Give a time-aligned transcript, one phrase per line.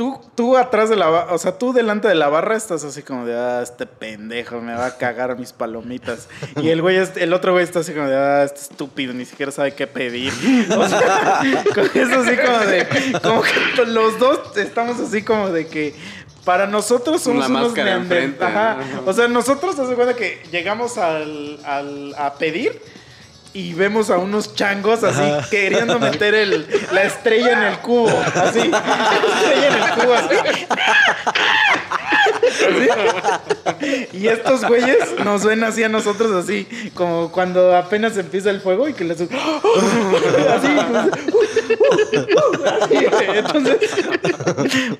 [0.00, 3.02] tú, tú atrás de la barra, o sea, tú delante de la barra estás así
[3.02, 6.26] como de, ah, este pendejo me va a cagar mis palomitas.
[6.56, 9.52] Y el güey, el otro güey está así como de, ah, este estúpido, ni siquiera
[9.52, 10.32] sabe qué pedir.
[10.70, 11.42] O sea,
[11.92, 15.94] es así como de, como que los dos estamos así como de que
[16.46, 18.86] para nosotros somos unos neandertales.
[19.04, 22.80] O sea, nosotros se cuenta que llegamos al, al, a pedir
[23.52, 28.08] y vemos a unos changos así queriendo meter el, la estrella en el cubo.
[28.08, 28.68] Así.
[28.68, 30.36] La estrella en el cubo así.
[34.12, 38.88] Y estos güeyes nos ven así a nosotros así, como cuando apenas empieza el fuego
[38.88, 39.20] y que les...
[39.20, 39.30] Así,
[40.52, 40.68] así.
[43.34, 43.78] Entonces,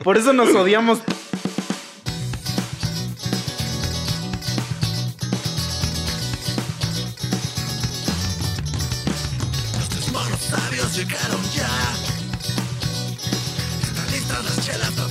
[0.02, 1.00] por eso nos odiamos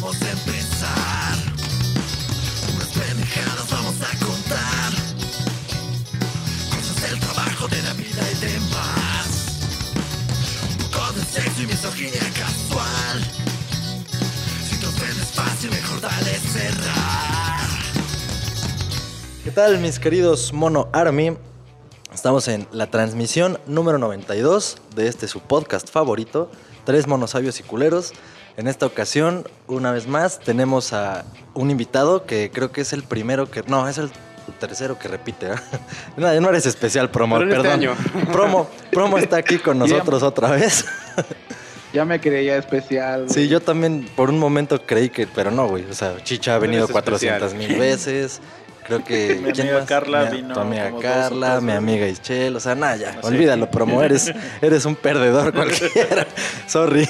[0.09, 1.37] vamos a empezar.
[2.73, 4.91] Unas pendejadas vamos a contar.
[6.71, 9.59] Cosas del trabajo, de la vida y demás.
[10.79, 13.23] Un poco de sexo y misoginia casual.
[14.67, 17.69] Si te ofendes fácil, mejor dale cerrar.
[19.43, 21.37] ¿Qué tal mis queridos Mono Army?
[22.11, 26.49] Estamos en la transmisión número 92 de este su podcast favorito,
[26.83, 28.13] Tres Monosabios y Culeros.
[28.59, 33.03] En esta ocasión, una vez más, tenemos a un invitado que creo que es el
[33.03, 33.63] primero que...
[33.65, 34.11] No, es el
[34.59, 35.53] tercero que repite.
[35.53, 35.55] ¿eh?
[36.17, 37.95] No, no eres especial, Promo, este perdón.
[38.33, 40.85] Promo, Promo está aquí con nosotros otra vez.
[41.91, 43.27] Ya me creía especial.
[43.31, 45.85] Sí, yo también por un momento creí que, pero no, güey.
[45.85, 48.41] O sea, Chicha ha venido 400 mil veces.
[48.89, 49.35] Creo que.
[49.41, 50.55] mi amiga Carla vino.
[50.55, 52.55] Tu amiga Carla, mi amiga Ischel.
[52.55, 53.19] O sea, nada, ya.
[53.21, 54.01] Olvídalo, promo.
[54.01, 56.25] Eres, eres un perdedor cualquiera.
[56.65, 57.07] Sorry.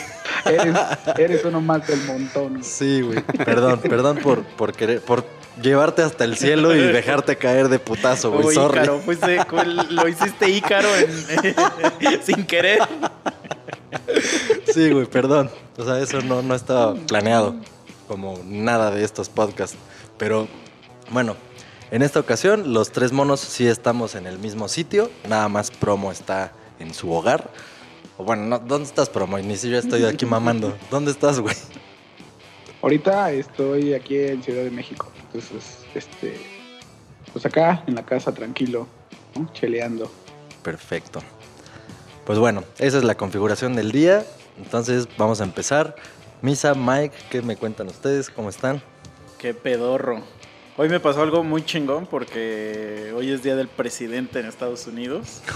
[1.18, 2.64] Eres, uno más del montón.
[2.64, 3.22] Sí, güey.
[3.22, 5.00] Perdón, perdón por, por querer.
[5.00, 5.24] Por
[5.62, 8.54] llevarte hasta el cielo y dejarte caer de putazo, güey.
[8.54, 8.82] Sorry.
[8.82, 9.02] Ícaro,
[9.90, 10.89] lo hiciste Ícaro
[12.23, 12.80] sin querer.
[14.73, 15.50] Sí, güey, perdón.
[15.78, 17.56] O sea, eso no, no estaba planeado.
[18.10, 19.78] Como nada de estos podcasts.
[20.18, 20.48] Pero,
[21.12, 21.36] bueno,
[21.92, 26.11] en esta ocasión, los tres monos sí estamos en el mismo sitio, nada más Promo
[26.11, 27.50] está en su hogar.
[28.17, 29.38] O bueno, ¿dónde estás, Promo?
[29.39, 30.77] Ni si yo estoy aquí mamando.
[30.92, 31.55] ¿Dónde estás, güey?
[32.82, 35.11] Ahorita estoy aquí en Ciudad de México.
[35.26, 36.39] Entonces, este.
[37.33, 38.88] Pues acá, en la casa, tranquilo,
[39.54, 40.11] cheleando.
[40.64, 41.21] Perfecto.
[42.26, 44.26] Pues bueno, esa es la configuración del día.
[44.58, 45.95] Entonces, vamos a empezar.
[46.42, 48.30] Misa, Mike, ¿qué me cuentan ustedes?
[48.30, 48.82] ¿Cómo están?
[49.38, 50.23] Qué pedorro.
[50.82, 55.42] Hoy me pasó algo muy chingón porque hoy es día del presidente en Estados Unidos.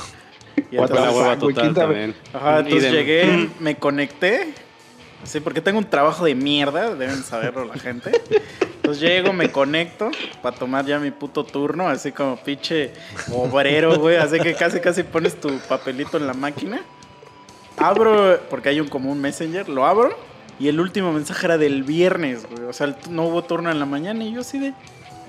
[0.70, 2.16] Y entonces, la hueva total también.
[2.32, 4.54] Ajá, entonces llegué, me conecté.
[5.24, 8.12] Sí, porque tengo un trabajo de mierda, deben saberlo la gente.
[8.62, 10.12] Entonces llego, me conecto
[10.44, 12.92] para tomar ya mi puto turno, así como pinche
[13.32, 14.18] obrero, güey.
[14.18, 16.82] Así que casi, casi pones tu papelito en la máquina.
[17.78, 20.16] Abro, porque hay un común messenger, lo abro.
[20.60, 22.66] Y el último mensaje era del viernes, güey.
[22.66, 24.74] O sea, no hubo turno en la mañana y yo así de,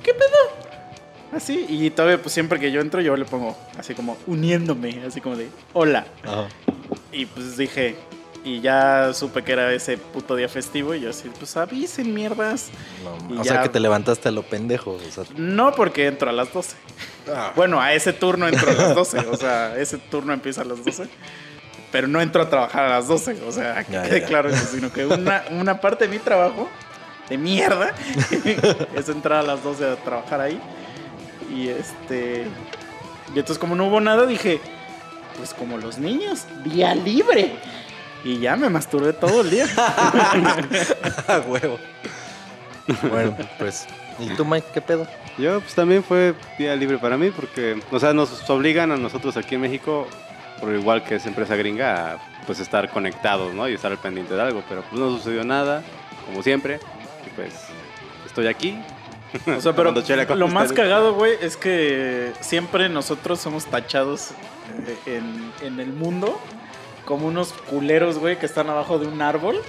[0.05, 0.65] ¿qué pedo?
[1.33, 5.21] Así, y todavía, pues siempre que yo entro, yo le pongo así como uniéndome, así
[5.21, 6.07] como de, hola.
[7.11, 7.97] Y pues dije,
[8.45, 12.71] y ya supe que era ese puto día festivo y yo así, pues avisen mierdas.
[13.37, 14.99] o sea que te levantaste a lo pendejo.
[15.37, 16.77] No, porque entro a las 12.
[17.35, 17.53] Ah.
[17.57, 19.19] Bueno, a ese turno entro a las 12.
[19.31, 21.09] o sea, ese turno empieza a las 12.
[21.91, 23.43] Pero no entro a trabajar a las 12.
[23.49, 26.69] O sea, que quede claro eso, sino que una, una parte de mi trabajo
[27.29, 27.95] de mierda.
[28.95, 30.61] es entrar a las 12 a trabajar ahí.
[31.55, 32.47] Y este.
[33.35, 34.61] Y entonces, como no hubo nada, dije,
[35.37, 37.53] pues como los niños, día libre.
[38.25, 39.67] Y ya me masturbé todo el día.
[41.47, 41.79] huevo.
[43.11, 43.87] Bueno, pues.
[44.19, 45.07] ¿Y tú, Mike, qué pedo?
[45.37, 49.37] Yo, pues también fue día libre para mí, porque, o sea, nos obligan a nosotros
[49.37, 50.07] aquí en México,
[50.61, 53.69] por igual que es empresa gringa, a pues estar conectados, ¿no?
[53.69, 55.83] Y estar al pendiente de algo, pero pues no sucedió nada,
[56.27, 56.79] como siempre
[57.35, 57.53] pues
[58.27, 58.79] estoy aquí.
[59.47, 59.93] O sea, pero
[60.35, 64.31] lo más cagado, güey, es que siempre nosotros somos tachados
[65.07, 65.21] eh,
[65.63, 66.41] en, el mundo
[67.05, 69.61] como unos culeros, güey, que están abajo de un árbol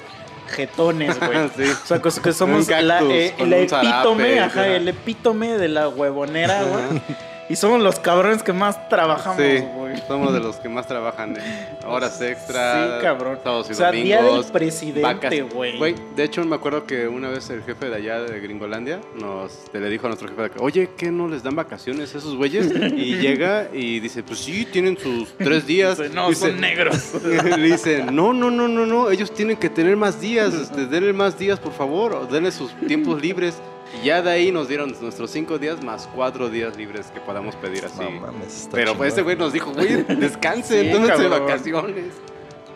[0.47, 1.37] jetones, güey.
[1.83, 7.01] O sea, que somos la, eh, el epítome, ajá, el epítome de la huevonera, güey.
[7.47, 9.95] Y somos los cabrones que más trabajamos, güey.
[10.07, 12.97] Somos de los que más trabajan eh, horas extra.
[12.97, 13.37] Sí, cabrón.
[13.43, 15.95] Sábados y O sea, día del presidente, güey.
[16.15, 19.89] De hecho, me acuerdo que una vez el jefe de allá de Gringolandia nos le
[19.89, 22.71] dijo a nuestro jefe de acá, oye, ¿qué no les dan vacaciones a esos güeyes?
[22.95, 25.97] Y llega y dice, pues sí, tienen sus tres días.
[25.99, 27.13] Dice, no, Dice- son negros.
[27.23, 31.13] Le dice, no, no, no, no, no, ellos tienen que tener más días, este, denle
[31.13, 33.55] más días, por favor, o denle sus tiempos libres.
[34.01, 37.55] Y ya de ahí nos dieron nuestros cinco días más cuatro días libres que podamos
[37.55, 37.99] pedir así.
[38.01, 39.07] No mames, está Pero pues chingón.
[39.07, 41.45] este güey nos dijo, güey, descansen, Sí, tómense cabrón.
[41.45, 42.05] vacaciones.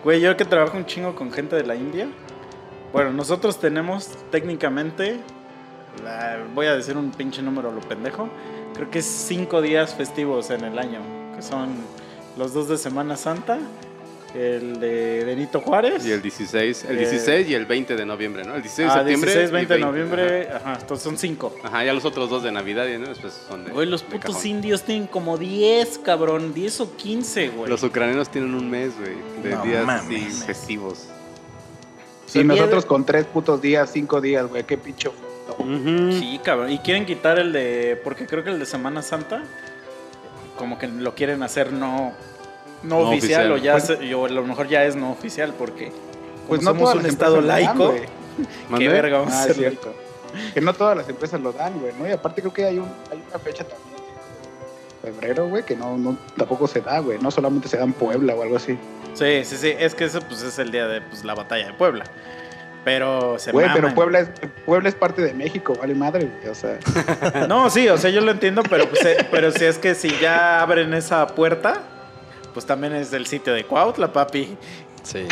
[0.04, 2.08] Güey, yo que trabajo un chingo con gente de la India.
[2.94, 5.20] Bueno, nosotros tenemos técnicamente,
[6.04, 8.30] la- voy a decir un pinche número a lo pendejo,
[8.74, 11.00] creo que es cinco días festivos en el año,
[11.36, 11.70] que son
[12.38, 13.60] los dos de Semana Santa,
[14.36, 16.06] el de Benito Juárez.
[16.06, 18.56] Y el 16, el Eh, 16 y el 20 de noviembre, ¿no?
[18.56, 19.32] El 16 de ah, septiembre.
[19.32, 20.78] 16, y 20 de noviembre, ajá.
[20.82, 21.54] entonces son cinco.
[21.60, 21.68] Ajá.
[21.68, 23.08] Ajá, ya los otros dos de Navidad, ¿no?
[23.08, 23.72] Después son de.
[23.72, 24.48] Güey, los de putos cajón.
[24.48, 27.70] indios tienen como 10, cabrón, 10 o 15, güey.
[27.70, 30.44] Los ucranianos tienen un mes, güey, de No días mames.
[30.46, 31.08] festivos.
[32.34, 35.14] Y el día nosotros con tres putos días, cinco días, güey, qué pincho.
[36.20, 36.72] Sí, cabrón.
[36.72, 38.00] Y quieren quitar el de.
[38.04, 39.44] Porque creo que el de Semana Santa.
[40.58, 42.14] Como que lo quieren hacer no.
[42.84, 43.52] No, No oficial, oficial.
[43.52, 43.80] o ya.
[43.80, 45.92] se- o a lo mejor ya es no oficial porque.
[46.48, 47.94] Pues no somos un estado laico.
[48.78, 49.56] Qué verga vamos a Ah, es hacer.
[49.58, 49.94] cierto.
[50.54, 52.08] Que no todas las empresas lo dan, güey, ¿no?
[52.08, 53.90] Y aparte creo que hay, un, hay una fecha también.
[55.02, 57.18] Febrero, güey, que no, no tampoco se da, güey.
[57.20, 58.78] No solamente se da en Puebla o algo así.
[59.14, 59.74] Sí, sí, sí.
[59.78, 62.04] Es que ese pues, es el día de pues, la batalla de Puebla.
[62.86, 63.94] Pero se Güey, pero.
[63.94, 64.30] Puebla es,
[64.66, 66.48] Puebla es parte de México, vale madre, güey.
[66.52, 66.80] O sea,
[67.48, 70.10] No, sí, o sea, yo lo entiendo, pero, pues, eh, pero si es que si
[70.20, 71.82] ya abren esa puerta,
[72.60, 74.58] pues también es del sitio de Cuautla, papi.
[75.02, 75.26] Sí.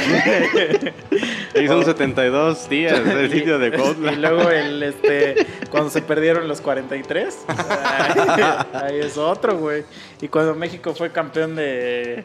[1.56, 4.12] Y son 72 días del sitio de Y Cuautla.
[4.14, 8.42] luego el este cuando se perdieron los 43, ahí,
[8.74, 9.84] ahí es otro, güey.
[10.22, 12.24] Y cuando México fue campeón de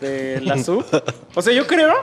[0.00, 0.84] de la sub.
[1.36, 1.94] O sea, yo creo,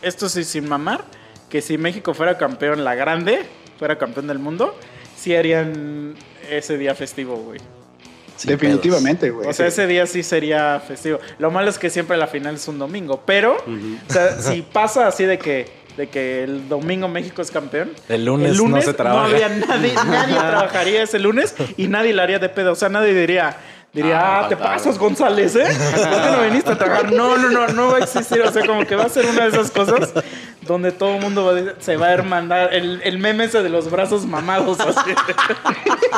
[0.00, 1.04] esto sí sin mamar,
[1.50, 3.44] que si México fuera campeón la grande,
[3.80, 4.78] fuera campeón del mundo,
[5.16, 6.14] sí harían
[6.48, 7.58] ese día festivo, güey.
[8.36, 9.48] Sin definitivamente, güey.
[9.48, 11.18] O sea, ese día sí sería festivo.
[11.38, 15.06] Lo malo es que siempre la final es un domingo, pero o sea, si pasa
[15.06, 19.26] así de que de que el domingo México es campeón, El lunes no se trabaja.
[19.26, 22.72] habría nadie, nadie trabajaría ese lunes y nadie le haría de pedo.
[22.72, 23.56] O sea, nadie diría,
[23.94, 25.64] diría, Ah, ah, te pasas, González, ¿eh?
[25.66, 27.12] ¿Por qué no viniste a trabajar?
[27.12, 28.42] No, no, no, no va a existir.
[28.42, 30.12] O sea, como que va a ser una de esas cosas
[30.62, 32.74] donde todo el mundo va a decir- se va a hermandar.
[32.74, 35.12] El, el meme ese de los brazos mamados, así.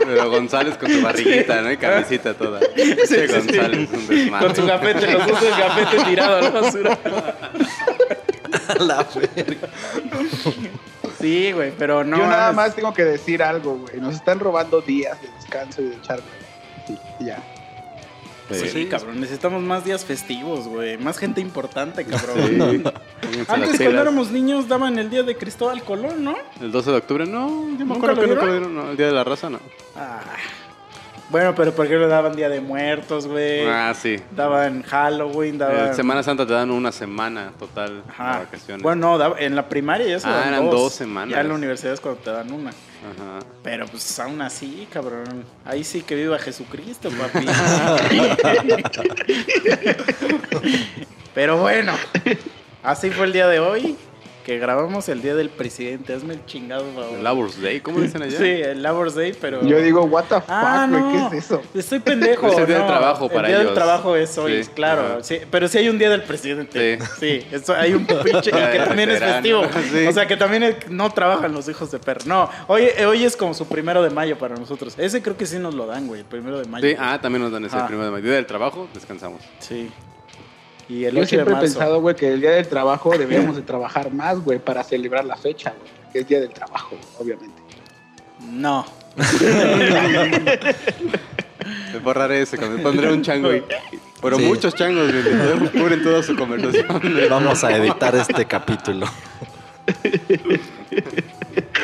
[0.04, 1.70] Pero González con su barriguita, ¿no?
[1.70, 2.60] Y camisita toda.
[2.74, 3.26] Sí, sí.
[3.26, 4.46] González, un desmadre.
[4.46, 6.98] Con su gafete, los dos del gafete tirado a la basura.
[8.80, 9.68] La verga.
[11.20, 12.16] Sí, güey, pero no.
[12.18, 14.00] Yo nada más tengo que decir algo, güey.
[14.00, 16.20] Nos están robando días de descanso y de echar.
[17.20, 17.38] Y ya.
[18.50, 20.96] Sí, cabrón, necesitamos más días festivos, güey.
[20.98, 22.36] Más gente importante, cabrón.
[22.46, 22.82] Sí.
[23.48, 26.36] Antes, cuando éramos niños, daban el día de Cristóbal Colón, ¿no?
[26.60, 28.46] El 12 de octubre, no, yo me ¿Nunca acuerdo que nunca dieron?
[28.46, 29.58] lo dieron, no, el Día de la Raza, no.
[29.96, 30.20] Ah.
[31.28, 33.66] Bueno, pero ¿por qué le daban Día de Muertos, güey?
[33.66, 34.14] Ah, sí.
[34.30, 35.92] Daban Halloween, daban...
[35.96, 38.34] Semana Santa te dan una semana total Ajá.
[38.38, 38.82] de vacaciones.
[38.84, 40.74] Bueno, no, en la primaria ya se Ah, dan eran dos.
[40.82, 41.34] dos semanas.
[41.34, 42.70] Ya en la universidad es cuando te dan una.
[43.06, 43.38] Ajá.
[43.62, 45.44] Pero pues aún así, cabrón.
[45.64, 47.46] Ahí sí que viva Jesucristo, papi.
[51.34, 51.92] Pero bueno,
[52.82, 53.96] así fue el día de hoy.
[54.46, 56.14] Que grabamos el día del presidente.
[56.14, 57.16] Hazme el chingado, favor.
[57.18, 58.38] El Labor's Day, ¿cómo dicen allá?
[58.38, 59.66] Sí, el Labor Day, pero.
[59.66, 61.30] Yo digo, what the fuck, Ah, güey, no.
[61.30, 61.60] ¿qué es eso?
[61.74, 62.46] Estoy pendejo.
[62.52, 63.74] Es el día del trabajo para El día del ellos.
[63.74, 65.18] trabajo es hoy, Sí, claro.
[65.24, 66.96] Sí, pero sí hay un día del presidente.
[67.00, 67.06] Sí.
[67.18, 69.62] Sí, eso, hay un pinche que también es festivo.
[69.92, 70.06] Sí.
[70.06, 72.20] O sea, que también es- no trabajan los hijos de perro.
[72.26, 74.94] No, hoy, hoy es como su primero de mayo para nosotros.
[74.96, 76.86] Ese creo que sí nos lo dan, güey, el primero de mayo.
[76.88, 77.86] Sí, ah, también nos dan ese Ah.
[77.88, 78.22] primero de mayo.
[78.24, 79.40] Día del trabajo, descansamos.
[79.58, 79.90] Sí.
[80.88, 83.56] Y el Yo 8 de siempre he pensado, güey, que el día del trabajo deberíamos
[83.56, 85.90] de trabajar más, güey, para celebrar la fecha, güey.
[86.12, 87.60] Que es día del trabajo, obviamente.
[88.50, 88.86] No.
[91.92, 93.62] Me borraré ese, me pondré un chango y...
[94.22, 94.44] Pero Sí.
[94.44, 96.86] muchos changos, güey, que cubren toda su conversación.
[97.30, 99.06] Vamos a editar este capítulo.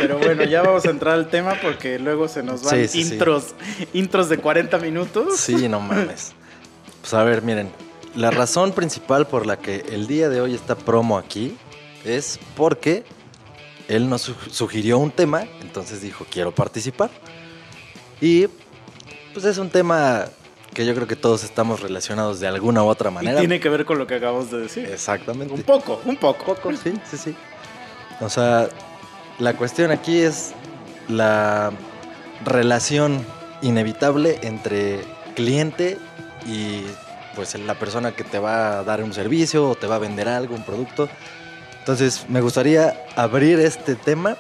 [0.01, 3.05] Pero bueno, ya vamos a entrar al tema porque luego se nos van Sí, sí,
[3.05, 3.13] sí.
[3.15, 3.55] intros,
[3.93, 5.37] intros de 40 minutos.
[5.37, 6.33] Sí, no mames.
[7.01, 7.71] Pues a ver, miren.
[8.15, 11.57] La razón principal por la que el día de hoy está promo aquí
[12.05, 13.05] es porque
[13.89, 17.11] él nos su- sugirió un tema, entonces dijo, quiero participar.
[18.21, 18.47] Y
[19.33, 20.27] pues es un tema
[20.75, 23.39] que yo creo que todos estamos relacionados de alguna u otra Y manera.
[23.39, 24.87] tiene que ver con lo que acabamos de decir.
[24.87, 25.53] Exactamente.
[25.55, 26.55] Un poco, un poco.
[26.83, 27.35] Sí, sí, sí.
[28.21, 28.69] O sea,
[29.39, 30.53] la cuestión aquí es
[31.09, 31.73] la
[32.45, 33.25] relación
[33.63, 35.01] inevitable entre
[35.35, 35.99] cliente
[36.47, 36.83] y
[37.35, 40.29] pues la persona que te va a dar un servicio o te va a vender
[40.29, 41.09] algo, un producto.
[41.79, 44.37] Entonces, me gustaría abrir este tema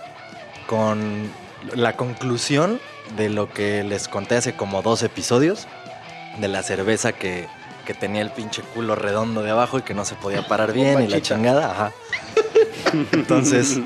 [0.67, 1.31] con
[1.75, 2.81] la conclusión
[3.17, 5.67] de lo que les conté hace como dos episodios,
[6.39, 7.49] de la cerveza que,
[7.85, 11.03] que tenía el pinche culo redondo de abajo y que no se podía parar bien
[11.03, 11.93] y la chingada, ajá.
[13.13, 13.81] Entonces,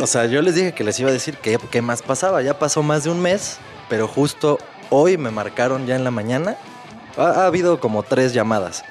[0.00, 2.42] o sea, yo les dije que les iba a decir qué, qué más pasaba.
[2.42, 3.58] Ya pasó más de un mes,
[3.88, 4.58] pero justo
[4.90, 6.56] hoy me marcaron ya en la mañana.
[7.16, 8.84] Ha, ha habido como tres llamadas,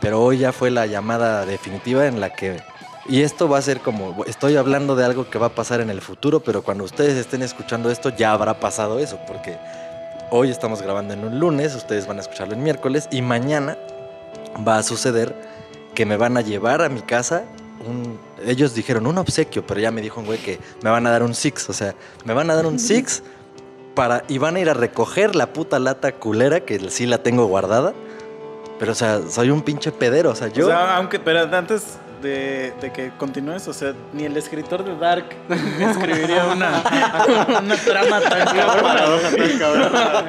[0.00, 2.62] pero hoy ya fue la llamada definitiva en la que...
[3.06, 5.90] Y esto va a ser como, estoy hablando de algo que va a pasar en
[5.90, 9.58] el futuro, pero cuando ustedes estén escuchando esto ya habrá pasado eso, porque
[10.30, 13.76] hoy estamos grabando en un lunes, ustedes van a escucharlo en miércoles, y mañana
[14.66, 15.34] va a suceder
[15.94, 17.44] que me van a llevar a mi casa
[17.86, 18.18] un...
[18.46, 21.22] Ellos dijeron un obsequio, pero ya me dijo un güey que me van a dar
[21.22, 23.22] un six, o sea, me van a dar un six
[23.94, 24.24] para...
[24.28, 27.94] Y van a ir a recoger la puta lata culera, que sí la tengo guardada,
[28.78, 30.66] pero o sea, soy un pinche pedero, o sea, yo...
[30.66, 34.96] O sea, aunque, pero antes de, de que continúes, o sea, ni el escritor de
[34.96, 35.26] Dark
[35.80, 36.82] escribiría una,
[37.62, 40.24] una trama tan cabrona.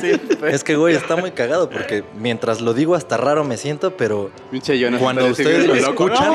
[0.00, 0.54] Sí, pues.
[0.54, 4.30] Es que, güey, está muy cagado porque mientras lo digo hasta raro me siento, pero
[4.98, 6.32] cuando ustedes lo escuchan,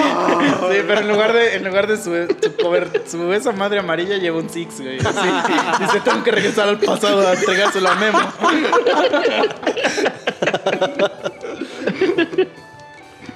[0.71, 4.17] Sí, pero en lugar de, en lugar de su, su cover, su esa madre amarilla
[4.17, 4.97] lleva un six, güey.
[4.97, 8.19] Dice, tengo que regresar al pasado a entregárselo a Memo.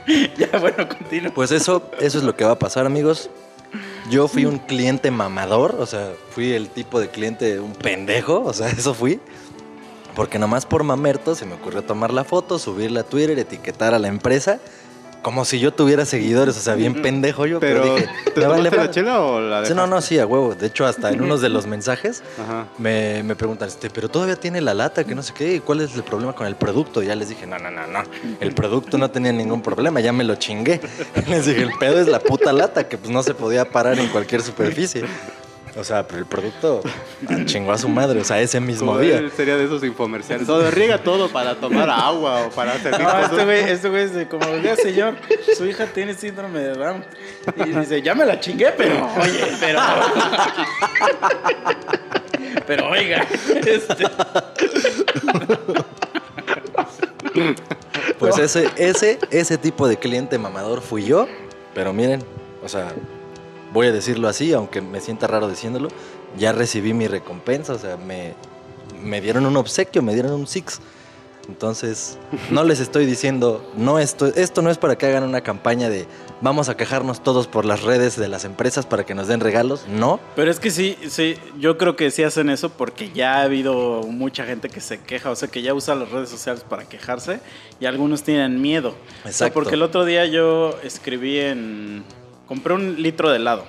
[0.37, 1.33] ya, bueno, continúo.
[1.33, 3.29] Pues eso, eso es lo que va a pasar, amigos.
[4.09, 8.53] Yo fui un cliente mamador, o sea, fui el tipo de cliente, un pendejo, o
[8.53, 9.19] sea, eso fui.
[10.15, 13.99] Porque nomás por mamerto se me ocurrió tomar la foto, subirla a Twitter, etiquetar a
[13.99, 14.59] la empresa,
[15.21, 17.59] como si yo tuviera seguidores, o sea, bien pendejo yo.
[17.59, 18.91] Pero, Pero, dije, ¿te "Me vale la madre".
[18.91, 19.75] chela o la dejaste?
[19.75, 20.55] no, no, sí, a huevo.
[20.55, 22.23] De hecho, hasta en unos de los mensajes
[22.77, 25.81] me, me preguntan, este, pero todavía tiene la lata, que no sé qué, ¿y cuál
[25.81, 27.03] es el problema con el producto?
[27.03, 28.03] Y ya les dije, no, no, no, no,
[28.39, 30.79] el producto no tenía ningún problema, ya me lo chingué.
[31.27, 34.07] Les dije, el pedo es la puta lata, que pues no se podía parar en
[34.09, 35.03] cualquier superficie.
[35.75, 36.81] O sea, pero el producto
[37.45, 39.21] chingó a su madre, o sea, ese mismo día.
[39.35, 40.47] sería de esos infomerciales.
[40.47, 44.13] Todo riega todo para tomar agua o para hacer No, este güey, este güey es
[44.13, 45.15] de como, oiga, señor,
[45.55, 47.05] su hija tiene síndrome de Down.
[47.57, 49.79] Y dice, ya me la chingué, pero, oye, pero.
[52.65, 53.25] Pero, oiga,
[53.65, 54.03] este.
[58.19, 61.27] Pues ese, ese, ese tipo de cliente mamador fui yo,
[61.73, 62.23] pero miren,
[62.63, 62.93] o sea,
[63.73, 65.89] voy a decirlo así, aunque me sienta raro diciéndolo,
[66.37, 68.33] ya recibí mi recompensa, o sea, me,
[69.01, 70.79] me dieron un obsequio, me dieron un six.
[71.47, 72.17] Entonces,
[72.51, 76.05] no les estoy diciendo, no esto, esto no es para que hagan una campaña de
[76.41, 79.85] vamos a quejarnos todos por las redes de las empresas para que nos den regalos,
[79.87, 80.19] no.
[80.35, 84.03] Pero es que sí, sí, yo creo que sí hacen eso porque ya ha habido
[84.03, 87.39] mucha gente que se queja, o sea, que ya usa las redes sociales para quejarse
[87.79, 88.89] y algunos tienen miedo.
[88.89, 89.53] O sea, Exacto.
[89.53, 92.03] porque el otro día yo escribí en...
[92.47, 93.65] Compré un litro de helado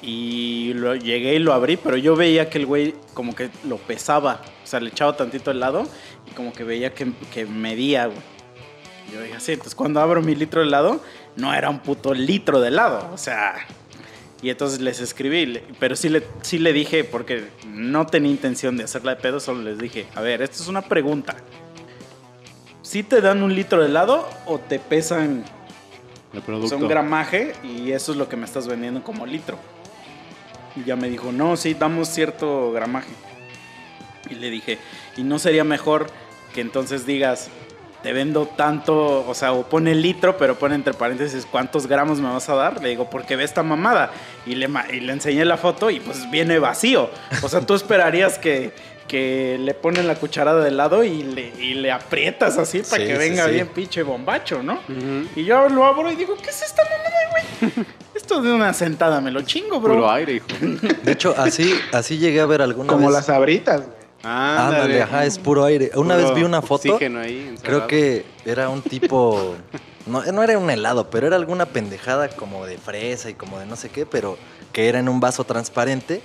[0.00, 3.76] y lo, llegué y lo abrí, pero yo veía que el güey como que lo
[3.76, 5.86] pesaba, o sea, le echaba tantito helado
[6.26, 8.18] y como que veía que, que medía, güey.
[9.12, 11.02] Yo dije así, entonces cuando abro mi litro de helado,
[11.36, 13.54] no era un puto litro de helado, o sea...
[14.40, 18.84] Y entonces les escribí, pero sí le, sí le dije, porque no tenía intención de
[18.84, 21.34] hacerla de pedo, solo les dije, a ver, esto es una pregunta.
[22.82, 25.44] ¿Sí te dan un litro de helado o te pesan
[26.32, 26.68] El o producto.
[26.68, 29.58] sea, un gramaje y eso es lo que me estás vendiendo como litro?
[30.76, 33.10] Y ya me dijo, no, sí, damos cierto gramaje.
[34.30, 34.78] Y le dije,
[35.16, 36.08] ¿y no sería mejor
[36.54, 37.48] que entonces digas,
[38.02, 42.28] te vendo tanto, o sea, o pone litro, pero pone entre paréntesis cuántos gramos me
[42.28, 42.82] vas a dar?
[42.82, 44.12] Le digo, porque ve esta mamada.
[44.46, 47.10] Y le, y le enseñé la foto y pues viene vacío.
[47.42, 48.72] O sea, tú esperarías que,
[49.08, 53.08] que le ponen la cucharada de lado y le, y le aprietas así para Sí,
[53.08, 53.52] que venga sí.
[53.52, 54.78] bien pinche bombacho, ¿no?
[55.34, 57.86] Y yo lo abro y digo, ¿qué es esta mamada, güey?
[58.14, 59.94] Esto de una sentada me lo chingo, bro.
[59.94, 60.46] Puro aire, hijo.
[61.02, 63.14] De hecho, así, así llegué a ver alguna Como vez.
[63.16, 63.98] las sabritas, güey.
[64.24, 65.90] Ándale, ajá, es puro aire.
[65.94, 66.94] Una Puro vez vi una foto.
[66.94, 67.54] Oxígeno ahí.
[67.62, 69.54] Creo que era un tipo.
[70.06, 73.66] No, no era un helado, pero era alguna pendejada como de fresa y como de
[73.66, 74.36] no sé qué, pero
[74.72, 76.20] que era en un vaso transparente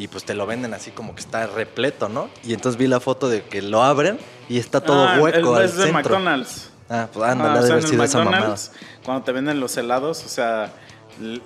[0.00, 2.30] y pues te lo venden así como que está repleto, ¿no?
[2.42, 5.62] Y entonces vi la foto de que lo abren y está todo Ah, hueco el-
[5.62, 6.00] al es de centro.
[6.18, 6.70] McDonald's.
[6.88, 8.36] Ah, pues ándale, Ah, o de sea, haber en sido esa mamada.
[8.38, 8.72] McDonald's,
[9.04, 10.72] cuando te venden los helados, o sea,
[11.20, 11.42] l-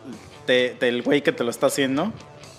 [0.46, 2.12] te- te- el güey que te lo está haciendo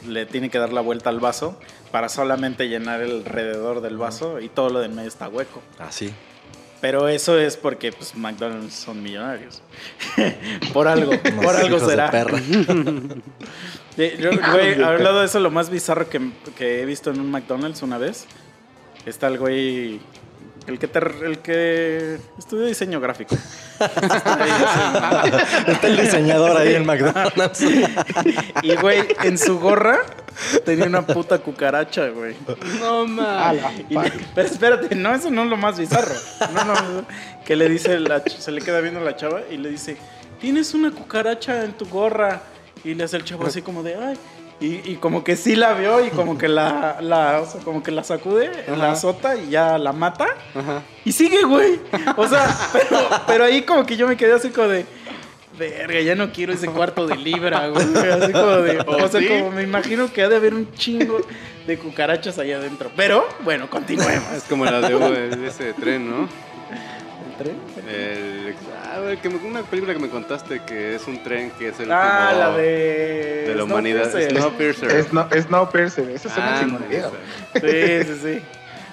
[0.06, 1.58] le tiene que dar la vuelta al vaso
[1.92, 5.62] para solamente llenar el alrededor del vaso y todo lo del medio está hueco.
[5.80, 6.14] Así.
[6.82, 9.62] Pero eso es porque pues McDonald's son millonarios.
[10.74, 12.12] por algo, por algo de será.
[13.98, 17.82] yo, güey, hablado de eso, lo más bizarro que, que he visto en un McDonald's
[17.82, 18.26] una vez,
[19.06, 20.00] está el güey
[20.68, 23.36] El que, te, el que estudió diseño gráfico.
[25.68, 27.62] Está el diseñador ahí en McDonald's.
[28.64, 30.00] Y, güey, en su gorra
[30.66, 32.36] tenía una puta cucaracha, güey.
[32.80, 33.64] No mames.
[34.34, 36.16] pero espérate, no, eso no es lo más bizarro.
[36.54, 37.06] No, no, no.
[37.46, 39.98] que le dice, la se le queda viendo la chava y le dice,
[40.42, 42.42] tienes una cucaracha en tu gorra.
[42.84, 44.18] Y le hace el chavo así como de, ay.
[44.60, 47.84] Y, y como que sí la vio y como que la, la, o sea, como
[47.84, 50.28] que la sacude, la azota y ya la mata.
[50.54, 50.82] Ajá.
[51.04, 51.80] Y sigue, güey.
[52.16, 54.86] O sea, pero, pero ahí como que yo me quedé así como de.
[55.60, 57.86] Verga, ya no quiero ese cuarto de libra, güey.
[58.12, 58.80] Así como de.
[58.88, 59.28] O sea, ¿Sí?
[59.28, 61.20] como me imagino que ha de haber un chingo
[61.68, 62.92] de cucarachas allá adentro.
[62.96, 64.32] Pero, bueno, continuemos.
[64.36, 66.24] Es como la de, de ese tren, ¿no?
[66.24, 67.58] ¿El tren?
[67.90, 68.56] El,
[68.96, 71.80] ah, güey, que me- una película que me contaste que es un tren que es
[71.80, 73.46] el Ah, como la de.
[73.48, 74.10] de la humanidad.
[74.10, 74.38] Snowpiercer.
[74.38, 74.92] Snowpiercer.
[74.92, 77.00] Es no, es no Piercer, esa es una Ah, chingonería.
[77.00, 77.10] esa.
[77.10, 78.04] güey.
[78.04, 78.42] Sí, sí, sí.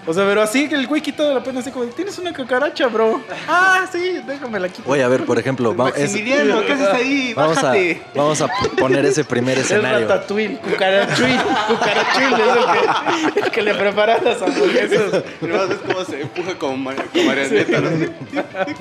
[0.05, 2.33] O sea, pero así que el güey quitado la pena, así como, de, tienes una
[2.35, 3.23] cucaracha, bro.
[3.47, 4.91] Ah, sí, déjame la quito.
[4.91, 7.33] Oye, a ver, por ejemplo, va- es- Maximiliano, ¿qué haces ahí?
[7.37, 7.75] vamos, a,
[8.15, 10.09] vamos a poner ese primer Es escenario.
[10.09, 15.15] Ratatouille, cucarachuil, cucarachuil, es el que, el que le prepara las hamburguesas.
[15.15, 17.91] A ver cómo se empuja como, ma- como marioneta, ¿no?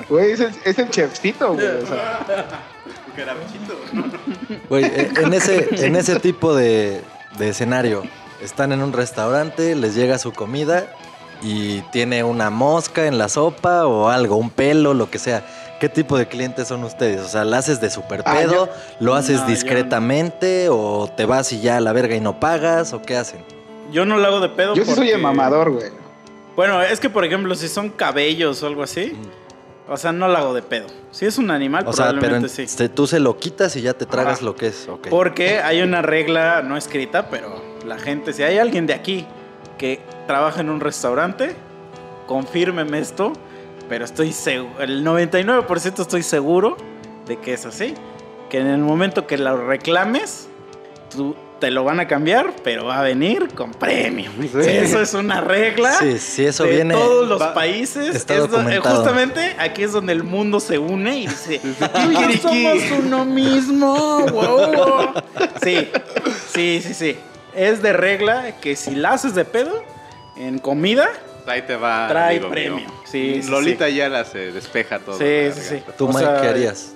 [0.08, 1.66] Güey, es el, es el chefcito, güey.
[1.66, 2.26] O sea.
[4.68, 7.00] Güey, eh, en ese, en ese tipo de,
[7.38, 8.02] de escenario,
[8.42, 10.86] están en un restaurante, les llega su comida
[11.42, 15.42] y tiene una mosca en la sopa o algo, un pelo, lo que sea.
[15.80, 17.20] ¿Qué tipo de clientes son ustedes?
[17.22, 18.68] O sea, ¿la haces de super Ah, pedo?
[19.00, 20.68] ¿Lo haces No, discretamente?
[20.70, 22.92] ¿O te vas y ya a la verga y no pagas?
[22.92, 23.44] ¿O qué hacen?
[23.90, 24.74] Yo no lo hago de pedo.
[24.74, 25.90] yo sí soy el mamador, güey.
[26.54, 29.14] Bueno, es que por ejemplo, si son cabellos o algo así,
[29.88, 30.86] o sea, no lo hago de pedo.
[31.10, 32.88] Si es un animal, O sea, pero probablemente en- sí.
[32.88, 34.44] tú se lo quitas y ya te tragas Ajá.
[34.44, 34.88] lo que es.
[34.88, 35.08] ok.
[35.10, 39.26] Porque hay una regla no escrita, pero la gente, si hay alguien de aquí
[39.78, 41.54] que trabaja en un restaurante,
[42.26, 43.32] confírmeme esto,
[43.88, 46.76] pero estoy seguro, el 99% estoy seguro
[47.26, 47.94] de que es así.
[48.48, 50.46] Que en el momento que lo reclames,
[51.10, 54.30] tú te lo van a cambiar, pero va a venir con premio.
[54.60, 55.92] Eso es una regla.
[55.92, 56.92] Sí, sí, eso de viene.
[56.94, 58.14] todos los va- países.
[58.14, 58.96] está Es do- eh, documentado.
[58.96, 61.60] justamente aquí es donde el mundo se une y dice,
[62.42, 64.26] somos uno mismo.
[64.26, 65.12] wow".
[65.62, 65.88] Sí,
[66.52, 67.16] sí, sí, sí.
[67.54, 69.82] Es de regla que si la haces de pedo
[70.36, 71.08] en comida,
[71.46, 72.06] Ahí te va.
[72.08, 72.76] Trae amigo premio.
[72.76, 72.86] mío.
[73.04, 73.94] Sí, sí, Lolita sí.
[73.96, 75.18] ya la se despeja todo.
[75.18, 75.82] sí, sí, sí.
[75.98, 76.92] ¿Tú, Mike, qué harías?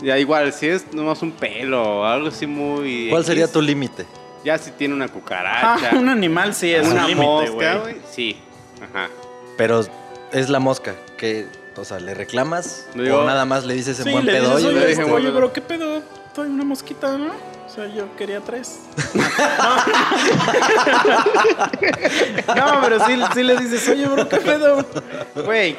[0.00, 3.08] Ya igual, si es nomás un pelo o algo así muy.
[3.10, 4.06] ¿Cuál X, sería tu límite?
[4.44, 5.90] Ya si tiene una ah, cucaracha.
[5.96, 7.96] un animal sí es una un límite, mosca, güey.
[8.10, 8.36] Sí.
[8.82, 9.08] Ajá.
[9.56, 9.84] Pero
[10.32, 12.88] es la mosca, que, o sea, ¿le reclamas?
[12.96, 15.02] Yo- o nada más le dices en Sí, buen le pedo, dices, oye, este- dije,
[15.04, 15.32] oye, bueno.
[15.32, 16.02] bro, ¿qué pedo?
[16.34, 17.30] Soy una mosquita, ¿no?
[17.72, 18.80] O sea, yo quería tres.
[22.54, 24.84] no, pero sí, sí le dices, oye, bro, ¿qué pedo?
[25.42, 25.78] Güey,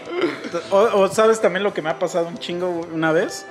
[0.72, 3.46] o, o sabes también lo que me ha pasado un chingo una vez.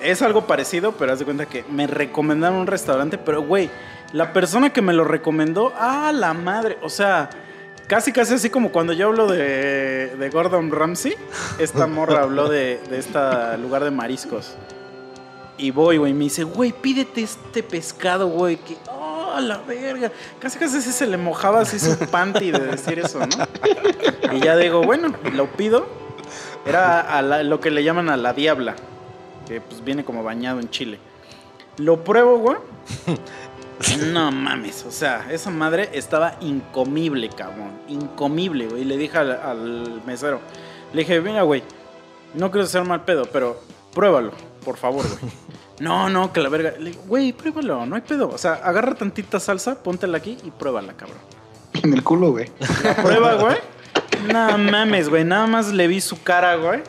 [0.00, 3.70] Es algo parecido, pero haz de cuenta que me recomendaron un restaurante, pero güey,
[4.12, 7.28] la persona que me lo recomendó, ah, la madre, o sea,
[7.88, 11.16] casi casi así como cuando yo hablo de, de Gordon Ramsay,
[11.58, 13.18] esta morra habló de, de este
[13.58, 14.54] lugar de mariscos.
[15.62, 20.10] Y voy, güey, me dice, güey, pídete este pescado, güey, que, oh, la verga.
[20.40, 23.26] Casi casi se le mojaba así su panty de decir eso, ¿no?
[24.36, 25.86] Y ya digo, bueno, lo pido.
[26.66, 28.74] Era a la- lo que le llaman a la diabla,
[29.46, 30.98] que pues viene como bañado en chile.
[31.78, 32.56] Lo pruebo, güey.
[34.12, 37.72] No mames, o sea, esa madre estaba incomible, cabrón.
[37.88, 38.82] Incomible, güey.
[38.82, 40.38] Y le dije al, al mesero,
[40.92, 41.64] le dije, mira, güey,
[42.34, 43.60] no quiero ser mal pedo, pero
[43.92, 44.30] pruébalo,
[44.64, 45.32] por favor, güey.
[45.82, 46.74] No, no, que la verga.
[46.78, 48.28] Le digo, güey, pruébalo, no hay pedo.
[48.28, 51.18] O sea, agarra tantita salsa, póntela aquí y pruébala, cabrón.
[51.82, 52.48] En el culo, güey.
[53.02, 53.56] Prueba, güey.
[54.32, 55.24] No mames, güey.
[55.24, 56.82] Nada más le vi su cara, güey.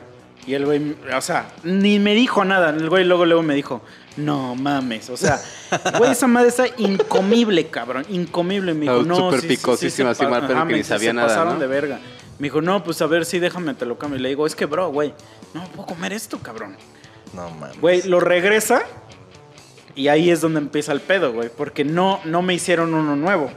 [0.45, 2.69] Y el güey, o sea, ni me dijo nada.
[2.69, 3.81] El güey luego, luego me dijo,
[4.17, 5.09] no mames.
[5.09, 5.41] O sea,
[5.97, 8.05] güey, esa madre está incomible, cabrón.
[8.09, 8.75] Incomible.
[8.75, 9.15] Me dijo, no.
[9.15, 11.53] súper sí, sí, sí, picosísima, se así mal ajá, que ni sabía se nada, pasaron
[11.55, 11.59] ¿no?
[11.59, 11.99] de verga.
[12.37, 14.19] Me dijo, no, pues a ver, sí, déjame, te lo cambio.
[14.19, 15.13] Y le digo, es que, bro, güey,
[15.55, 16.75] no puedo comer esto, cabrón.
[17.33, 17.79] No mames.
[17.79, 18.83] Güey, lo regresa
[19.95, 21.49] y ahí es donde empieza el pedo, güey.
[21.49, 23.51] Porque no, no me hicieron uno nuevo,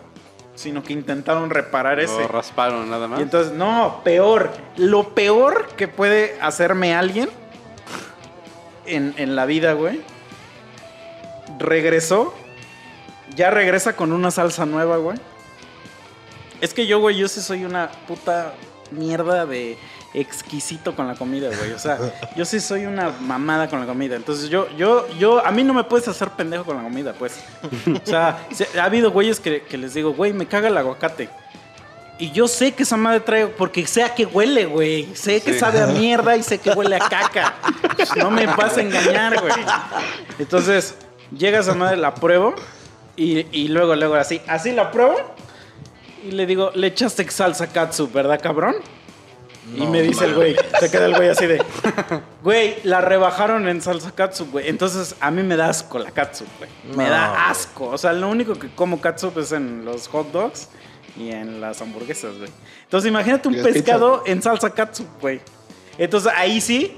[0.54, 2.20] sino que intentaron reparar ese.
[2.20, 3.20] Lo rasparon nada más.
[3.20, 4.50] Y entonces, no, peor.
[4.76, 7.28] Lo peor que puede hacerme alguien
[8.84, 10.00] en, en la vida, güey.
[11.58, 12.34] Regresó.
[13.34, 15.18] Ya regresa con una salsa nueva, güey.
[16.60, 18.54] Es que yo, güey, yo sí soy una puta
[18.90, 19.76] mierda de
[20.14, 21.72] exquisito con la comida, güey.
[21.72, 21.98] O sea,
[22.36, 24.16] yo sí soy una mamada con la comida.
[24.16, 27.38] Entonces yo, yo, yo, a mí no me puedes hacer pendejo con la comida, pues.
[28.02, 31.28] O sea, se- ha habido güeyes que, que les digo, güey, me caga el aguacate.
[32.18, 35.14] Y yo sé que esa madre trae, porque sé a qué huele, güey.
[35.14, 35.58] Sé que Sí.
[35.58, 37.54] sabe a mierda y sé que huele a caca.
[38.16, 39.52] No me vas a engañar, güey.
[40.38, 40.94] Entonces,
[41.36, 42.54] llega esa madre, la pruebo
[43.16, 45.16] y, y luego, luego así, así la pruebo
[46.24, 48.76] y le digo, le echaste salsa katsu, ¿verdad, cabrón?
[49.74, 51.62] Y me dice el güey, se queda el güey así de,
[52.42, 54.68] güey, la rebajaron en salsa katsu, güey.
[54.68, 56.70] Entonces, a mí me da asco la katsu, güey.
[56.96, 57.86] Me No, da asco.
[57.88, 60.68] O sea, lo único que como katsu es en los hot dogs
[61.18, 62.50] y en las hamburguesas, güey.
[62.84, 65.40] Entonces, imagínate un pescado en salsa katsu, güey.
[65.98, 66.96] Entonces, ahí sí,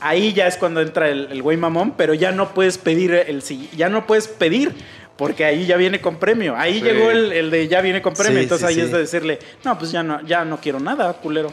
[0.00, 3.42] ahí ya es cuando entra el el güey mamón, pero ya no puedes pedir el
[3.76, 4.74] ya no puedes pedir.
[5.16, 6.54] Porque ahí ya viene con premio.
[6.58, 6.82] Ahí Sí.
[6.82, 8.36] llegó el, el de ya viene con premio.
[8.36, 8.86] Sí, Entonces sí, ahí sí.
[8.86, 11.50] es de decirle, no, pues ya no, ya no quiero nada, culero.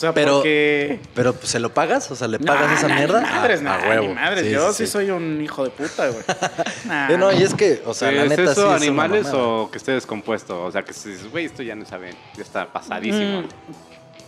[0.00, 0.98] O sea, Pero- porque.
[1.14, 2.10] Pero pues, ¿se lo pagas?
[2.10, 3.20] O sea, ¿le pagas Nah, esa nah, mierda?
[3.20, 4.08] Ni madres, Ah, nah, a huevo.
[4.08, 4.46] ni madres.
[4.46, 6.24] Sí, Yo sí, sí, soy un hijo de puta, güey.
[6.86, 7.10] Nah.
[7.10, 9.26] Eh, no, y es que, o sea, la ¿Es neta eso sí es una animales
[9.34, 10.64] o que esté descompuesto?
[10.64, 13.42] O sea, que si dices, güey, esto ya no sabe, ya está pasadísimo.
[13.42, 13.46] Mm,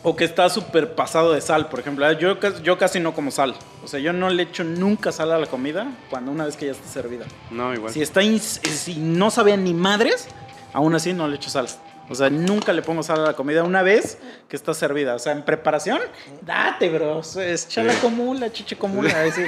[0.03, 2.05] O que está súper pasado de sal, por ejemplo.
[2.05, 3.55] Ah, Yo, yo casi no como sal.
[3.83, 6.67] O sea, yo no le echo nunca sal a la comida cuando una vez que
[6.67, 7.25] ya está servida.
[7.51, 7.95] No, igual.
[7.95, 10.29] Si está si no sabía ni madres,
[10.75, 11.67] aún así no le echo sal.
[12.12, 15.14] O sea, nunca le pongo sal a la comida una vez que está servida.
[15.14, 15.98] O sea, en preparación,
[16.42, 17.20] date, bro.
[17.20, 17.98] Es chala Sí.
[18.01, 19.18] comula, chiche comula.
[19.20, 19.42] ahí sí.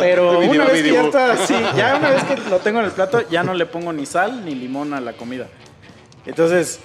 [0.00, 2.90] Pero una vez que ya está, sí, ya una vez que lo tengo en el
[2.92, 5.46] plato, ya no le pongo ni sal ni limón a la comida.
[6.26, 6.80] Entonces,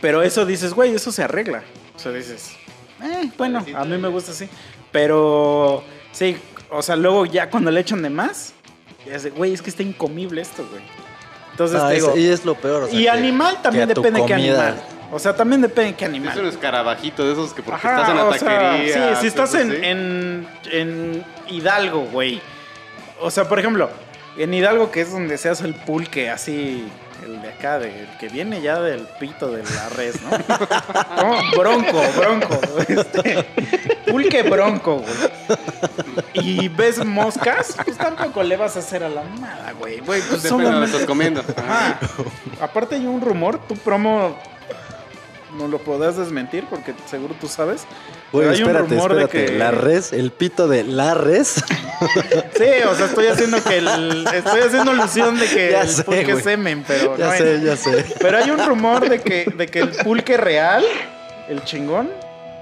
[0.00, 1.62] pero eso dices, güey, eso se arregla.
[1.94, 2.52] O sea, dices,
[3.02, 4.48] eh, bueno, a mí me gusta así.
[4.92, 5.82] Pero,
[6.12, 6.36] sí,
[6.70, 8.52] o sea, luego ya cuando le echan de más,
[9.06, 10.82] ya sé, güey, es que está incomible esto, güey.
[11.56, 12.82] Entonces, Ah, te es- digo, y es lo peor.
[12.82, 14.74] o sea, y que- animal también que depende de qué animal.
[15.10, 16.46] O sea, también depende de qué Es un animal.
[16.46, 19.14] escarabajito de esos que porque Ajá, estás en la o sea, taquería.
[19.14, 22.42] sí, si estás cosas en, en, en Hidalgo, güey.
[23.20, 23.88] O sea, por ejemplo,
[24.36, 26.86] en Hidalgo, que es donde se hace el pulque, así,
[27.24, 30.30] el de acá, de- el que viene ya del pito de la res, ¿no?
[31.20, 31.40] ¿Cómo?
[31.56, 32.60] Bronco, bronco.
[32.88, 33.44] Este,
[34.10, 35.14] pulque bronco, güey.
[36.34, 40.00] Y ves moscas, pues tampoco le vas a hacer a la nada, güey.
[40.00, 41.42] Güey, pues Depende son de lo que estás comiendo.
[41.56, 41.98] Ajá.
[42.60, 44.36] Aparte hay un rumor, tu promo
[45.56, 47.82] no lo podrás desmentir porque seguro tú sabes.
[48.32, 51.64] Pero hay un espérate, rumor de que- La res, el pito de la res.
[52.56, 56.04] Sí, o sea, estoy haciendo que el, estoy haciendo alusión de que Ya el sé,
[56.04, 58.04] pulque semen, pero ya no sé, ya sé.
[58.20, 60.84] Pero hay un rumor de que, de que el pulque real,
[61.48, 62.10] el chingón,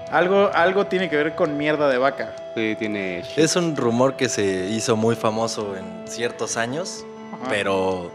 [0.09, 2.33] algo, algo tiene que ver con mierda de vaca.
[2.55, 3.23] Sí, tiene.
[3.35, 7.03] Es un rumor que se hizo muy famoso en ciertos años,
[7.33, 7.47] Ajá.
[7.49, 8.11] pero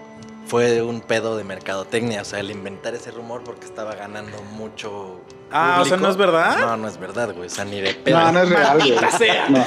[0.50, 2.22] fue un pedo de mercadotecnia.
[2.22, 5.20] O sea, el inventar ese rumor porque estaba ganando mucho.
[5.52, 5.96] Ah, o sea.
[5.96, 6.58] ¿no es verdad?
[6.58, 7.46] No, no es verdad, güey.
[7.46, 8.18] O sea, ni de pedo.
[8.18, 8.92] No, no es real, güey.
[8.94, 9.48] Maldita sea.
[9.48, 9.64] No.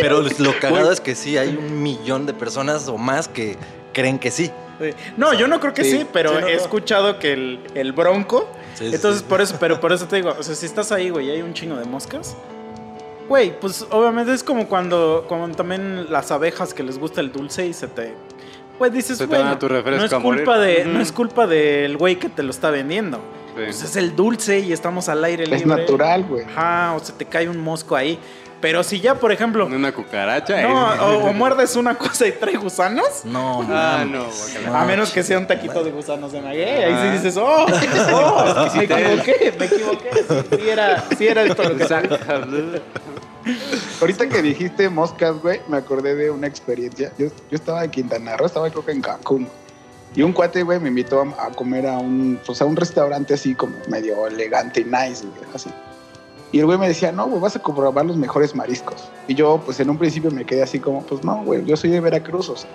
[0.00, 3.56] Pero lo cagado es que sí, hay un millón de personas o más que
[3.92, 4.50] creen que sí.
[5.16, 6.06] No, yo no creo que sí, Sí.
[6.12, 6.60] pero Sí, no, he no.
[6.62, 8.48] escuchado que el, el bronco.
[8.76, 9.26] Sí, entonces, sí.
[9.28, 11.42] por eso, pero por eso te digo, o sea, si estás ahí, güey, y hay
[11.42, 12.34] un chingo de moscas.
[13.28, 17.66] Güey, pues obviamente es como cuando, como también las abejas que les gusta el dulce
[17.66, 18.14] y se te.
[18.80, 20.42] Pues dices, te refresco no es a morir".
[20.44, 23.18] culpa de, no es culpa del güey que te lo está vendiendo.
[23.18, 23.52] Sí.
[23.56, 25.58] Pues es el dulce y estamos al aire libre.
[25.60, 26.44] Es natural, güey.
[26.44, 28.18] Ajá, o se te cae un mosco ahí.
[28.62, 30.62] Pero si ya, por ejemplo, Una cucaracha.
[30.62, 30.98] no, eh.
[30.98, 33.24] o, o muerdes una cosa y trae gusanos.
[33.24, 34.80] No, Ah, no, guacala.
[34.80, 36.82] A menos que sea un taquito de gusanos de maguey.
[36.84, 40.10] Ahí sí dices, oh, oh, me equivoqué, me equivoqué.
[40.26, 41.84] Sí, sí era, sí era esto lo que
[44.00, 47.12] Ahorita que dijiste moscas, güey, me acordé de una experiencia.
[47.18, 49.48] Yo, yo estaba en Quintana Roo, estaba creo que en Cancún.
[50.14, 53.34] Y un cuate, güey, me invitó a, a comer a un, pues, a un restaurante
[53.34, 55.70] así como medio elegante y nice, güey, así.
[56.52, 59.08] Y el güey me decía, no, güey, vas a comprobar los mejores mariscos.
[59.28, 61.90] Y yo, pues en un principio me quedé así como, pues no, güey, yo soy
[61.90, 62.70] de Veracruz, o sea,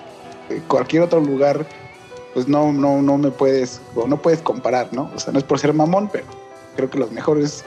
[0.67, 1.65] cualquier otro lugar,
[2.33, 5.11] pues no, no, no me puedes, o no puedes comparar, ¿no?
[5.13, 6.25] O sea, no es por ser mamón, pero
[6.77, 7.65] creo que los mejores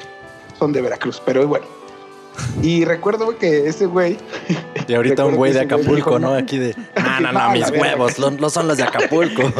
[0.59, 1.21] son de Veracruz.
[1.25, 1.78] Pero bueno.
[2.63, 4.19] Y recuerdo que ese güey
[4.87, 6.35] Y ahorita un güey de Acapulco, dijo, ¿no?
[6.35, 6.75] Aquí de.
[6.97, 9.43] No, no, No, no, mis huevos, lo, lo son los de Acapulco.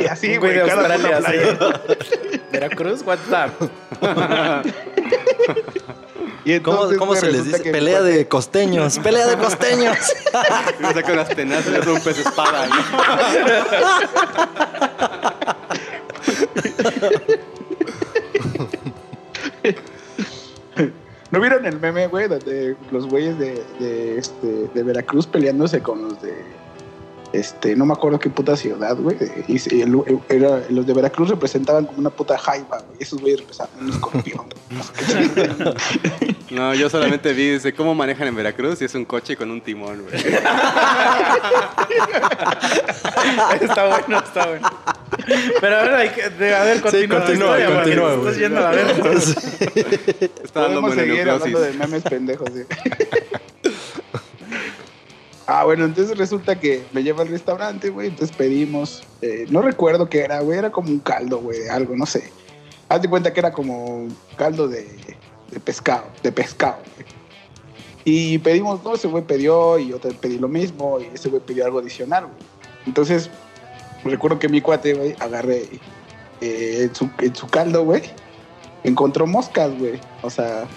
[0.00, 1.20] Y así, güey de Australia.
[2.52, 3.50] Veracruz, what's up?
[6.44, 7.60] Y ¿Cómo, entonces, cómo se les dice?
[7.60, 9.98] que Pelea de costeños, pelea de costeños.
[10.78, 12.68] Me saca unas tenazas y pez espada.
[12.68, 12.76] ¿no?
[21.36, 22.28] ¿No vieron el meme, güey?
[22.28, 23.62] Donde los güeyes de,
[24.16, 26.32] este, de Veracruz peleándose con los de.
[27.32, 29.16] Este, no me acuerdo qué puta ciudad, güey.
[29.48, 32.98] Y, el- el- era- los de Veracruz representaban como una puta jaiba, güey.
[32.98, 34.46] y Esos güeyes representaban un escorpión.
[34.70, 36.36] güey.
[36.50, 39.60] No, yo solamente vi dice, cómo manejan en Veracruz y es un coche con un
[39.60, 40.14] timón, güey.
[43.60, 44.68] Está bueno, está bueno.
[45.60, 47.18] Pero a ver, hay que, de- a ver, continúa.
[47.18, 48.18] la continúa, historia, güey.
[48.18, 49.10] Estás yendo a la verga.
[50.44, 52.48] Está dando Podemos seguir hablando de memes pendejos.
[52.54, 52.62] sí.
[55.46, 58.08] Ah, bueno, entonces resulta que me lleva al restaurante, güey.
[58.08, 59.02] Entonces pedimos.
[59.22, 60.58] eh, no recuerdo qué era, güey.
[60.58, 62.30] Era como un caldo, güey, algo, no sé.
[62.88, 64.06] Hazte cuenta que era como
[64.36, 64.86] caldo de,
[65.50, 67.06] de pescado, de pescado, güey.
[68.08, 71.64] Y pedimos, no, ese güey pidió y yo pedí lo mismo y ese güey pidió
[71.64, 72.36] algo adicional, güey.
[72.86, 73.28] Entonces,
[74.04, 75.68] recuerdo que mi cuate, güey, agarré
[76.40, 78.02] eh, su, en su caldo, güey,
[78.84, 79.98] encontró moscas, güey.
[80.22, 80.68] O sea,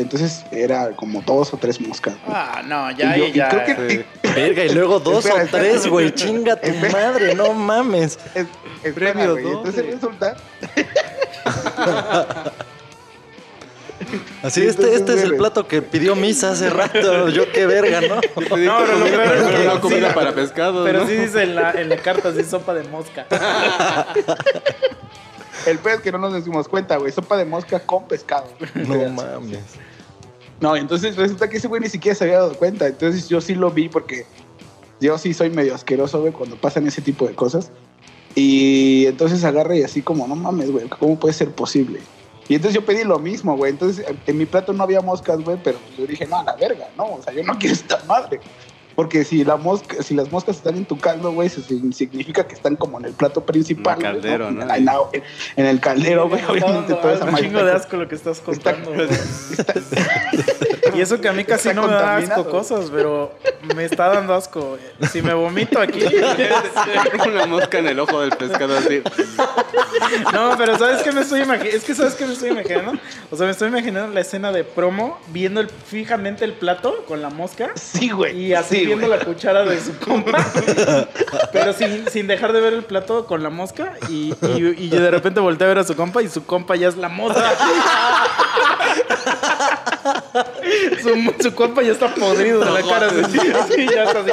[0.00, 2.14] entonces era como dos o tres moscas.
[2.24, 2.36] güey.
[2.38, 3.46] Ah, no, ya, Y yo- ya.
[3.46, 4.04] y creo que- Sí.
[4.34, 5.62] Verga, y luego dos Espera, o espera.
[5.64, 6.14] tres, güey.
[6.14, 6.92] Chinga tu Espera.
[6.92, 8.18] madre, no mames.
[8.34, 8.46] Es-
[8.82, 10.36] espera, Premio güey, Entonces resulta
[14.42, 17.28] Así, este, este es el plato que pidió Misa hace rato.
[17.28, 18.14] Yo qué verga, ¿no?
[18.16, 18.56] No, pero
[18.96, 20.84] lo peor es que- Pero no comida sí, para pescado.
[20.84, 21.06] Pero ¿no?
[21.06, 23.26] sí dice en la, en la carta, sí, sopa de mosca.
[25.66, 27.10] el pez que no nos dimos cuenta, güey.
[27.12, 28.46] Sopa de mosca con pescado.
[28.74, 29.58] No mames.
[30.60, 32.86] No, entonces resulta que ese güey ni siquiera se había dado cuenta.
[32.86, 34.26] Entonces yo sí lo vi porque
[35.00, 37.70] yo sí soy medio asqueroso, güey, cuando pasan ese tipo de cosas.
[38.34, 42.00] Y entonces agarra y así como, no mames, güey, ¿cómo puede ser posible?
[42.48, 43.72] Y entonces yo pedí lo mismo, güey.
[43.72, 46.88] Entonces en mi plato no había moscas, güey, pero yo dije, no, a la verga,
[46.96, 48.40] no, o sea, yo no quiero esta madre.
[48.98, 52.54] Porque si, la mosca, si las moscas están en tu caldo, güey, eso significa que
[52.56, 53.96] están como en el plato principal.
[54.00, 54.62] En el caldero, ¿no?
[54.62, 55.22] En, la- en-
[55.54, 58.08] en el caldero, güey, Me está obviamente toda esa un chingo está- de asco lo
[58.08, 58.90] que estás está- contando.
[58.94, 59.08] güey.
[60.96, 63.32] Y eso que a mí casi Está no me da asco cosas, pero
[63.76, 64.60] me está dando asco.
[64.98, 65.10] güey.
[65.12, 66.00] Si me vomito aquí.
[67.28, 69.00] Una mosca en el ojo del pescado así.
[70.32, 71.76] No, pero ¿sabes qué me estoy imaginando?
[71.76, 72.92] Es que ¿sabes qué me estoy imaginando?
[73.30, 77.22] O sea, me estoy imaginando la escena de promo viendo el- fijamente el plato con
[77.22, 77.70] la mosca.
[77.76, 78.36] Sí, güey.
[78.46, 80.38] Y así sí, viendo la cuchara de su compa.
[81.52, 83.94] pero sin, sin dejar de ver el plato con la mosca.
[84.08, 86.88] Y, y, y de repente voltea a ver a su compa y su compa ya
[86.88, 87.52] es la mosca.
[91.02, 93.08] su, su compa ya está podrido de la cara.
[93.08, 94.30] Así, así, ya está así.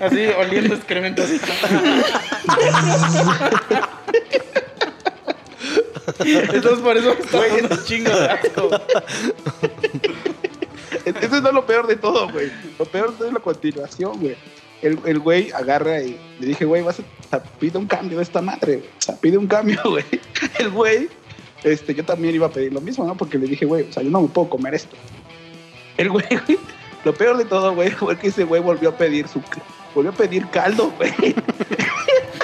[0.00, 1.40] Así, oliendo excremento así.
[6.18, 8.70] Entonces por eso está un chingo de asco.
[11.04, 12.50] Eso es no lo peor de todo, güey.
[12.78, 14.36] Lo peor es la continuación, güey.
[14.82, 18.40] El, el güey agarra y le dije, güey, vas a, pide un cambio de esta
[18.40, 18.88] madre, güey.
[18.88, 20.04] O sea, pide un cambio, güey.
[20.58, 21.08] El güey,
[21.62, 23.14] este, yo también iba a pedir lo mismo, ¿no?
[23.16, 24.96] Porque le dije, güey, o sea, yo no me puedo comer esto.
[25.96, 26.58] El güey, güey,
[27.04, 29.42] lo peor de todo, güey, fue que ese güey volvió a pedir su,
[29.94, 31.12] volvió a pedir caldo, güey.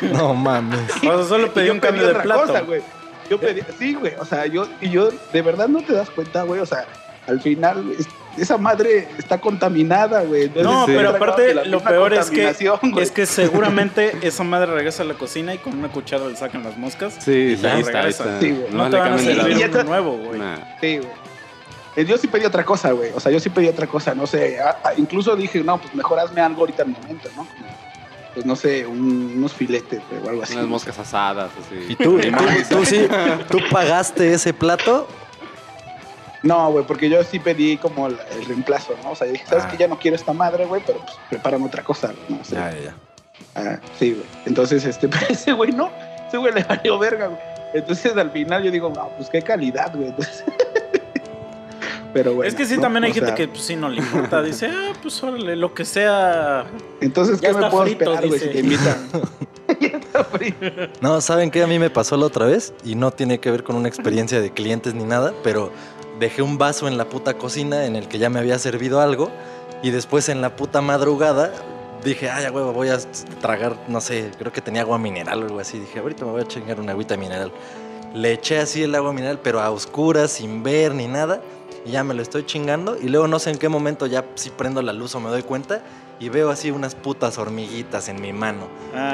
[0.02, 0.94] No mames.
[0.96, 2.42] O sea, solo pedí un cambio de otra plato.
[2.42, 2.82] cosa, güey.
[3.30, 6.42] Yo pedí, sí, güey, o sea, yo, y yo, de verdad no te das cuenta,
[6.42, 6.86] güey, o sea,
[7.26, 10.50] al final, es- esa madre está contaminada, güey.
[10.54, 10.92] No, Sí.
[10.94, 12.54] pero aparte la lo peor es que
[13.00, 16.62] es que seguramente esa madre regresa a la cocina y con una cuchara le sacan
[16.62, 17.16] las moscas.
[17.18, 18.38] Sí, ya ahí está, está.
[18.40, 18.54] Sí.
[18.70, 20.38] No, le te van a servir Y uno nuevo, güey.
[20.38, 20.56] Nah.
[20.80, 21.10] Sí, güey.
[21.96, 23.10] Eh, Yo sí pedí otra cosa, güey.
[23.14, 24.60] O sea, yo sí pedí otra cosa, no sé.
[24.60, 27.46] a- a- incluso dije, no, pues mejor hazme algo ahorita al momento, ¿no?
[28.34, 30.52] Pues no sé, un- unos filetes güey, o algo así.
[30.52, 31.86] Unas moscas asadas, así.
[31.88, 33.08] ¿Y tú, y tú, tú sí,
[33.50, 35.08] tú pagaste ese plato?
[36.46, 39.10] No, güey, porque yo sí pedí como el, el reemplazo, ¿no?
[39.10, 39.70] O sea, dije, ¿sabes Ah.
[39.70, 42.38] que Ya no quiero esta madre, güey, pero pues prepárame otra cosa, ¿no?
[42.40, 42.94] O sea, Ya, ya, ya.
[43.54, 44.24] Ah, sí, güey.
[44.46, 45.90] Entonces, este, pero ese güey no,
[46.28, 47.40] ese güey le valió verga, güey.
[47.74, 50.08] Entonces, al final yo digo, no, pues qué calidad, güey.
[50.08, 50.44] Entonces,
[52.12, 52.48] pero bueno.
[52.48, 52.82] es que sí, ¿no?
[52.82, 54.42] también hay O gente sea, que pues, sí no le importa.
[54.42, 56.64] Dice, ah, pues órale, lo que sea.
[57.00, 59.08] Entonces, Ya ¿qué me está puedo frito, esperar, güey, si te invitan?
[59.80, 60.66] ya está frito.
[61.00, 61.62] No, ¿saben qué?
[61.62, 64.40] A mí me pasó la otra vez y no tiene que ver con una experiencia
[64.40, 65.70] de clientes ni nada, pero
[66.18, 69.30] dejé un vaso en la puta cocina en el que ya me había servido algo
[69.82, 71.52] y después en la puta madrugada
[72.02, 72.98] dije, ay, huevo, voy a
[73.40, 75.78] tragar, no sé, creo que tenía agua mineral o algo así.
[75.78, 77.52] Dije, ahorita me voy a chingar una agüita mineral.
[78.14, 81.42] Le eché así el agua mineral, pero a oscuras, sin ver ni nada.
[81.84, 82.96] Y ya me lo estoy chingando.
[82.96, 85.42] Y luego no sé en qué momento ya sí prendo la luz o me doy
[85.42, 85.82] cuenta.
[86.18, 88.68] Y veo así unas putas hormiguitas en mi mano.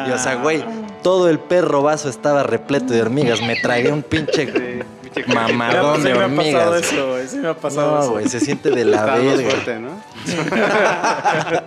[0.06, 0.64] Y o sea, güey,
[1.02, 3.40] todo el perro vaso estaba repleto de hormigas.
[3.42, 4.84] Me tragué un pinche
[5.26, 6.92] mamadón sí de me ha pasado hormigas.
[6.92, 7.28] eso, güey.
[7.28, 8.10] Sí me ha pasado No, eso.
[8.12, 9.50] güey, se siente de la verga.
[9.50, 10.02] fuerte, ¿no?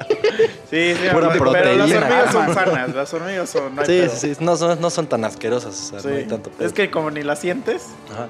[0.69, 1.83] Sí, sí, Pura pero las proteína.
[1.83, 2.93] hormigas son sanas.
[2.95, 3.75] Las hormigas son.
[3.75, 4.15] no hay Sí, pedo.
[4.15, 6.07] sí, sí, no son, no son tan asquerosas, o sea, Sí.
[6.07, 6.67] no hay tanto pedo.
[6.67, 7.87] Es que como ni la sientes.
[8.11, 8.27] Ajá.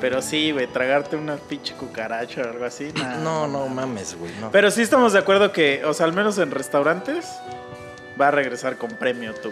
[0.00, 2.92] Pero sí, güey, tragarte una pinche cucaracha o algo así.
[2.94, 3.16] nah.
[3.16, 4.50] No, no mames, güey, no.
[4.50, 7.26] Pero sí estamos de acuerdo que, o sea, al menos en restaurantes,
[8.20, 9.50] va a regresar con premio tu,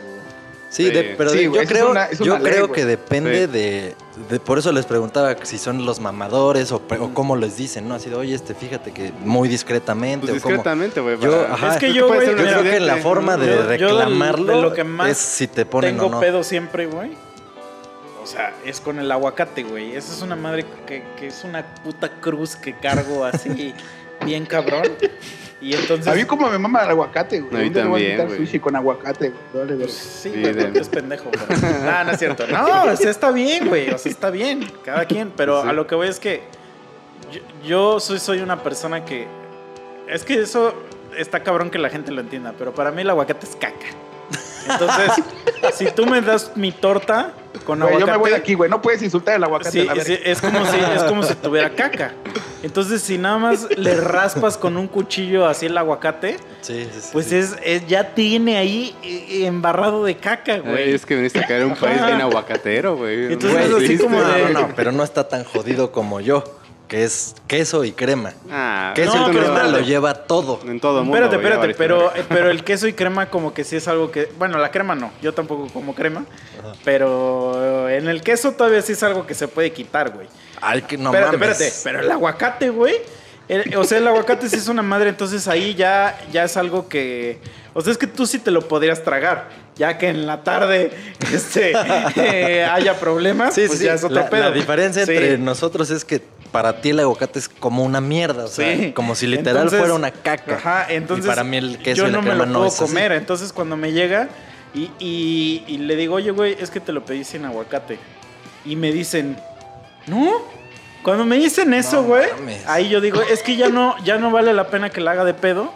[0.70, 0.90] Sí, Sí.
[0.92, 3.52] de- pero Sí, de- yo creo, una- yo ley, creo que depende Sí.
[3.52, 3.94] de,
[4.30, 6.80] de- Por eso les preguntaba si son los mamadores o,
[7.12, 7.94] cómo les dicen, ¿no?
[7.96, 11.14] Así de, oye, este, fíjate que muy discretamente Pues o discretamente, güey.
[11.14, 15.10] Es que Creo yo, Yo creo que la forma de Yo- reclamarlo lo que más
[15.10, 16.20] es si te ponen Tengo o no.
[16.20, 17.10] pedo siempre, güey.
[18.22, 19.96] O sea, es con el aguacate, güey.
[19.96, 23.74] Esa es una madre que, que es una puta cruz que cargo así
[24.24, 24.84] bien cabrón.
[25.60, 26.06] Y entonces...
[26.08, 27.54] A mí como me mama el aguacate, güey.
[27.54, 28.46] A mí le voy a también, güey.
[28.46, 29.66] sushi con aguacate, güey.
[29.66, 29.88] Dale.
[29.88, 31.30] Sí, Sí, güey, porque es pendejo.
[31.30, 31.44] Pero...
[31.84, 32.46] No, no es cierto.
[32.46, 33.90] No, o sea, está bien, güey.
[33.90, 34.70] O sea, está bien.
[34.84, 35.30] Cada quien.
[35.36, 35.68] Pero Sí.
[35.68, 36.42] a lo que voy es que
[37.30, 39.26] yo, yo soy, soy una persona que...
[40.08, 40.74] Es que eso
[41.16, 42.54] está cabrón que la gente lo entienda.
[42.58, 43.86] Pero para mí el aguacate es caca.
[44.68, 45.24] Entonces,
[45.74, 47.32] si tú me das mi torta
[47.64, 48.12] con Güey, yo aguacate...
[48.12, 48.70] me voy de aquí, güey.
[48.70, 49.70] No puedes insultar el aguacate.
[49.70, 50.30] Sí, a la sí, verga.
[50.30, 52.12] es como si es como si tuviera caca.
[52.62, 57.08] Entonces, si nada más le raspas con un cuchillo así el aguacate, Sí, sí, sí,
[57.12, 57.36] pues sí.
[57.36, 61.62] es, es- ya tiene ahí eh, embarrado de caca, Güey, es que viniste a caer
[61.62, 63.32] en un país bien aguacatero, güey.
[63.32, 66.44] Entonces, No así como no, no, pero no está tan jodido como yo,
[66.90, 68.32] que es queso y crema.
[68.50, 70.58] Ah, Queso No, y crema lo lleva todo.
[70.66, 71.16] En todo mundo.
[71.16, 74.28] Espérate, espérate, pero, eh, pero el queso y crema como que sí es algo que...
[74.38, 76.24] Bueno, la crema no, yo tampoco como crema,
[76.84, 80.26] pero en el queso todavía sí es algo que se puede quitar, güey.
[80.60, 81.60] Ay, que no espérate, mames.
[81.60, 81.80] espérate.
[81.84, 82.96] Pero el aguacate, güey.
[83.48, 86.88] el- o sea, el aguacate sí es una madre, entonces ahí ya, ya es algo
[86.88, 87.38] que.
[87.72, 89.48] O sea, es que tú sí te lo podrías tragar.
[89.76, 90.90] Ya que en la tarde
[91.32, 91.72] este,
[92.16, 93.84] eh, haya problemas, Sí, sí, pues sí.
[93.86, 94.40] ya es otro la, pedo.
[94.42, 95.12] la diferencia Sí.
[95.12, 96.20] entre nosotros es que
[96.52, 98.92] para ti el aguacate es como una mierda, o sea, Sí.
[98.92, 100.56] como si literal Entonces, fuera una caca.
[100.56, 101.24] Ajá, entonces.
[101.24, 102.82] y para mí el queso yo y la no me lo no puedo es así.
[102.84, 103.12] comer.
[103.12, 104.28] Entonces, cuando me llega
[104.74, 107.98] y, y- y le digo, oye, güey, es que te lo pedí sin aguacate.
[108.64, 109.36] Y me dicen,
[110.06, 110.32] ¿no?
[111.02, 112.26] Cuando me dicen eso, güey,
[112.66, 115.24] ahí yo digo, es que ya no, ya no vale la pena que la haga
[115.24, 115.72] de pedo.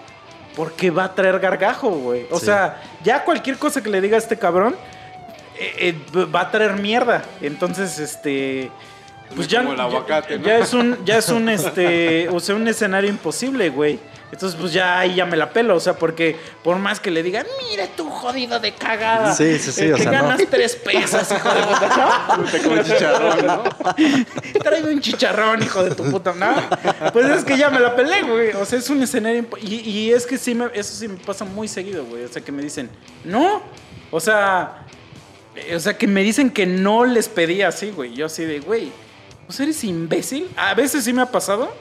[0.56, 2.26] Porque va a traer gargajo, güey.
[2.30, 2.44] O Sí.
[2.46, 4.76] sea, ya cualquier cosa que le diga a este cabrón
[5.58, 7.24] eh, eh, va a traer mierda.
[7.40, 8.70] Entonces, este.
[9.34, 10.46] Pues ya, Como el aguacate, ¿no?
[10.46, 13.98] ya es un, ya es un, este, o sea, un escenario imposible, güey.
[14.32, 17.22] Entonces, pues ya ahí ya me la pelo, o sea, porque por más que le
[17.22, 19.32] digan, mire tú jodido de cagada.
[19.32, 20.28] Sí, sí, sí, eh, o te sea, no.
[20.28, 22.26] ganas tres pesos, hijo de puta.
[22.36, 22.44] ¿no?
[22.44, 23.62] Te como chicharrón, ¿no?
[24.62, 26.34] Tráeme un chicharrón, hijo de tu puta.
[26.34, 26.52] No,
[27.12, 28.50] pues es que ya me la pelé, güey.
[28.54, 29.46] O sea, es un escenario.
[29.62, 32.24] Y, y es que sí, me, eso sí me pasa muy seguido, güey.
[32.24, 32.90] O sea, que me dicen,
[33.24, 33.62] no.
[34.10, 34.84] O sea,
[35.54, 38.14] eh, o sea, que me dicen que no les pedí así, güey.
[38.14, 38.90] Yo así de, güey,
[39.52, 40.48] sea, eres imbécil.
[40.56, 41.72] A veces sí me ha pasado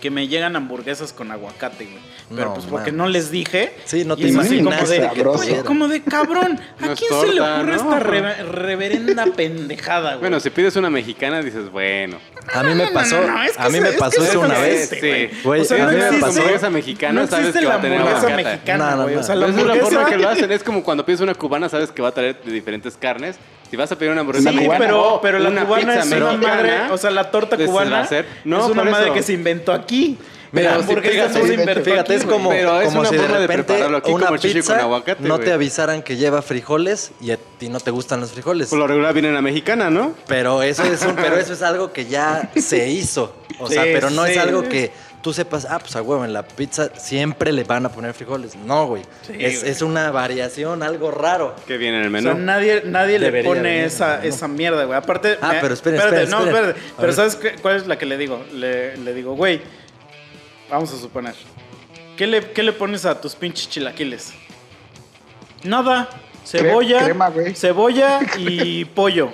[0.00, 1.98] que me llegan hamburguesas con aguacate, güey.
[2.30, 3.74] Pero No, pues porque no les dije.
[3.84, 6.60] Sí, no te así como de, como de cabrón.
[6.80, 7.76] ¿A No quién se le ocurre ¿no?
[7.76, 10.20] esta re- reverenda pendejada, güey?
[10.20, 12.18] Bueno, si pides una mexicana, dices, bueno.
[12.54, 14.90] A mí me pasó, es que a mí me pasó eso una vez.
[15.00, 15.30] güey.
[15.42, 16.40] Güey, O sea, a mí me pasó.
[16.40, 18.34] hamburguesa mexicana, sabes que va a tener aguacate.
[18.44, 19.14] mexicana, No, no, güey.
[19.16, 19.20] no.
[19.20, 20.52] O sea, la forma que lo hacen.
[20.52, 23.36] Es como cuando pides una cubana, sabes que va a traer de diferentes carnes.
[23.70, 26.16] Si vas a pedir una hamburguesa Sí, mexicana, pero, pero la una cubana es una
[26.30, 28.08] mexicana, madre, o sea, la torta cubana
[28.44, 29.12] No, es una madre eso.
[29.14, 29.87] que se inventó aquí.
[30.50, 33.64] Mira, si fíjate, aquí, es como, Pero es como una si de forma de repente
[33.64, 37.38] prepararlo aquí una como pizza con aguacate, no te avisaran que lleva frijoles y a
[37.58, 38.68] ti no te gustan los frijoles.
[38.68, 40.14] Por lo regular viene la mexicana, ¿no?
[40.26, 43.34] Pero eso es un, pero eso es algo que ya se hizo.
[43.60, 44.32] O sea, Sí, pero no sí.
[44.32, 47.84] es algo que tú sepas, ah, pues a huevo, en la pizza siempre le van
[47.84, 48.56] a poner frijoles.
[48.56, 49.02] No, güey.
[49.26, 49.70] Sí, es, güey.
[49.72, 51.54] es una variación, algo raro.
[51.66, 52.30] Que viene en el O menú.
[52.30, 54.96] sea, nadie, nadie le pone esa, esa mierda, güey.
[54.96, 55.36] Aparte.
[55.42, 56.80] Ah, me- pero esperen, espérate, esperen, no, espérate.
[56.98, 57.12] Pero.
[57.12, 58.42] ¿sabes qué- cuál es la que le digo?
[58.54, 59.60] Le, le digo, güey,
[60.70, 61.34] vamos a suponer.
[62.16, 64.32] ¿Qué le, ¿Qué le pones a tus pinches chilaquiles?
[65.64, 66.08] Nada.
[66.44, 67.04] Cebolla.
[67.04, 67.54] crema, güey.
[67.54, 69.30] Cebolla y pollo.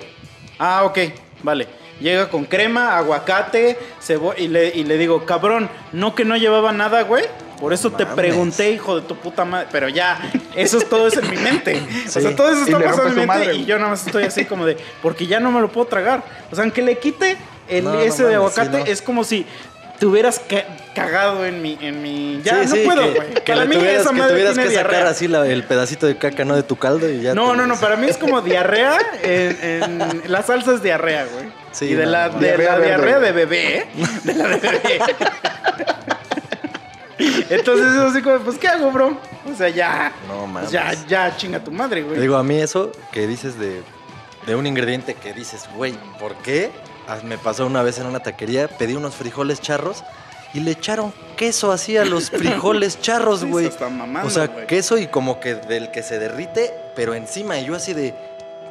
[0.59, 0.97] Ah, ok,
[1.43, 1.67] vale.
[1.99, 4.39] Llega con crema, aguacate, cebolla.
[4.39, 7.23] Y le, y le digo, cabrón, no que no llevaba nada, güey.
[7.59, 9.67] Por eso te pregunté, hijo de tu puta madre.
[9.71, 10.19] Pero ya,
[10.57, 11.81] eso es todo eso en mi mente.
[12.07, 12.19] Sí.
[12.19, 14.25] O sea, todo eso está pasando en mi mente madre, y yo nada más estoy
[14.25, 16.21] así como de, porque ya no me lo puedo tragar.
[16.51, 17.37] O sea, aunque le quite
[17.69, 18.91] el No, no ese de aguacate, sí, no.
[18.91, 19.45] es como si
[19.97, 22.41] te hubieras ca- cagado en mi, en mi.
[22.43, 23.33] Ya, Sí, no sí, puedo, que- güey.
[23.35, 26.07] Que, Para mí tuvieras, esa que madre tuvieras tiene que sacar así la- el pedacito
[26.07, 26.55] de caca, ¿no?
[26.55, 27.35] De tu caldo y ya.
[27.35, 31.25] No, te- no, no, para mí es como diarrea en, en- la salsa es diarrea,
[31.31, 31.45] güey.
[31.71, 32.39] Sí, y de no, la, no.
[32.39, 33.87] de Diarrea la verde, diarrea de bebé, ¿eh?
[34.23, 34.99] De la de bebé.
[37.49, 39.17] Entonces es así como, pues, ¿qué hago, bro?
[39.51, 40.11] O sea, ya.
[40.27, 40.71] No mames.
[40.71, 42.19] ya, ya, chinga tu madre, Te güey.
[42.19, 43.81] digo, a mí eso que dices de,
[44.45, 46.71] de un ingrediente que dices, güey, ¿por qué?
[47.07, 50.03] Ah, Me pasó una vez en una taquería, pedí unos frijoles charros
[50.55, 53.69] y le echaron queso así a los frijoles charros, güey.
[54.23, 57.59] o sea, queso y como que del que se derrite, pero encima.
[57.59, 58.13] Y yo así de,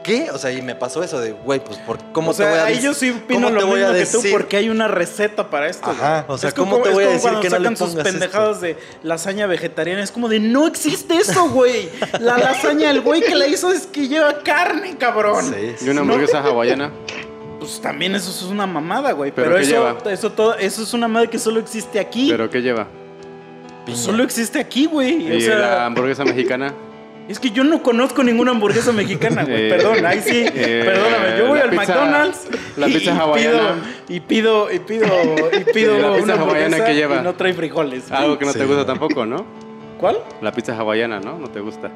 [0.02, 0.30] ¿qué?
[0.30, 2.60] O sea, y me pasó eso de, güey, pues, ¿por, ¿cómo o sea, te voy
[2.60, 2.88] a ahí decir?
[2.90, 5.50] yo sí opino ¿Cómo lo te voy mismo a que tú porque hay una receta
[5.50, 5.90] para esto.
[5.90, 7.76] Ajá, o sea, Es ¿cómo como- te voy a decir cuando que no le sacan
[7.76, 8.18] sus pongas esto?
[8.18, 10.02] pendejadas de lasaña vegetariana?
[10.02, 11.90] Es como de, no existe eso, güey.
[12.20, 15.44] La lasaña, el güey que la hizo es que lleva carne, cabrón.
[15.44, 15.86] Sí, sí.
[15.86, 16.90] Y una hamburguesa hawaiana.
[17.64, 19.32] Pues también eso es una mamada, güey.
[19.32, 20.12] ¿Pero Pero, qué eso, lleva?
[20.12, 22.28] eso todo, eso es una madre que solo existe aquí.
[22.30, 22.86] ¿Pero qué lleva?
[23.86, 23.98] Piña.
[23.98, 25.30] Solo existe aquí, güey.
[25.30, 26.72] O ¿Y sea, la hamburguesa mexicana?
[27.28, 29.66] es que yo no conozco ninguna hamburguesa mexicana, güey.
[29.66, 30.44] Eh, Perdón, ahí sí.
[30.54, 31.38] eh, perdóname.
[31.38, 32.48] Yo voy la al pizza- McDonald's.
[32.76, 33.58] la y- pizza y hawaiana.
[34.08, 35.06] Pido, y pido, y pido,
[35.52, 36.42] y pido ¿Y la pizza una hawaiana
[36.76, 37.16] hamburguesa qué lleva?
[37.16, 38.10] y no trae frijoles.
[38.10, 39.44] Algo que no te gusta tampoco, ¿no?
[39.98, 40.18] ¿Cuál?
[40.42, 41.38] La pizza hawaiana, ¿no?
[41.38, 41.90] No te gusta.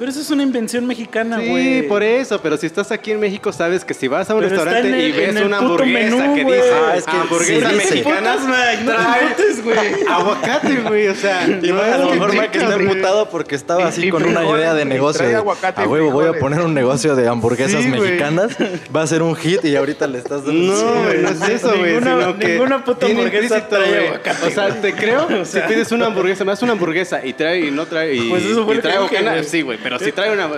[0.00, 1.82] Pero eso es una invención mexicana, Sí, güey.
[1.86, 4.54] por eso, pero si estás aquí en México, sabes que si vas a un Pero
[4.54, 6.56] está restaurante en el- y ves el una puto hamburguesa menú, que güey.
[6.58, 7.90] dice Ah, es que hamburguesa sí dice.
[7.96, 9.78] mexicana, Putas, Mike, no te trae emputes, güey.
[10.08, 12.86] aguacate, güey, o sea, Y no, a lo que mejor Mike está güey.
[12.88, 15.18] emputado porque estaba así y con una frijoles, idea de güey, negocio.
[15.18, 16.40] trae de, aguacate y a huevo, voy a frijoles".
[16.40, 18.00] poner un negocio de hamburguesas Sí, güey.
[18.00, 18.56] mexicanas.
[18.96, 20.72] Va a ser un hit y ahorita le estás dando.
[20.72, 21.92] No, güey, no es eso, güey.
[21.94, 24.06] Ninguna- sino que ninguna puta tiene hamburguesa implícito, trae güey.
[24.06, 27.66] aguacate, O sea, te creo si pides una hamburguesa, me das una hamburguesa y trae
[27.66, 29.44] y no trae y, Pues eso fue y lo que trae dije, aguacate, güey.
[29.50, 30.48] sí, güey, pero si trae una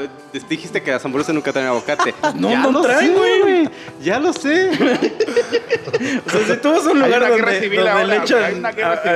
[0.48, 2.14] dijiste que las hamburguesas nunca traen aguacate.
[2.36, 3.70] no, ya no lo traen, güey.
[4.02, 4.70] Ya lo sé.
[6.26, 8.66] O sea, si tú vas a un Hay lugar una donde, donde le echan.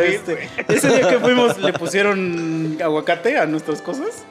[0.04, 4.24] este- ese día que fuimos, ¿le pusieron aguacate a nuestras cosas?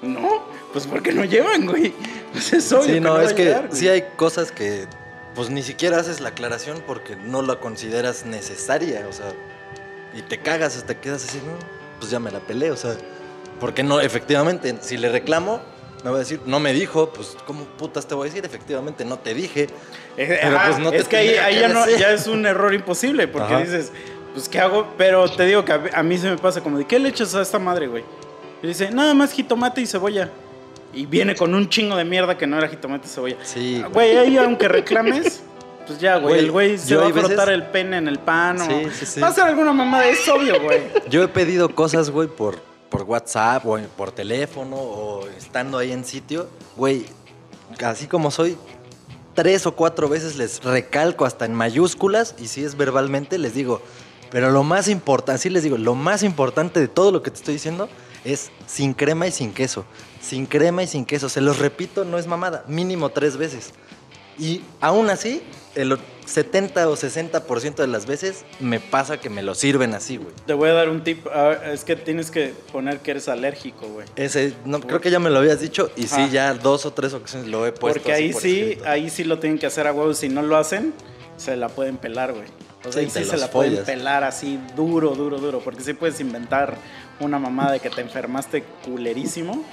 [0.00, 1.92] No, pues porque no llevan, güey.
[2.32, 4.86] Pues es obvio Sí, que no, es que llegar, sí hay cosas que
[5.34, 9.26] pues ni siquiera haces la aclaración porque no la consideras necesaria, o sea,
[10.14, 11.58] y te cagas, te quedas así, no,
[11.98, 12.96] pues ya me la peleé, o sea,
[13.60, 15.60] porque no, efectivamente, si le reclamo,
[16.04, 18.44] me va a decir, no me dijo, pues, ¿cómo putas te voy a decir?
[18.44, 19.68] Efectivamente, no te dije.
[20.16, 22.10] Eh, Pero, ajá, pues, no te es que ahí, tendría ahí que ya, no- ya
[22.12, 23.62] es un error imposible, porque Ajá.
[23.64, 23.92] dices,
[24.32, 24.86] pues, ¿qué hago?
[24.96, 27.34] Pero te digo que a, a mí se me pasa como de, ¿qué le echas
[27.34, 28.04] a esta madre, güey?
[28.62, 30.30] Y dice, nada más jitomate y cebolla.
[30.94, 33.36] Y viene con un chingo de mierda que no era jitomate y cebolla.
[33.42, 33.92] Sí, güey.
[33.92, 35.42] Güey, ahí aunque reclames,
[35.86, 36.34] pues ya, güey.
[36.34, 38.86] Güey, El güey se va a veces- frotar el pene en el pan o Sí,
[38.98, 39.20] sí, sí.
[39.20, 40.80] va a hacer alguna mamada, es obvio, güey.
[41.10, 42.56] Yo he pedido cosas, güey, por,
[42.96, 46.48] por WhatsApp o por teléfono o estando ahí en sitio.
[46.76, 47.04] Güey,
[47.84, 48.56] así como soy,
[49.34, 53.82] tres o cuatro veces les recalco hasta en mayúsculas y si es verbalmente les digo,
[54.30, 57.36] pero lo más importante, sí les digo, lo más importante de todo lo que te
[57.36, 57.90] estoy diciendo
[58.24, 59.84] es sin crema y sin queso.
[60.22, 61.28] Sin crema y sin queso.
[61.28, 63.72] Se los repito, no es mamada, mínimo tres veces.
[64.38, 65.42] Y aún así,
[65.74, 70.34] el 70 o 60% de las veces me pasa que me lo sirven así, güey.
[70.46, 71.26] Te voy a dar un tip.
[71.28, 74.06] A ver, es que tienes que poner que eres alérgico, güey.
[74.16, 77.14] Ese, no, creo que ya me lo habías dicho y sí, ya dos o tres
[77.14, 78.00] ocasiones lo he puesto.
[78.00, 78.88] Porque ahí por sí, escrito.
[78.88, 80.12] ahí sí lo tienen que hacer a huevo.
[80.14, 80.92] Si no lo hacen,
[81.36, 82.48] se la pueden pelar, güey.
[82.84, 85.60] O sea, Sí, ahí sí se la pueden pelar así duro, duro, duro.
[85.60, 86.76] Porque sí puedes inventar
[87.20, 89.64] una mamada de que te enfermaste culerísimo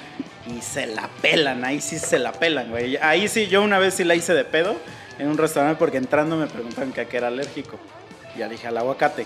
[0.47, 1.65] y se la pelan.
[1.65, 2.97] Ahí sí se la pelan, güey.
[2.97, 4.75] Ahí sí, yo una vez sí la hice de pedo
[5.19, 7.77] en un restaurante porque entrando me preguntaron que a qué era alérgico.
[8.37, 9.25] Ya dije al aguacate.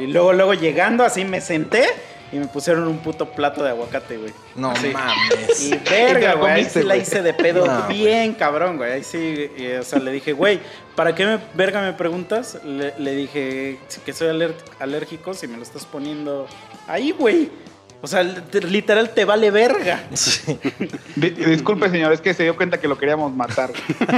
[0.00, 1.84] Y luego, luego llegando así me senté
[2.32, 4.32] y me pusieron un puto plato de aguacate, güey.
[4.56, 4.88] No Así.
[4.88, 5.62] mames.
[5.62, 6.52] Y verga, güey.
[6.52, 7.02] Ahí sí la güey.
[7.02, 10.60] hice de pedo No, bien cabrón, güey.Í sí, y, o sea, le dije, güey,
[10.96, 12.58] ¿para qué me, verga me preguntas?
[12.64, 16.46] Le, le dije que soy alérgico si me lo estás poniendo
[16.88, 17.50] ahí, güey.
[18.04, 20.04] O sea, te- literal te vale verga.
[20.14, 20.58] Sí.
[21.16, 23.70] Di- disculpe, señor, es que se dio cuenta que lo queríamos matar.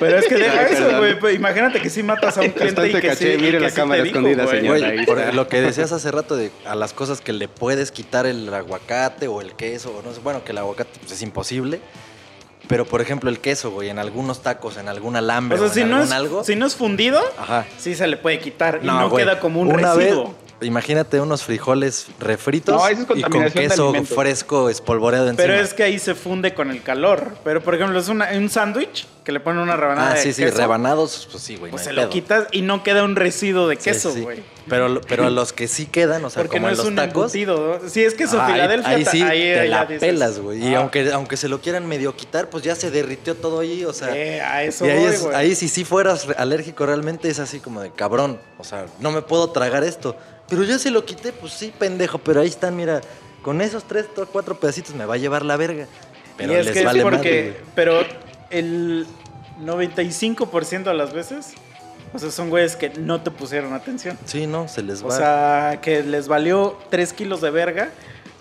[0.00, 1.18] Pero es que deja Ay, eso, güey.
[1.18, 3.58] Pues, Imagínate que sí matas a un cliente y Bastante que caché, sí, y mire
[3.58, 4.80] que la sí cámara te escondida, señor.
[5.06, 8.52] Por lo que decías hace rato de a las cosas que le puedes quitar el
[8.52, 11.80] aguacate o el queso, o no sé, bueno, que el aguacate pues, es imposible.
[12.66, 15.68] Pero por ejemplo el queso, güey, en algunos tacos, en algún alambre O sea, o
[15.68, 16.44] en si no, algún es, algo.
[16.44, 17.66] si no es fundido, Ajá.
[17.78, 20.28] sí se le puede quitar y No, no güey, queda como un una residuo.
[20.28, 25.42] Vez, imagínate unos frijoles refritos No, eso es y con queso fresco espolvoreado encima.
[25.46, 27.36] Pero es que ahí se funde con el calor.
[27.44, 30.32] Pero, por ejemplo, es una- un sándwich que le ponen una rebanada Ah, de sí,
[30.32, 31.70] sí, rebanados, pues sí, güey.
[31.70, 34.20] Pues no se lo quitas y no queda un residuo de Sí, queso, sí.
[34.20, 34.42] güey.
[34.68, 36.96] Pero, pero los que sí quedan, o sea, Porque como no en es los un
[36.96, 37.34] tacos.
[37.34, 37.78] embutido.
[37.82, 37.88] ¿no?
[37.88, 40.66] Si es ah, ahí- Filadelfia, ahí, sí ahí te la dices, pelas, güey.
[40.66, 43.84] Y ah, aunque, aunque se lo quieran medio quitar, pues ya se derritió todo ahí,
[43.84, 44.16] o sea.
[44.16, 45.34] eh, a eso y ahí, voy, es- güey.
[45.36, 48.40] ahí si sí fueras alérgico realmente es así como de cabrón.
[48.58, 50.16] O sea, no me puedo tragar esto.
[50.48, 52.18] Pero ya se lo quité, pues sí, pendejo.
[52.18, 53.00] Pero ahí están, mira,
[53.42, 55.86] con esos tres o cuatro pedacitos me va a llevar la verga.
[56.36, 57.16] Pero y es les que vale es porque...
[57.54, 58.00] madre, pero
[58.50, 59.06] el
[59.62, 61.52] 95% de las veces,
[62.14, 64.16] o sea, son güeyes que no te pusieron atención.
[64.24, 65.08] Sí, no, se les va.
[65.08, 67.90] O sea, que les valió 3 kilos de verga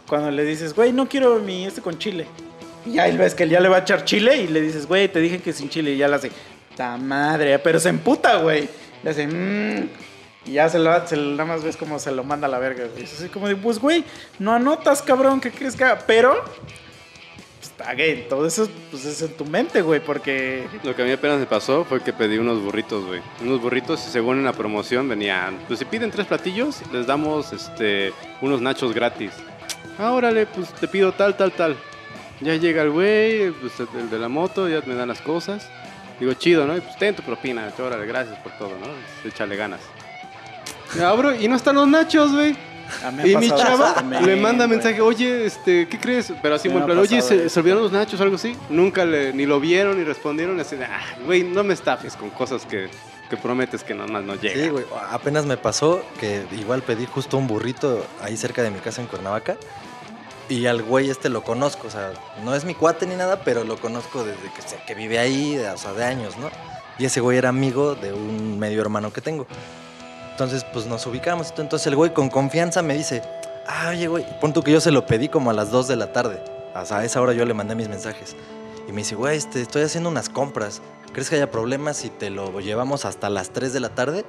[0.07, 2.27] cuando le dices, güey, no quiero mi este con chile.
[2.85, 5.19] Y ahí ves que ya le va a echar chile y le dices, güey, te
[5.19, 5.91] dije que sin chile.
[5.91, 6.31] Y ya le hace,
[6.77, 8.69] ta madre, pero se emputa, güey.
[9.03, 9.89] Le hace, mmm.
[10.45, 12.59] Y ya se lo, se lo- nada más ves como se lo manda a la
[12.59, 13.03] verga, güey.
[13.05, 14.03] Es así como de, pues, güey,
[14.39, 15.99] no anotas, cabrón, ¿qué crees que haga?
[16.05, 16.35] Pero
[17.85, 20.67] again, todo eso pues, es en tu mente, güey, porque...
[20.83, 23.21] Lo que a mí apenas me pasó fue que pedí unos burritos, güey.
[23.41, 27.53] Unos burritos y según en la promoción venían, pues si piden tres platillos, les damos
[27.53, 29.31] este unos nachos gratis.
[29.97, 31.77] Ah, órale, pues te pido tal, tal, tal.
[32.41, 35.69] Ya llega el güey, pues, el de la moto, ya me dan las cosas.
[36.19, 36.77] Digo, chido, ¿no?
[36.77, 39.27] Y pues ten tu propina, órale, gracias por todo, ¿no?
[39.27, 39.81] Échale ganas.
[40.95, 42.55] Y abro y no están los nachos, güey.
[43.23, 44.77] Y mi chava también, le manda güey.
[44.77, 46.33] mensaje, oye, este, ¿qué crees?
[46.41, 48.55] Pero así, me claro, oye, ¿se, se olvidaron los nachos o algo así?
[48.69, 50.59] Nunca le, ni lo vieron ni respondieron.
[50.59, 52.89] Así de, ah, güey, no me estafes con cosas que,
[53.29, 54.63] que prometes que nada más no llegan.
[54.63, 54.85] Sí, güey.
[55.09, 59.07] Apenas me pasó que igual pedí justo un burrito ahí cerca de mi casa en
[59.07, 59.57] Cuernavaca.
[60.49, 62.11] Y al güey este lo conozco, o sea,
[62.43, 65.77] no es mi cuate ni nada, pero lo conozco desde que, que vive ahí, o
[65.77, 66.49] sea, de años, ¿no?
[66.99, 69.47] Y ese güey era amigo de un medio hermano que tengo.
[70.33, 71.53] Entonces, pues nos ubicamos.
[71.55, 73.21] Entonces el güey con confianza me dice,
[73.67, 75.95] ah, oye, güey, pon tú que yo se lo pedí como a las 2 de
[75.95, 76.43] la tarde.
[76.73, 78.35] A esa hora yo le mandé mis mensajes.
[78.89, 80.81] Y me dice, güey, este, estoy haciendo unas compras.
[81.13, 84.25] ¿Crees que haya problemas si te lo llevamos hasta las 3 de la tarde?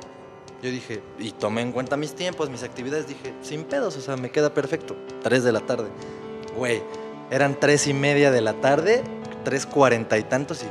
[0.63, 4.17] Yo dije, y tomé en cuenta mis tiempos, mis actividades, dije, sin pedos, o sea,
[4.19, 4.95] me queda perfecto.
[5.23, 5.89] 3 de la tarde.
[6.55, 6.83] Güey,
[7.31, 9.03] eran 3 y media de la tarde,
[9.47, 10.67] 3.40 y tantos y...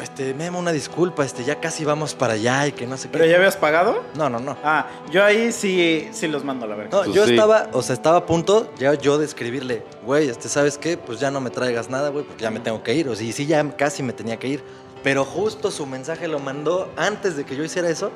[0.00, 3.14] Este, Memo, una disculpa, este, ya casi vamos para allá y que no sé qué.
[3.18, 4.04] ¿Pero ya habías pagado?
[4.14, 4.56] No, no, no.
[4.62, 6.90] Ah, yo ahí sí, sí los mando a la verga.
[6.96, 7.32] No, Pues yo sí.
[7.32, 10.96] estaba, o sea, estaba a punto ya yo de escribirle, güey, este, ¿sabes qué?
[10.96, 13.08] Pues ya no me traigas nada, güey, porque ya me tengo que ir.
[13.08, 14.64] O sea, y sí, ya casi me tenía que ir.
[15.02, 18.10] Pero justo su mensaje lo mandó antes de que yo hiciera eso.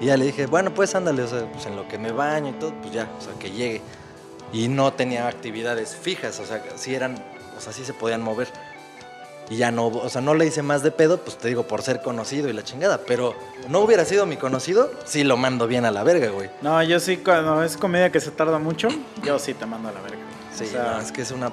[0.00, 2.48] Y ya le dije, bueno, pues ándale, o sea, pues en lo que me baño
[2.48, 3.82] y todo, pues ya, o sea, que llegue.
[4.52, 7.22] Y no tenía actividades fijas, o sea, sí eran,
[7.56, 8.48] o sea, sí se podían mover.
[9.50, 11.82] Y ya no, o sea, no le hice más de pedo, pues te digo, por
[11.82, 13.00] ser conocido y la chingada.
[13.04, 13.34] Pero
[13.68, 16.48] no hubiera sido mi conocido, sí lo mando bien a la verga, güey.
[16.62, 18.88] No, yo sí, cuando es comedia que se tarda mucho,
[19.24, 20.18] yo sí te mando a la verga.
[20.54, 21.52] Sí, O sea, no, es que es una...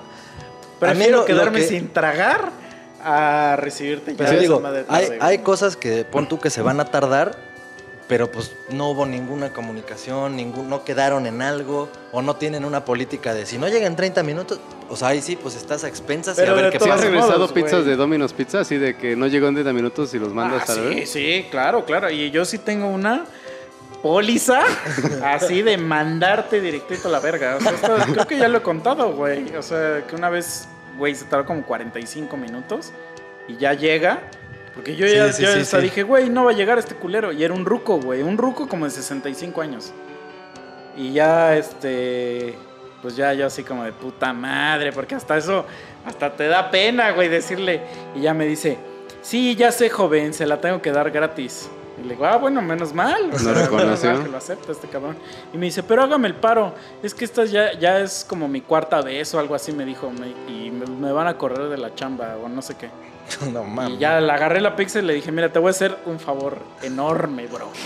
[0.79, 2.51] Prefiero lo quedarme que- sin tragar
[3.03, 5.43] a recibirte ya Pero esa digo, madre hay, tarde, hay güey.
[5.43, 7.35] cosas que pon tú que se van a tardar,
[8.07, 12.85] pero pues no hubo ninguna comunicación, ningún, no quedaron en algo, o no tienen una
[12.85, 16.35] política de si no llegan 30 minutos, o sea, ahí sí, pues estás a expensas
[16.37, 17.03] Pero y a ver de qué ¿Sí pasa.
[17.03, 17.85] regresado modos, pizzas güey.
[17.85, 20.71] de Domino's Pizza así de que no llegó en 30 minutos y los mandas Ah,
[20.71, 21.09] a sí, vez?
[21.09, 22.09] sí, claro, claro.
[22.09, 23.25] Y yo sí tengo una
[24.01, 24.61] póliza
[25.23, 27.57] así de mandarte directito a la verga.
[27.57, 29.53] O sea, esto- creo que ya lo he contado, güey.
[29.55, 32.91] O sea, que una vez, güey, se tardó como 45 minutos
[33.47, 34.21] y ya llega.
[34.77, 35.83] Porque yo Sí, ya, sí, yo sí, hasta sí.
[35.83, 37.31] dije, güey, no va a llegar este culero.
[37.33, 38.21] Y era un ruco, güey.
[38.23, 39.91] Un ruco como de 65 años.
[40.95, 42.55] Y ya, este.
[43.01, 44.91] Pues ya, yo así como de puta madre.
[44.91, 45.65] Porque hasta eso,
[46.05, 47.81] hasta te da pena, güey, decirle.
[48.15, 48.77] Y ya me dice,
[49.21, 51.69] sí, ya sé, joven, se la tengo que dar gratis.
[51.99, 53.31] Y le digo, ah, bueno, menos mal.
[53.33, 54.09] O Lo reconoció.
[54.09, 55.15] menos mal que lo acepta este cabrón.
[55.53, 56.73] Y me dice, pero hágame el paro.
[57.03, 60.11] Es que esta ya, ya es como mi cuarta vez o algo así, me dijo.
[60.11, 62.89] me- y me, me van a correr de la chamba o no sé qué.
[63.53, 63.95] no mames.
[63.95, 66.19] Y ya le agarré la pizza y le dije, mira, te voy a hacer un
[66.19, 67.71] favor enorme, bro.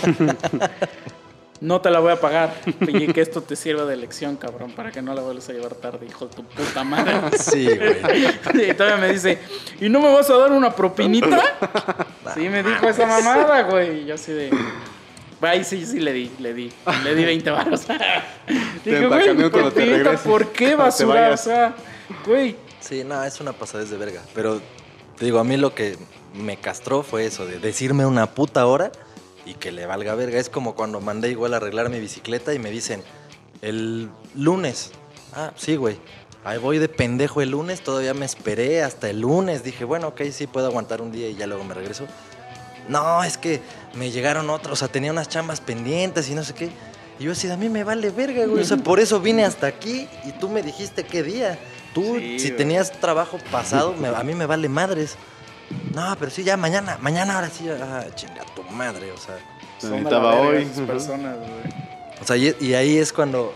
[1.62, 2.52] No te la voy a pagar.
[2.80, 5.76] Y que esto te sirva de lección, cabrón, para que no la vuelvas a llevar
[5.76, 7.14] tarde, hijo de tu puta madre.
[7.38, 8.68] Sí, güey.
[8.68, 9.38] Y todavía me dice,
[9.80, 11.40] ¿y no me vas a dar una propinita?
[12.34, 14.00] Sí, me dijo esa mamada, güey.
[14.00, 14.50] Y yo así de...
[15.40, 16.72] Ahí sí, sí le di, le di.
[17.04, 17.82] Le di 20 baros.
[18.84, 21.30] Dije, güey, propinita, ¿por qué basura?
[21.30, 21.74] O sea,
[22.26, 22.56] güey.
[22.80, 24.20] Sí, no, es una pasadez de verga.
[24.34, 24.60] Pero
[25.22, 25.96] digo, a mí lo que
[26.34, 28.92] me castró fue eso, de decirme una puta hora
[29.44, 30.38] y que le valga verga.
[30.38, 33.02] Es como cuando mandé igual a arreglar mi bicicleta y me dicen,
[33.60, 34.92] el lunes.
[35.34, 35.98] Ah, sí, güey.
[36.44, 39.62] Ahí voy de pendejo el lunes, todavía me esperé hasta el lunes.
[39.62, 42.06] Dije, bueno, ok, sí puedo aguantar un día y ya luego me regreso.
[42.88, 43.60] No, es que
[43.94, 46.70] me llegaron otros, o sea, tenía unas chambas pendientes y no sé qué.
[47.20, 48.62] Y yo así, a mí me vale verga, güey.
[48.62, 51.58] O sea, por eso vine hasta aquí y tú me dijiste qué día.
[51.94, 55.16] Tú, Sí, si tenías trabajo pasado, me- a mí me vale madres.
[55.94, 59.38] No, pero sí, ya mañana, mañana ahora sí, ah, chinga tu madre, o sea.
[59.82, 60.64] Necesitaba hoy.
[60.86, 61.74] personas, güey.
[62.20, 63.52] O sea, y, y ahí es cuando,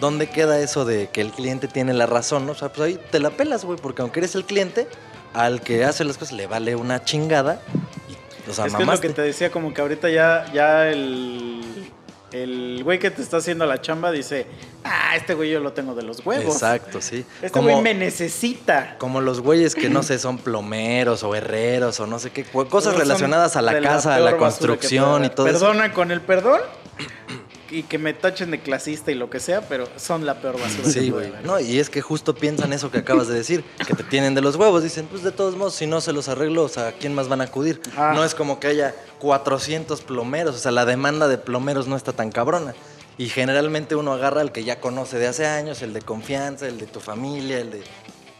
[0.00, 2.46] ¿dónde queda eso de que el cliente tiene la razón?
[2.46, 2.52] no?
[2.52, 4.86] O sea, pues ahí te la pelas, güey, porque aunque eres el cliente,
[5.34, 7.60] al que hace las cosas le vale una chingada.
[8.08, 10.88] Y, o sea, es que es lo que te decía, como que ahorita ya, ya
[10.88, 11.55] el,
[12.42, 14.46] el güey que te está haciendo la chamba dice,
[14.84, 16.54] ah, este güey yo lo tengo de los huevos.
[16.54, 17.24] Exacto, sí.
[17.36, 18.96] Este Como- güey me necesita.
[18.98, 22.96] Como los güeyes que no sé, son plomeros o herreros o no sé qué, cosas
[22.96, 25.58] relacionadas a la casa, a la construcción y todo eso.
[25.60, 26.60] Perdona con el perdón
[27.78, 30.88] y que me tachen de clasista y lo que sea, pero son la peor basura
[30.90, 31.30] Sí, güey.
[31.44, 34.40] No, y es que justo piensan eso que acabas de decir, que te tienen de
[34.40, 34.82] los huevos.
[34.82, 37.28] Dicen, pues de todos modos, si no se los arreglo, o sea, ¿a quién más
[37.28, 37.80] van a acudir?
[38.14, 42.12] No es como que haya 400 plomeros, o sea, la demanda de plomeros no está
[42.12, 42.74] tan cabrona.
[43.18, 46.78] Y generalmente uno agarra al que ya conoce de hace años, el de confianza, el
[46.78, 47.82] de tu familia, el de...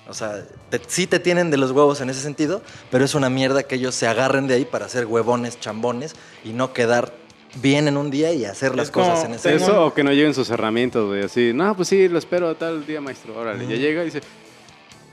[0.08, 3.28] O sea, te- sí te tienen de los huevos en ese sentido, pero es una
[3.28, 6.14] mierda que ellos se agarren de ahí para hacer huevones, chambones
[6.44, 7.12] y no quedar
[7.54, 10.04] bien en un día y hacer las Es como- cosas en ese Eso o que
[10.04, 11.22] no lleguen sus herramientas, güey.
[11.24, 13.36] Así, no, pues sí, lo espero tal día, maestro.
[13.38, 14.20] Órale, ya llega y dice,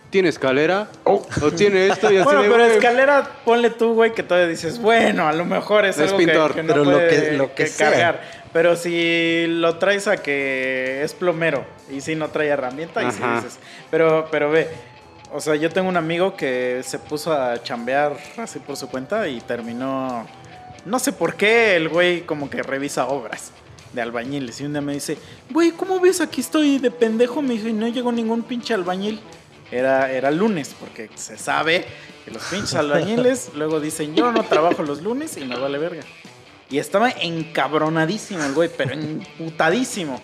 [0.09, 0.89] ¿tiene escalera?
[1.05, 1.25] Oh.
[1.41, 2.11] ¿O tiene esto?
[2.11, 5.45] Y así Bueno, pero güey, escalera, ponle tú, güey, que todavía dices, bueno, a lo
[5.45, 6.51] mejor es, Es algo pintor.
[6.53, 8.43] que, que no Pero lo puede que- lo que que cargar.
[8.51, 13.17] Pero si lo traes a que es plomero y si no trae herramienta, y sí
[13.23, 13.37] Ajá.
[13.37, 13.57] dices.
[13.89, 14.67] Pero, pero ve,
[15.31, 19.27] o sea, yo tengo un amigo que se puso a chambear así por su cuenta
[19.27, 20.27] y terminó.
[20.85, 23.51] No sé por qué el güey como que revisa obras
[23.93, 24.59] de albañiles.
[24.59, 25.17] Y un día me dice,
[25.49, 26.19] güey, ¿cómo ves?
[26.19, 27.41] Aquí estoy de pendejo.
[27.41, 29.21] Me dice, y no llegó ningún pinche albañil.
[29.71, 31.85] Era, era lunes, porque se sabe
[32.25, 36.03] que los pinches albañiles luego dicen, yo no trabajo los lunes y me vale verga.
[36.69, 40.21] Y estaba encabronadísimo el güey, pero emputadísimo.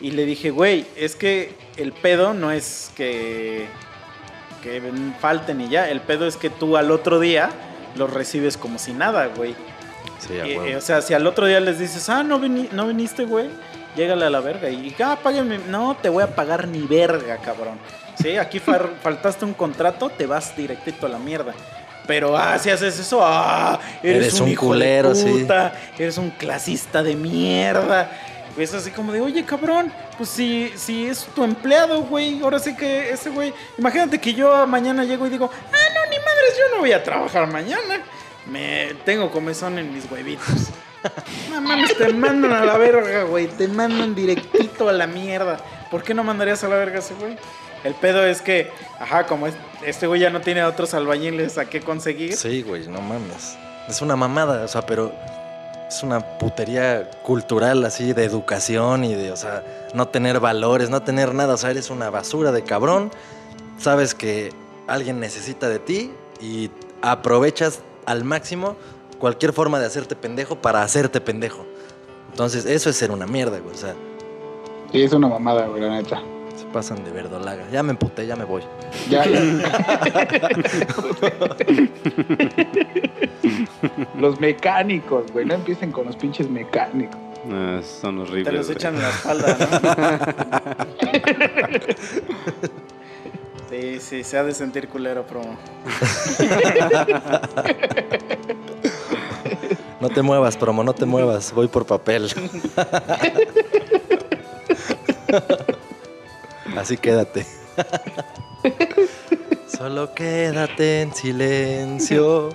[0.00, 3.66] Y le dije, güey, es que el pedo no es que,
[4.62, 4.82] que
[5.20, 5.88] falten y ya.
[5.88, 7.50] El pedo es que tú al otro día
[7.96, 9.54] los recibes como si nada, güey.
[10.18, 12.86] Sí, Y- y, o sea, si al otro día les dices, ah, no, vini- no
[12.86, 13.48] viniste, güey,
[13.96, 14.68] llégale a la verga.
[14.70, 15.58] Y, ah, págame.
[15.68, 17.78] No, te voy a pagar ni verga, cabrón.
[18.20, 18.58] Sí, aquí
[19.02, 21.52] faltaste un contrato, te vas directito a la mierda.
[22.06, 25.46] Pero, ah, si haces eso, ah, eres, Eres un, un hijo culero, de sí.
[25.98, 28.10] eres un clasista de mierda.
[28.56, 32.74] Es así como de, oye, cabrón, pues si, si es tu empleado, güey, ahora sí
[32.74, 36.74] que ese güey, imagínate que yo mañana llego y digo, ah, no, ni madres, yo
[36.76, 38.00] no voy a trabajar mañana.
[38.50, 40.46] Me tengo comezón en mis huevitos.
[41.50, 43.46] No mames, te mandan a la verga, güey.
[43.46, 45.58] Te mandan directito a la mierda.
[45.90, 47.36] ¿Por qué no mandarías a la verga ese güey?
[47.84, 51.66] El pedo es que, ajá, como es- este güey ya no tiene otros albañiles a
[51.66, 52.36] qué conseguir.
[52.36, 53.56] Sí, güey, no mames.
[53.88, 55.12] Es una mamada, o sea, pero
[55.88, 59.62] es una putería cultural así de educación y de, o sea,
[59.94, 63.12] no tener valores, no tener nada, o sea, eres una basura de cabrón.
[63.78, 64.52] Sabes que
[64.88, 66.70] alguien necesita de ti y
[67.02, 68.76] aprovechas al máximo
[69.18, 71.64] cualquier forma de hacerte pendejo para hacerte pendejo.
[72.30, 73.94] Entonces, eso es ser una mierda, güey, o sea,
[74.92, 76.22] Sí, es una mamada, güey, la neta.
[76.54, 77.64] se pasan de verdolaga.
[77.72, 78.62] Ya me emputé, ya me voy.
[79.10, 79.40] Ya, ya.
[84.18, 85.44] los mecánicos, güey.
[85.44, 87.16] No empiecen con los pinches mecánicos.
[87.46, 88.44] No, son horribles.
[88.44, 88.76] Te los güey.
[88.76, 89.66] echan en la espalda, ¿no?
[93.70, 95.56] Sí, sí, se ha de sentir culero, promo.
[99.98, 101.52] No te muevas, promo, no te muevas.
[101.52, 102.30] Voy por papel.
[106.76, 107.46] Así quédate.
[109.66, 112.50] Solo quédate en silencio.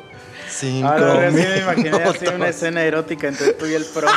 [0.52, 4.12] Cinco Ahora sí me imaginé así una escena erótica entre tú y el promo.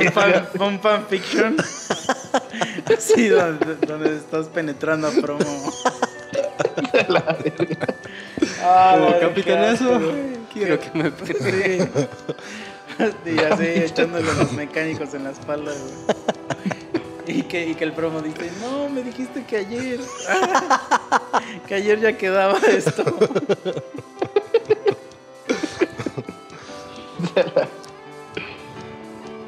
[0.00, 1.56] Un, fan, un fanfiction.
[2.96, 5.72] Así donde, donde estás penetrando a promo.
[8.62, 10.00] Ah, Como la verga, capitanazo,
[10.52, 11.88] quiero que me Sí.
[13.24, 16.81] Y así echándole a los mecánicos en la espalda, güey.
[17.26, 20.00] Y que, y que el promo dice, no, me dijiste que ayer.
[21.68, 23.04] que ayer ya quedaba esto.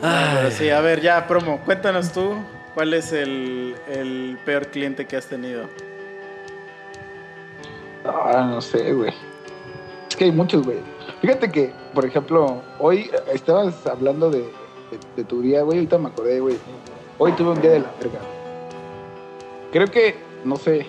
[0.02, 2.34] Ah, pero sí, a ver, ya, promo, cuéntanos tú
[2.74, 5.66] cuál es el, el peor cliente que has tenido.
[8.04, 9.14] Ah, no sé, güey.
[10.10, 10.78] Es que hay muchos, güey.
[11.22, 14.50] Fíjate que, por ejemplo, hoy estabas hablando de, de-
[15.16, 15.78] de tu día, güey.
[15.78, 16.58] Ahorita me acordé, güey.
[17.18, 18.20] Hoy tuve un día de la verga.
[19.72, 20.86] Creo que, no sé,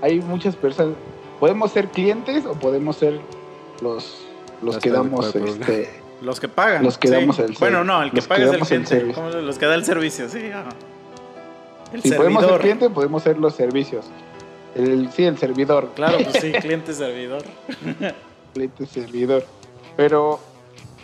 [0.00, 0.94] hay muchas personas.
[1.40, 3.20] ¿Podemos ser clientes o podemos ser
[3.80, 4.18] los,
[4.62, 5.90] los Las que damos este.
[6.22, 6.84] Los que pagan.
[6.84, 7.14] Los que sí.
[7.14, 8.88] damos el Bueno, no, el que los que paga es el damos el cliente.
[8.96, 9.22] servicio.
[9.24, 9.42] ¿Cómo?
[9.42, 10.50] Los que da el servicio, sí.
[10.52, 10.68] ajá.
[11.92, 14.06] El Si podemos ser clientes, podemos ser los servicios.
[14.76, 15.90] El, sí, el servidor.
[15.96, 17.42] Claro, pues sí, cliente servidor.
[18.54, 19.44] cliente servidor.
[19.96, 20.38] Pero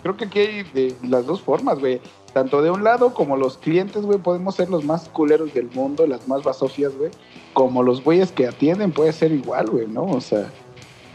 [0.03, 2.01] creo que aquí hay de las dos formas, güey.
[2.33, 6.07] Tanto de un lado como los clientes, güey, podemos ser los más culeros del mundo,
[6.07, 7.11] las más basofias, güey.
[7.53, 10.05] Como los güeyes que atienden puede ser igual, güey, ¿no?
[10.05, 10.51] O sea,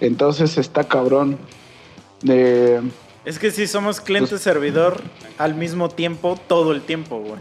[0.02, 1.38] entonces está cabrón.
[2.28, 2.82] Eh,
[3.26, 5.02] Es que sí somos cliente Pues- servidor
[5.38, 7.40] al mismo tiempo, todo el tiempo, güey.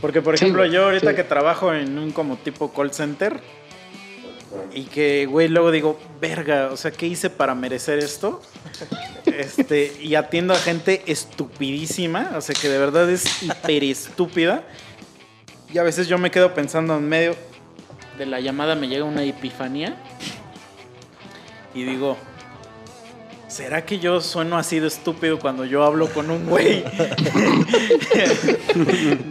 [0.00, 1.16] Porque, por ejemplo, yo ahorita sí.
[1.16, 3.40] que trabajo en un como tipo call center
[4.72, 8.42] y que, güey, luego digo, verga, o sea, ¿qué hice para merecer esto?
[9.24, 14.62] Este, y atiendo a gente estupidísima, o sea, que de verdad es hiper estúpida.
[15.72, 17.34] Y a veces yo me quedo pensando en medio
[18.16, 19.96] de la llamada, me llega una epifanía
[21.74, 22.16] y digo,
[23.54, 26.82] ¿Será que yo sueno así de estúpido cuando yo hablo con un güey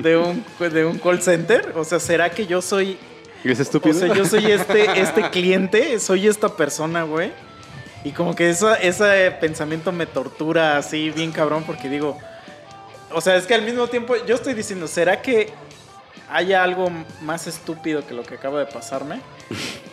[0.02, 1.74] de un, de un call center?
[1.76, 2.98] O sea, ¿será que yo soy
[3.44, 3.96] ¿Y es estúpido?
[3.96, 7.32] O sea, yo soy este, este cliente, soy esta persona, güey.
[8.04, 12.18] Y como que ese pensamiento me tortura así bien cabrón porque digo,
[13.12, 15.50] o sea, es que al mismo tiempo yo estoy diciendo, ¿será que
[16.30, 16.90] haya algo
[17.22, 19.22] más estúpido que lo que acaba de pasarme?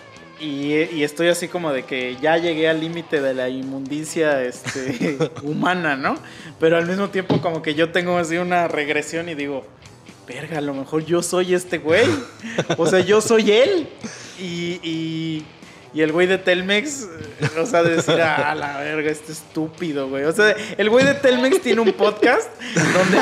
[0.42, 5.18] Y, y estoy así como de que ya llegué al límite de la inmundicia este,
[5.42, 6.16] humana, ¿no?
[6.59, 9.66] Pero al mismo tiempo como que yo tengo así una regresión y digo,
[10.31, 12.07] verga, a lo mejor yo soy este güey.
[12.76, 13.89] O sea, yo soy él.
[14.39, 15.45] Y, y,
[15.93, 17.03] y el güey de Telmex,
[17.41, 20.24] eh, o sea, de decir, a la verga, este estúpido, güey.
[20.24, 23.18] O sea, el güey de Telmex tiene un podcast donde,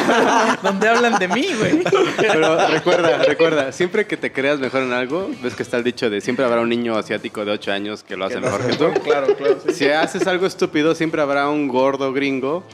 [0.63, 1.83] donde hablan de mí, güey.
[2.19, 6.11] Pero recuerda, recuerda, siempre que te creas mejor en algo, ves que está el dicho
[6.11, 8.93] de siempre habrá un niño asiático de 8 años que lo hace mejor que tú.
[9.03, 9.59] Claro, claro.
[9.67, 9.73] sí.
[9.73, 12.65] Si haces algo estúpido, siempre habrá un gordo gringo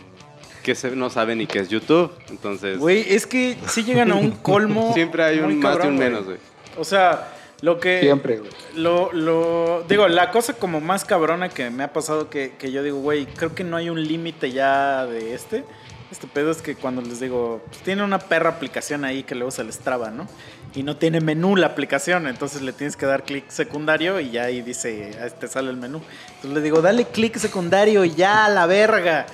[0.65, 2.11] que se- no sabe ni qué es YouTube.
[2.31, 4.93] Entonces, Güey, es que sí llegan a un colmo.
[4.95, 6.09] siempre hay un más de cabrón, un güey.
[6.09, 6.39] menos, güey.
[6.77, 7.29] O sea,
[7.61, 8.01] lo que.
[8.01, 8.51] Siempre, güey.
[8.75, 9.85] Lo, lo.
[9.89, 13.27] Digo, la cosa como más cabrona que me ha pasado que, que yo digo, güey,
[13.27, 15.65] creo que no hay un límite ya de este.
[16.11, 19.51] Este pedo es que cuando les digo, pues tiene una perra aplicación ahí que luego
[19.51, 20.29] se les traba, ¿no?
[20.75, 24.45] Y no tiene menú la aplicación, entonces le tienes que dar clic secundario y ya
[24.45, 26.03] ahí dice, ahí te sale el menú.
[26.37, 29.27] Entonces le digo, dale clic secundario y ya, a la verga.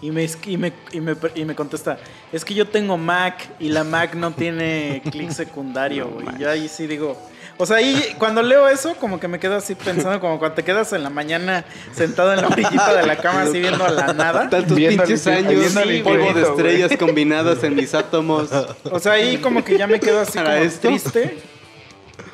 [0.00, 1.98] Y me, es- y, me, y, me, y me contesta,
[2.32, 6.26] es que yo tengo Mac y la Mac no tiene clic secundario, güey.
[6.36, 7.20] Y yo ahí sí digo,
[7.56, 10.62] o sea, ahí cuando leo eso, como que me quedo así pensando, como cuando te
[10.62, 14.12] quedas en la mañana sentado en la orillita de la cama así viendo a la
[14.12, 14.48] nada.
[14.48, 18.50] Tantos Viendo pinches años, viendo polvo de estrellas combinadas en mis átomos.
[18.92, 20.86] O sea, ahí como que ya me quedo así ¿Para como esto?
[20.88, 21.38] triste.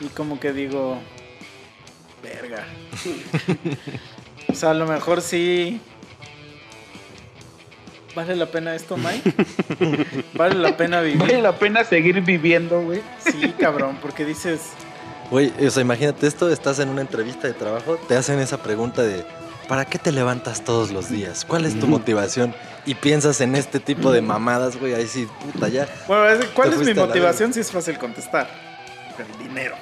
[0.02, 0.98] Y como que digo,
[2.22, 2.66] verga.
[4.46, 5.80] O sea, a lo mejor sí.
[8.14, 9.34] ¿Vale la pena esto, Mike?
[10.34, 11.38] ¿Vale la pena Vale vivir?
[11.40, 13.02] la pena seguir viviendo, güey.
[13.18, 14.60] Sí, cabrón, porque dices,
[15.30, 19.02] Güey, o sea, imagínate esto, estás en una entrevista de trabajo, te hacen esa pregunta
[19.02, 19.24] de
[19.66, 21.44] ¿para qué te levantas todos los días?
[21.44, 22.54] ¿Cuál es tu motivación?
[22.86, 25.88] Y piensas en este tipo de mamadas, güey, ahí sí, puta, ya.
[26.06, 27.52] bueno, ¿cuál es mi motivación?
[27.54, 28.48] Si es fácil contestar.
[29.18, 29.76] El dinero.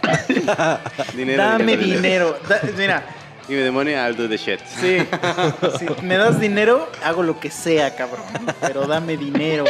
[1.17, 2.39] Dinero, Dame dinero, dinero.
[2.49, 3.03] Da- mira,
[3.49, 4.61] Give me the money, I'll do the shit.
[4.67, 4.99] Sí,
[5.79, 8.25] si me das dinero, hago lo que sea, cabrón.
[8.61, 9.65] Pero dame dinero.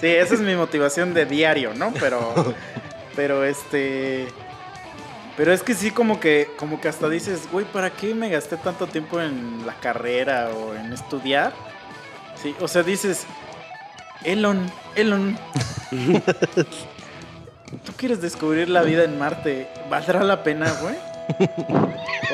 [0.00, 1.92] Sí, esa es mi motivación de diario, ¿no?
[1.98, 2.54] Pero,
[3.14, 4.28] pero este,
[5.36, 8.56] pero es que sí como que, como que hasta dices, güey, ¿para qué me gasté
[8.56, 11.54] tanto tiempo en la carrera o en estudiar?
[12.42, 13.26] Sí, o sea, dices,
[14.24, 15.38] Elon, Elon.
[17.84, 20.94] Tú quieres descubrir la vida en Marte, ¿valdrá la pena, güey?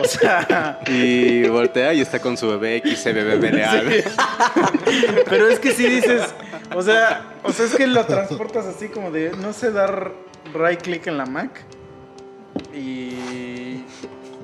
[0.01, 3.81] O sea, Y voltea y está con su bebé XCBBLA.
[3.81, 4.05] Sí.
[5.29, 6.35] Pero es que sí dices,
[6.75, 10.13] o sea, o sea, es que lo transportas así como de no sé dar
[10.55, 11.63] right click en la Mac
[12.75, 13.13] y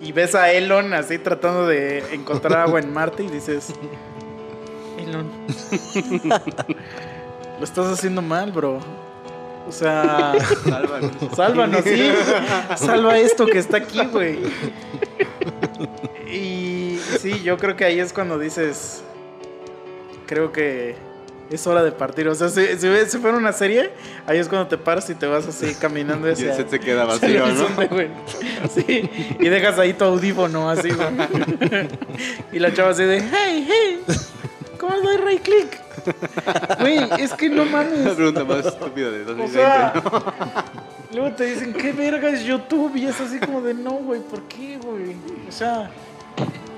[0.01, 3.74] y ves a Elon así tratando de encontrar agua en Marte y dices,
[4.99, 5.30] Elon,
[7.59, 8.80] lo estás haciendo mal, bro.
[9.69, 11.12] O sea, Sálvanos.
[11.37, 12.11] Sálvanos, sí.
[12.77, 14.39] Salva esto que está aquí, güey.
[16.27, 19.03] Y sí, yo creo que ahí es cuando dices.
[20.27, 20.97] Creo que
[21.51, 22.29] es hora de partir.
[22.29, 23.91] O sea, si, si, fuera una serie,
[24.27, 26.51] ahí es cuando te paras y te vas así caminando Y hacia.
[26.51, 27.69] el set se queda vacío, ¿no?
[28.75, 31.89] Sí, y dejas ahí tu audífono así, güey.
[32.53, 34.01] Y la chava así de, hey, hey,
[34.79, 35.81] ¿cómo doy right click?
[36.81, 38.14] Güey, es que no La mames.
[38.14, 39.53] pregunta más estúpida de O 2020.
[39.53, 40.22] sea, ¿no?
[41.18, 42.97] luego te dicen, ¿qué verga es YouTube?
[42.97, 45.16] Y es así como de, no, güey, ¿por qué, güey?
[45.49, 45.91] O sea,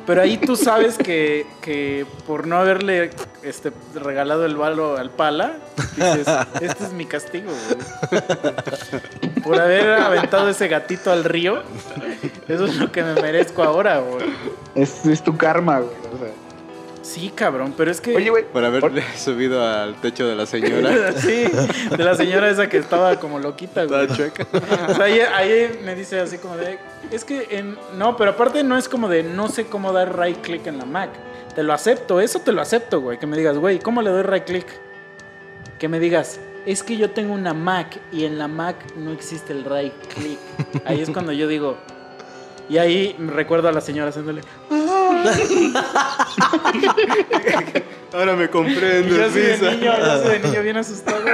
[0.07, 3.11] pero ahí tú sabes que, que por no haberle
[3.42, 5.53] este, regalado el balo al pala,
[5.94, 6.26] dices,
[6.61, 7.51] este es mi castigo,
[8.11, 8.22] güey.
[9.44, 11.62] Por haber aventado ese gatito al río,
[12.48, 14.26] eso es lo que me merezco ahora, güey.
[14.74, 15.92] Es, es tu karma, güey.
[16.14, 16.32] O sea.
[17.11, 18.14] Sí, cabrón, pero es que...
[18.14, 18.44] Oye, güey.
[18.44, 21.12] Por haberle subido al techo de la señora.
[21.20, 21.44] Sí,
[21.90, 24.06] de la señora esa que estaba como loquita, güey.
[24.06, 24.46] Toda chueca.
[24.88, 26.78] O sea, ahí, ahí me dice así como de,
[27.11, 30.40] es que en, no, pero aparte no es como de no sé cómo dar right
[30.40, 31.11] click en la Mac.
[31.56, 33.18] Te lo acepto, eso te lo acepto, güey.
[33.18, 34.66] Que me digas, güey, ¿cómo le doy right click?
[35.80, 39.52] Que me digas, es que yo tengo una Mac y en la Mac no existe
[39.52, 40.38] el right click.
[40.84, 41.76] Ahí es cuando yo digo,
[42.70, 44.42] y ahí recuerdo a la señora haciéndole,
[48.12, 51.18] Ahora me y comprendo, yo así de niño, yo así de niño bien asustado.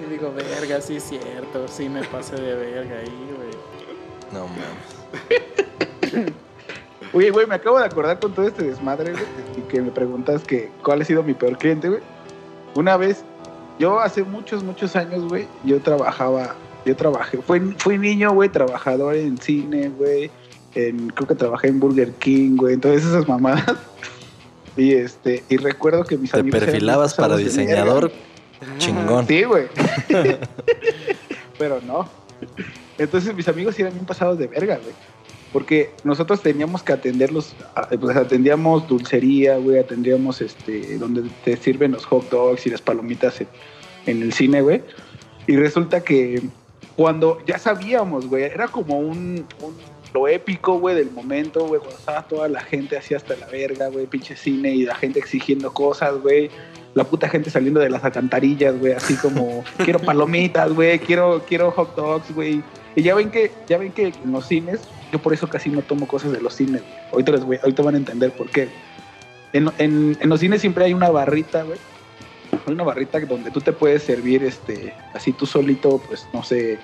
[0.00, 3.50] Y digo, verga, sí es cierto, sí me pasé de verga ahí, güey.
[4.32, 4.96] No mames.
[7.12, 9.24] Oye, güey, me acabo de acordar con todo este desmadre, güey,
[9.56, 12.02] y que me preguntas que cuál ha sido mi peor cliente, güey.
[12.74, 13.22] Una vez,
[13.78, 16.56] yo hace muchos, muchos años, güey, yo trabajaba
[16.86, 20.30] yo trabajé, fui, fui niño, güey, trabajador en cine, güey.
[20.74, 23.64] En, creo que trabajé en Burger King, güey, todas esas mamadas.
[24.78, 26.58] Y este, y recuerdo que mis Te amigos.
[26.58, 28.12] eran perfilabas para diseñador.
[28.76, 29.26] Chingón.
[29.26, 29.68] Sí, güey.
[31.58, 32.06] Pero no.
[32.98, 34.94] Entonces mis amigos eran bien pasados de verga, güey.
[35.50, 37.56] Porque nosotros teníamos que atenderlos,
[37.98, 43.40] pues atendíamos dulcería, güey, atendíamos este, donde te sirven los hot dogs y las palomitas
[43.40, 43.48] en,
[44.04, 44.82] en el cine, güey.
[45.46, 46.42] Y resulta que
[46.96, 51.98] cuando ya sabíamos, güey, era como un, un- lo épico, güey, del momento, güey, cuando
[51.98, 55.72] estaba toda la gente así hasta la verga, güey, pinche cine y la gente exigiendo
[55.74, 56.50] cosas, güey.
[56.94, 61.70] La puta gente saliendo de las alcantarillas, güey, así como quiero palomitas, güey, quiero quiero
[61.70, 62.62] hot dogs, güey.
[62.94, 64.80] Y ya ven que ya ven que en los cines,
[65.12, 66.94] yo por eso casi no tomo cosas de los cines, güey.
[67.12, 68.68] Ahorita les voy, ahorita van a entender por qué.
[69.52, 71.78] En, en, en los cines siempre hay una barrita, güey.
[72.66, 76.78] Una barrita donde tú te puedes servir, este, así tú solito, pues, no sé,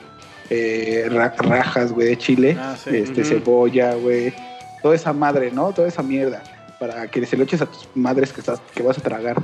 [0.49, 2.91] eh, ra- rajas, güey, de chile, Ah, sí.
[2.97, 4.33] este, cebolla, güey,
[4.81, 5.73] toda esa madre, ¿no?
[5.73, 6.43] Toda esa mierda,
[6.79, 9.43] para que se lo eches a tus madres que, estás, que vas a tragar.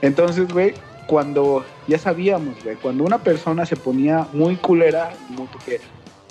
[0.00, 0.74] Entonces, güey,
[1.06, 5.80] cuando ya sabíamos, güey, cuando una persona se ponía muy culera, muy, porque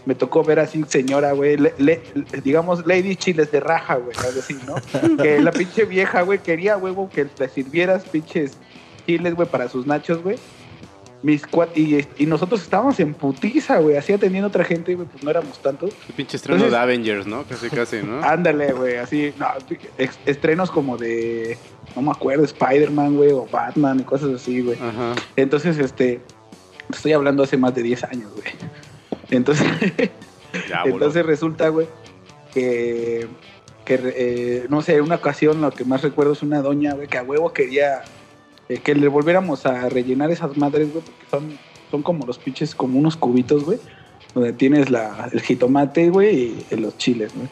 [0.05, 2.01] me tocó ver así, señora, güey, le- le-
[2.43, 4.75] digamos, Lady Chiles de raja, güey, así, ¿no?
[5.21, 8.53] que la pinche vieja, güey, quería, huevo, que le sirvieras pinches
[9.05, 10.37] chiles, güey, para sus nachos, güey.
[11.21, 15.07] Mis cuat y, y nosotros estábamos en putiza, güey, así atendiendo a otra gente, güey,
[15.07, 15.93] pues no éramos tantos.
[16.09, 17.43] El pinche estreno Entonces- de Avengers, ¿no?
[17.43, 18.21] Casi, casi, ¿no?
[18.23, 19.47] Ándale, güey, así, no,
[20.25, 21.57] estrenos como de,
[21.95, 24.77] no me acuerdo, Spider-Man, güey, o Batman y cosas así, güey.
[24.77, 25.13] Ajá.
[25.37, 26.19] Entonces, este,
[26.91, 28.47] estoy hablando hace más de 10 años, güey.
[29.31, 29.65] Entonces,
[30.69, 31.87] Ya, entonces resulta, güey,
[32.53, 33.27] que,
[33.85, 37.17] que eh, no sé, una ocasión lo que más recuerdo es una doña, güey, que
[37.17, 38.03] a huevo quería
[38.69, 41.57] eh, que le volviéramos a rellenar esas madres, güey, porque son,
[41.91, 43.79] son como los pinches, como unos cubitos, güey,
[44.33, 47.47] donde tienes la, el jitomate, güey, y, y los chiles, güey.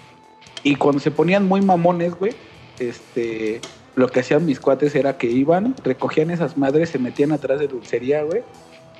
[0.64, 2.34] Y cuando se ponían muy mamones, güey,
[2.80, 3.62] este,
[3.96, 7.68] lo que hacían mis cuates era que iban, recogían esas madres, se metían atrás de
[7.68, 8.44] dulcería, güey,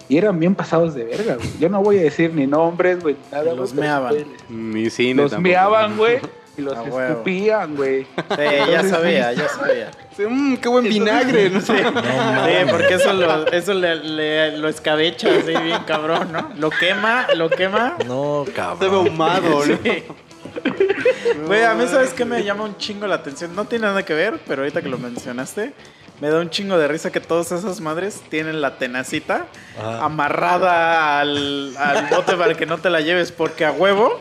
[0.10, 1.48] y eran bien pasados de verga, güey.
[1.60, 4.16] Yo no voy a decir ni nombres, güey, ni nada, los meaban.
[4.50, 5.50] Mi cine los tampoco.
[5.50, 6.20] meaban, güey,
[6.58, 7.02] y los A huevo.
[7.02, 8.04] escupían, güey.
[8.04, 9.92] Sí, ya sabía, ya sabía.
[10.16, 11.50] Sí, mm, qué buen vinagre.
[11.50, 11.62] ¿no?
[11.62, 16.52] Sí, Sí, porque eso lo, eso le, le- lo escabecha así bien cabrón, ¿no?
[16.58, 17.96] Lo quema, lo quema.
[18.06, 18.94] No, Se ve cabrón.
[19.08, 19.78] ahumado, ¿no?
[19.84, 20.04] Sí.
[21.46, 23.56] Güey, a mí sabes que me llama un chingo la atención.
[23.56, 25.74] No tiene nada que ver, pero ahorita que lo mencionaste,
[26.20, 29.48] me da un chingo de risa que todas esas madres tienen la tenacita
[30.02, 34.20] amarrada al, al bote para que no te la lleves, porque a huevo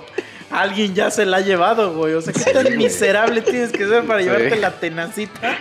[0.50, 2.14] alguien ya se la ha llevado, güey.
[2.14, 4.26] O sea, qué tan miserable tienes que ser para Sí.
[4.26, 5.58] llevarte la tenacita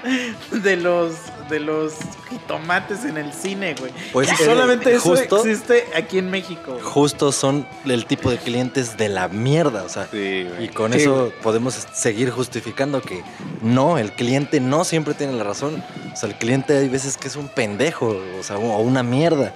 [0.52, 1.14] de los
[1.50, 1.94] de los
[2.30, 3.92] jitomates en el cine, güey.
[4.14, 6.74] Pues, Y solamente eso justo- existe aquí en México.
[6.74, 6.84] güey.
[6.84, 10.08] Justo son el tipo de clientes de la mierda, o sea.
[10.12, 10.68] Sí, Y güey.
[10.70, 11.32] con Sí, eso güey.
[11.42, 13.24] podemos seguir justificando que
[13.64, 15.84] no, el cliente no siempre tiene la razón.
[16.14, 19.52] O sea, el cliente hay veces que es un pendejo, o sea, o una mierda.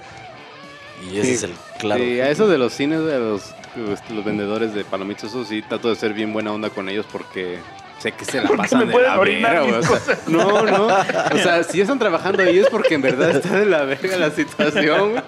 [1.08, 1.34] Y ese Sí.
[1.34, 2.02] es el claro.
[2.02, 3.42] Sí, a eso de los cines, de los,
[3.76, 7.58] los vendedores de palomitas, eso sí, trato de ser bien buena onda con ellos porque
[7.98, 10.86] sé que se la pasan me de la verga, güey, o sea, no, no.
[10.86, 14.30] O sea, si están trabajando ahí es porque en verdad está de la verga la
[14.30, 15.22] situación, güey.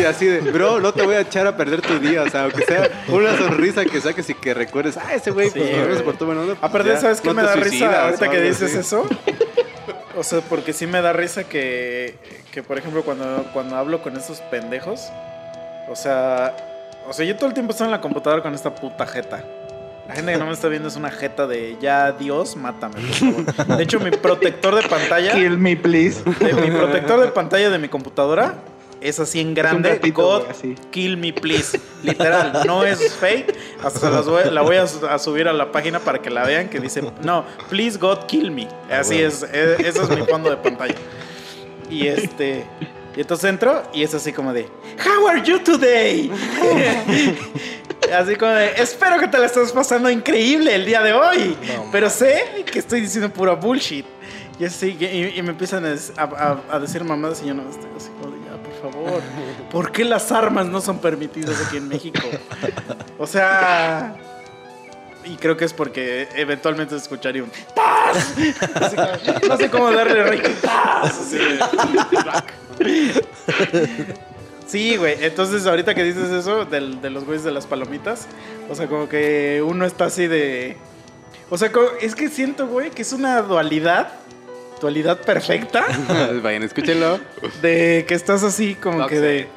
[0.00, 2.44] Y así de, bro, no te voy a echar a perder tu día, o sea,
[2.44, 5.84] aunque sea una sonrisa que saques y que recuerdes, ah, ese güey, Sí, pues no
[5.84, 5.96] güey.
[5.96, 6.54] se portó buena onda.
[6.54, 8.78] pues, Aparte, ya, ¿sabes qué no me da risa ahorita que dices así.
[8.78, 9.06] eso?
[10.16, 12.14] O sea, porque sí me da risa que,
[12.50, 15.00] que por ejemplo, cuando, cuando hablo con esos pendejos,
[15.88, 16.54] o sea,
[17.08, 19.44] o sea, yo todo el tiempo estoy en la computadora con esta puta jeta.
[20.08, 23.44] La gente que no me está viendo es una jeta de ya Dios, mátame, por
[23.54, 23.76] favor.
[23.76, 26.22] De hecho, mi protector de pantalla, Kill me, please.
[26.38, 28.54] de- mi protector de pantalla de mi computadora
[29.00, 29.98] es así en grande.
[30.14, 30.76] God, así.
[30.90, 31.80] kill me, please.
[32.04, 33.52] Literal, no es fake.
[33.82, 36.44] Hasta las voy- la voy a, su- a subir a la página para que la
[36.44, 38.68] vean que dice, no, please God, kill me.
[38.90, 39.28] Así bueno.
[39.28, 40.94] es, e- ese es mi fondo de pantalla.
[41.90, 42.64] Y este...
[43.16, 44.68] Y entonces entro y es así como de,
[45.04, 46.30] How are you today?
[48.14, 51.56] así como de, espero que te la estés pasando increíble el día de hoy.
[51.74, 54.04] No, pero sé que estoy diciendo pura bullshit.
[54.58, 58.34] Y así, y, y me empiezan a, decir mamadas y yo no estoy así como
[58.34, 59.22] de, ya, por favor.
[59.70, 62.20] ¿Por qué las armas no son permitidas aquí en México?
[63.18, 64.14] O sea...
[65.24, 70.40] Y creo que es porque eventualmente escucharía un como- no sé cómo darle rey.
[70.62, 71.18] ¡Tas!
[71.20, 71.58] Así de-
[74.66, 75.16] Sí, güey.
[75.24, 78.26] Entonces, ahorita que dices eso del- de los güeyes de las palomitas,
[78.68, 80.76] o sea, como que uno está así de.
[81.50, 81.70] O sea,
[82.00, 84.08] es que siento, güey, que es una dualidad,
[84.80, 85.86] dualidad perfecta,
[86.42, 87.20] Vayan, escúchenlo.
[87.62, 89.48] de que estás así como que de.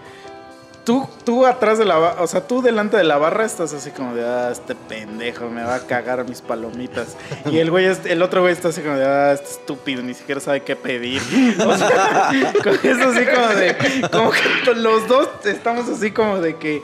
[0.85, 3.91] Tú, tú atrás de la barra, o sea, tú delante de la barra estás así
[3.91, 7.15] como de, ah, este pendejo me va a cagar mis palomitas.
[7.51, 10.41] Y el güey, el otro güey está así como de, ah, este estúpido, ni siquiera
[10.41, 11.21] sabe qué pedir.
[11.65, 12.29] O sea,
[12.83, 16.81] es así como de, como que los dos estamos así como de que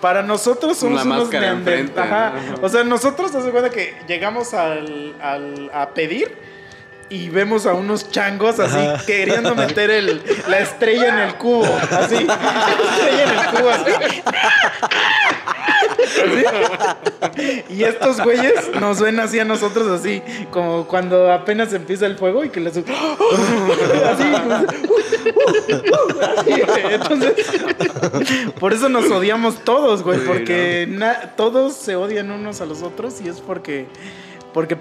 [0.00, 2.32] para nosotros somos Una unos máscara neander- enfrente, Ajá.
[2.60, 2.66] ¿no?
[2.66, 6.55] O sea, nosotros das cuenta que llegamos al, al- a pedir
[7.08, 11.64] y vemos a unos changos así queriendo meter el, la estrella en el cubo.
[11.90, 12.24] Así.
[12.24, 13.92] La estrella en el cubo así.
[17.68, 22.44] Y estos güeyes nos ven así a nosotros así, como cuando apenas empieza el fuego
[22.44, 22.76] y que les...
[22.76, 22.84] Así.
[24.08, 24.24] así.
[26.90, 27.34] Entonces,
[28.58, 33.20] por eso nos odiamos todos, güey, porque na- todos se odian unos a los otros
[33.24, 33.86] y es porque,
[34.52, 34.76] porque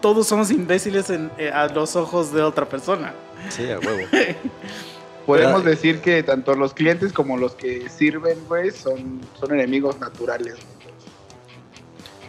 [0.00, 3.14] todos somos imbéciles en- eh, a los ojos de otra persona.
[3.48, 4.06] Sí, a huevo.
[5.26, 9.98] Podemos Pero- decir que tanto los clientes como los que sirven, güey, son, son enemigos
[10.00, 10.54] naturales.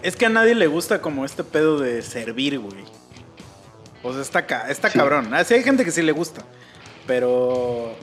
[0.04, 2.84] Es que a nadie le gusta como este pedo de servir, güey.
[4.04, 4.98] O sea, está, ca- está Sí.
[4.98, 5.34] cabrón.
[5.34, 6.44] Así hay gente que sí le gusta.
[7.08, 7.94] Pero.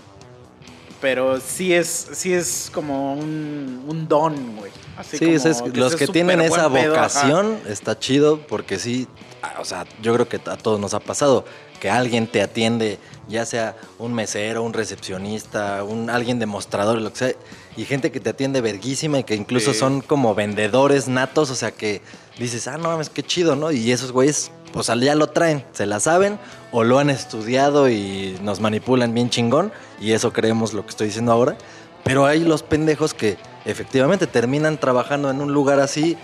[1.00, 4.72] Pero sí es, sí es como un, un don, güey.
[4.96, 6.68] Así Sí, como es- es- que los que tienen esa ajá.
[6.68, 9.27] vocación está chido porque sí, ah,
[9.61, 11.45] o sea, yo creo que a todos nos ha pasado
[11.80, 17.18] que alguien te atiende, ya sea un mesero, un recepcionista, un alguien demostrador, lo que
[17.18, 17.32] sea,
[17.76, 19.78] y gente que te atiende verguísima y que incluso Sí.
[19.78, 22.03] son como vendedores natos, o sea que
[22.39, 23.70] dices, ah, no mames, qué chido, ¿no?
[23.70, 26.39] Y esos güeyes, pues al ya lo traen, se la saben
[26.72, 31.07] o lo han estudiado y nos manipulan bien chingón, y eso creemos lo que estoy
[31.09, 31.57] diciendo ahora.
[32.05, 36.16] Pero hay los pendejos que efectivamente terminan trabajando en un lugar así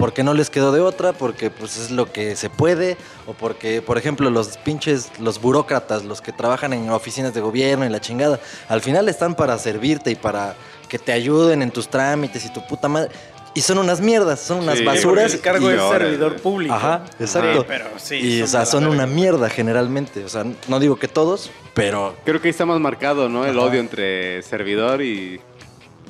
[0.00, 2.96] porque no les quedó de otra, porque pues es lo que se puede,
[3.26, 7.84] o porque, por ejemplo, los pinches, los burócratas, los que trabajan en oficinas de gobierno
[7.84, 10.54] y la chingada, al final están para servirte y para
[10.88, 13.10] que te ayuden en tus trámites y tu puta madre.
[13.52, 15.34] Y son unas mierdas, son unas Sí, basuras.
[15.34, 16.72] El cargo y- es servidor público.
[16.72, 17.60] Ajá, exacto.
[17.60, 18.14] Sí, pero sí.
[18.16, 20.24] y o sea, son una mierda generalmente.
[20.24, 23.44] O sea, no digo que todos, pero Creo que ahí está más marcado, ¿no?
[23.44, 23.66] El Ajá.
[23.68, 25.40] odio entre servidor y,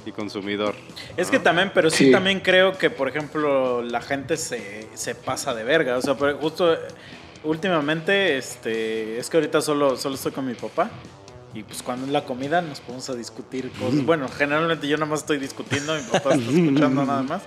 [0.06, 0.74] y consumidor.
[1.16, 2.10] Es que también, pero sí, Sí.
[2.12, 5.96] también creo que, por ejemplo, la gente se, se pasa de verga.
[5.96, 6.76] O sea, pero justo
[7.44, 10.90] últimamente, este, es que ahorita solo, solo estoy con mi papá.
[11.52, 14.04] Y pues cuando es la comida nos ponemos a discutir cosas.
[14.04, 17.42] Bueno, generalmente yo nada más estoy discutiendo, mi papá está escuchando nada más.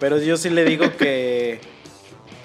[0.00, 1.60] Pero yo sí le digo que.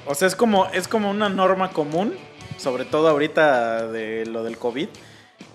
[0.06, 2.14] O sea, es como, es como una norma común,
[2.58, 4.88] sobre todo ahorita de lo del COVID,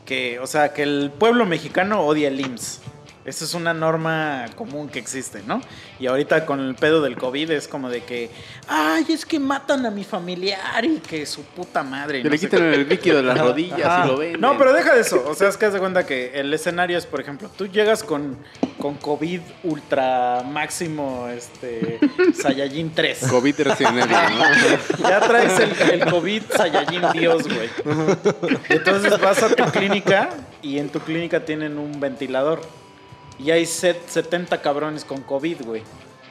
[0.05, 2.81] que, o sea, que el pueblo mexicano odia el IMSS.
[3.25, 5.63] Esa es una norma común que existe, ¿no?
[5.99, 8.31] Y ahorita con el pedo del COVID es como de que,
[8.69, 12.19] ay, es que matan a mi familiar y que su puta madre.
[12.19, 12.75] Que no le quitan qué".
[12.75, 14.05] el líquido de las rodillas Ajá.
[14.05, 14.41] y lo ven.
[14.41, 15.25] No, pero deja de eso.
[15.27, 18.03] O sea, es que haz de cuenta que el escenario es, por ejemplo, tú llegas
[18.03, 18.37] con,
[18.79, 22.01] con COVID ultra máximo, este,
[22.35, 23.27] Saiyajin 3.
[23.31, 24.05] COVID recién ¿no?
[25.09, 27.71] Ya traes el, el COVID Saiyajin Dios, güey.
[28.69, 30.29] Entonces vas a tu clínica
[30.61, 32.84] y en tu clínica tienen un ventilador.
[33.39, 35.83] Y hay set- 70 cabrones con COVID, güey.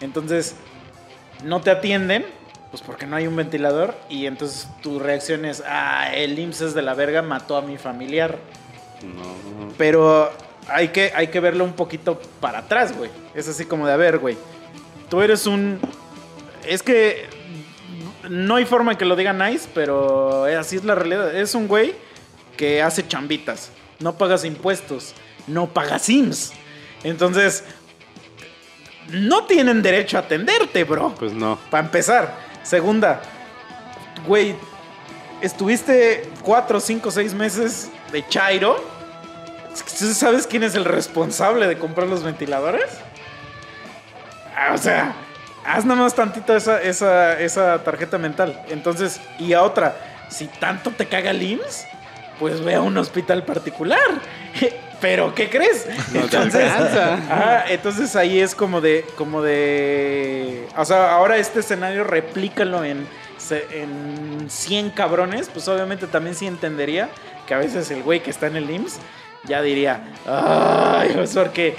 [0.01, 0.55] Entonces
[1.43, 2.25] no te atienden,
[2.71, 3.95] pues porque no hay un ventilador.
[4.09, 7.77] Y entonces tu reacción es, ah, el IMSS es de la verga, mató a mi
[7.77, 8.37] familiar.
[9.03, 9.73] No.
[9.77, 10.31] Pero
[10.69, 13.09] hay que, hay que verlo un poquito para atrás, güey.
[13.35, 14.37] Es así como de, a ver, güey.
[15.09, 15.79] Tú eres un...
[16.65, 17.27] Es que
[18.29, 21.35] no hay forma en que lo diga nice, pero así es la realidad.
[21.35, 21.93] Es un güey
[22.55, 23.69] que hace chambitas.
[23.99, 25.13] No pagas impuestos.
[25.47, 26.53] No pagas IMSS.
[27.03, 27.63] Entonces,
[29.09, 31.13] no tienen derecho a atenderte, bro.
[31.15, 31.57] Pues no.
[31.69, 32.35] Para empezar.
[32.63, 33.21] Segunda,
[34.25, 34.55] güey,
[35.41, 38.83] estuviste cuatro, cinco, seis meses de Chairo.
[39.99, 42.85] ¿Tú sabes quién es el responsable de comprar los ventiladores?
[44.55, 45.13] Ah, O sea,
[45.65, 48.63] haz nada más tantito esa, esa, esa tarjeta mental.
[48.69, 49.95] Entonces, y a otra,
[50.29, 51.85] si tanto te caga el IMSS,
[52.39, 53.99] pues ve a un hospital particular.
[55.03, 55.85] Pero, ¿qué crees?
[56.13, 57.15] No te alcanza.
[57.15, 63.05] Ajá, entonces ahí es como de, como de, o sea, ahora este escenario replícalo en,
[63.73, 67.09] en 100 cabrones, pues obviamente también sí entendería
[67.45, 68.99] que a veces el güey que está en el IMSS
[69.43, 71.75] ya diría, ay, pues porque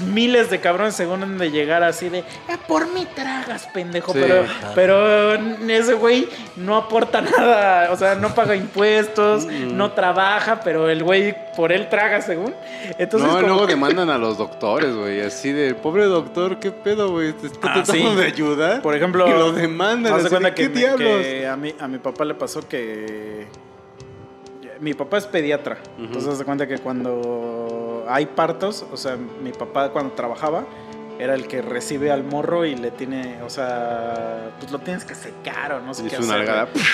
[0.00, 4.18] miles de cabrones según han de llegar así de, "Ah, por mí tragas, pendejo, Sí.
[4.20, 5.34] pero, pero
[5.68, 9.76] ese güey no aporta nada, o sea, no paga impuestos, Mm.
[9.76, 12.54] no trabaja, pero el güey por él traga según.
[12.98, 15.20] Entonces, no, como luego que- demandan a los doctores, güey.
[15.20, 17.32] Así de, pobre doctor, ¿qué pedo, güey?
[17.32, 18.16] Te está Ah, tratando sí.
[18.16, 18.82] de ayudar.
[18.82, 20.14] Por ejemplo, Y lo demandan.
[20.14, 21.22] haz de cuenta de, que, ¿Qué me- diablos?
[21.22, 23.46] que a, mí, a mi papá le pasó que
[24.80, 25.76] mi papá es pediatra.
[25.98, 27.69] Entonces haz de cuenta que cuando
[28.14, 30.64] hay partos, o sea, mi papá cuando trabajaba
[31.18, 35.14] era el que recibe al morro y le tiene, o sea, pues lo tienes que
[35.14, 36.64] secar o no sé Y qué nalgada.
[36.72, 36.84] güey.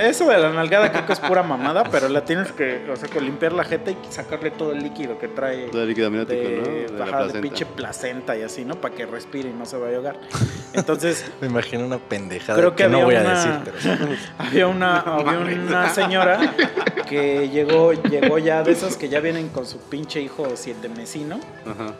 [0.00, 3.08] Eso de la nalgada creo que es pura mamada, pero la tienes que, o sea,
[3.08, 6.40] que limpiar la jeta y sacarle todo el líquido que trae Todo el líquido amniótico,
[6.40, 6.62] de, ¿no?
[6.64, 7.40] De de placenta.
[7.40, 8.76] pinche placenta y así, ¿no?
[8.80, 10.16] Para que respire y no se vaya a ahogar.
[10.72, 14.08] Entonces, Me imagino una pendejada Creo que que, no había voy una- a decir, pero
[14.38, 16.54] había una, había una señora
[17.08, 21.38] que llegó, llegó ya de esas que ya vienen con su pinche hijo siete mesino
[21.66, 21.92] Ajá.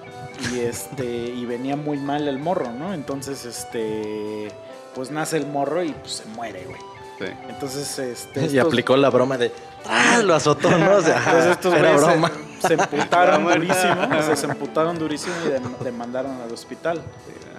[0.53, 2.95] y este y venía muy mal el morro, ¿no?
[2.95, 4.49] Entonces, este
[4.95, 6.80] pues nace el morro y pues se muere, güey.
[7.18, 7.24] Sí.
[7.48, 9.52] Entonces, este y aplicó la broma de
[9.86, 10.20] ¡Ah!
[10.24, 10.96] Lo azotó, ¿no?
[10.96, 12.32] O sea, entonces estos era güeyes se- broma.
[12.64, 13.54] Se, emputaron Broma.
[13.56, 17.02] durísimo, o sea, se emputaron durísimo y dem- demandaron al hospital.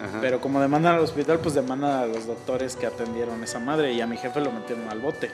[0.04, 0.18] Ajá.
[0.20, 3.94] Pero como demandan al hospital, pues demandan a los doctores que atendieron a esa madre
[3.94, 5.30] y a mi jefe lo metieron al bote.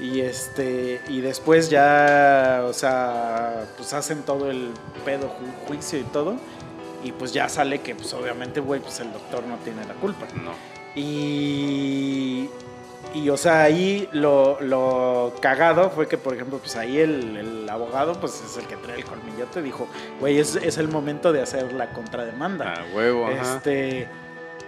[0.00, 4.70] Y este y después ya, o sea, pues hacen todo el
[5.04, 6.34] pedo ju- juicio y todo
[7.04, 10.26] y pues ya sale que pues obviamente, güey, pues el doctor no tiene la culpa.
[10.34, 10.50] No.
[10.96, 12.48] Y
[13.14, 17.68] y o sea, ahí lo, lo cagado fue que, por ejemplo, pues ahí el, el
[17.68, 19.88] abogado, pues es el que trae el colmillote, dijo,
[20.20, 22.74] güey, es, es el momento de hacer la contrademanda.
[22.74, 23.56] A huevo, ajá.
[23.56, 24.08] Este,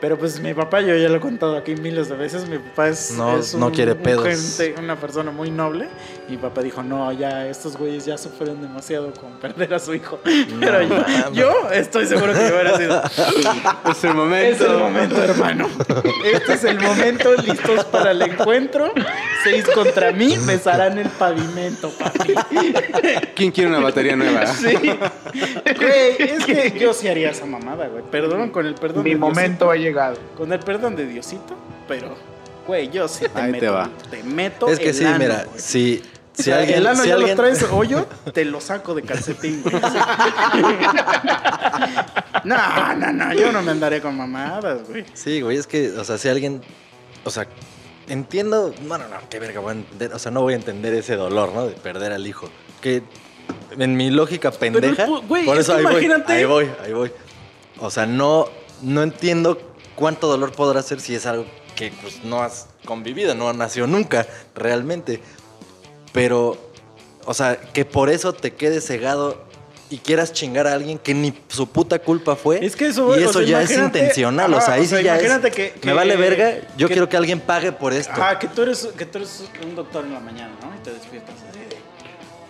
[0.01, 2.89] pero pues mi papá, yo ya lo he contado aquí miles de veces, mi papá
[2.89, 4.27] es, No- es no quiere pedos.
[4.27, 5.89] gente, una persona muy noble.
[6.33, 9.95] Y mi papá dijo, no, ya estos güeyes ya sufrieron demasiado con perder a su
[9.95, 10.19] hijo.
[10.61, 11.05] Pero yo,
[11.35, 13.03] yo estoy seguro que yo hubiera sido,
[13.91, 14.65] Es el momento.
[14.65, 15.69] es el momento, hermano.
[16.25, 18.93] Este es el momento, listos para el encuentro.
[19.45, 22.33] Seis contra mí, besarán el pavimento, papi.
[23.35, 24.47] ¿Quién quiere una batería nueva?
[24.47, 24.75] Sí.
[24.75, 28.05] Güey, es que yo sí haría esa mamada, güey.
[28.11, 30.17] Perdón, con el perdón Mi de momento ha llegado.
[30.37, 31.55] Con el perdón de Diosito,
[31.89, 32.15] pero,
[32.67, 33.73] güey, yo sí te Ahí te meto.
[33.75, 33.91] va.
[34.11, 35.59] Te meto Es que el sí, ano, mira, güey.
[35.61, 36.03] si,
[36.33, 36.79] si alguien.
[36.79, 39.75] el ano si ya alguien- lo traes hoyo, te lo saco de calcetín, güey.
[42.45, 45.05] no, no, no, yo no me andaré con mamadas, güey.
[45.15, 46.63] Sí, güey, es que, o sea, si alguien.
[47.25, 47.47] O sea,
[48.09, 48.75] entiendo.
[48.83, 50.13] No, no, no, qué verga voy a entender.
[50.15, 51.67] O sea, no voy a entender ese dolor, ¿no?
[51.67, 52.49] De perder al hijo.
[52.81, 53.03] Que
[53.79, 55.07] en mi lógica pendeja.
[55.07, 55.93] pu- güey, por es eso que ahí voy.
[56.05, 56.33] imagínate.
[56.33, 57.13] Ahí voy, ahí voy.
[57.79, 58.47] O sea, no,
[58.83, 59.59] no entiendo
[59.95, 64.27] cuánto dolor podrá ser si es algo que pues, no has convivido, no nació nunca,
[64.55, 65.23] realmente.
[66.13, 66.59] Pero,
[67.25, 69.43] o sea, que por eso te quedes cegado
[69.91, 72.65] y quieras chingar a alguien que ni su puta culpa fue.
[72.65, 75.17] Es que eso, Y o eso sea, ya es intencional, o sea, ahí sí ya
[75.17, 75.23] es.
[75.23, 78.13] imagínate que- que- me vale verga, yo que- quiero que alguien pague por esto.
[78.13, 80.75] Ajá, que tú eres, que tú eres un doctor en la mañana, ¿no?
[80.75, 81.77] Y te despiertas así de.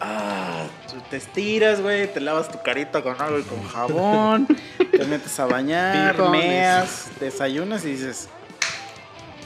[0.01, 4.47] Ah, tú te estiras, güey, te lavas tu carita con algo y con jabón,
[4.79, 8.29] te metes a bañar, meas, desayunas y dices.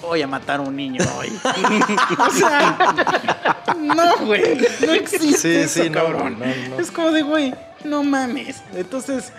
[0.07, 1.29] Voy a matar a un niño hoy.
[2.19, 2.95] o sea,
[3.77, 4.59] no, güey.
[4.87, 6.39] No existe Sí, eso, sí, no, cabrón.
[6.39, 6.81] no, no.
[6.81, 7.53] Es como de, güey,
[7.85, 8.63] no mames.
[8.75, 9.33] Entonces,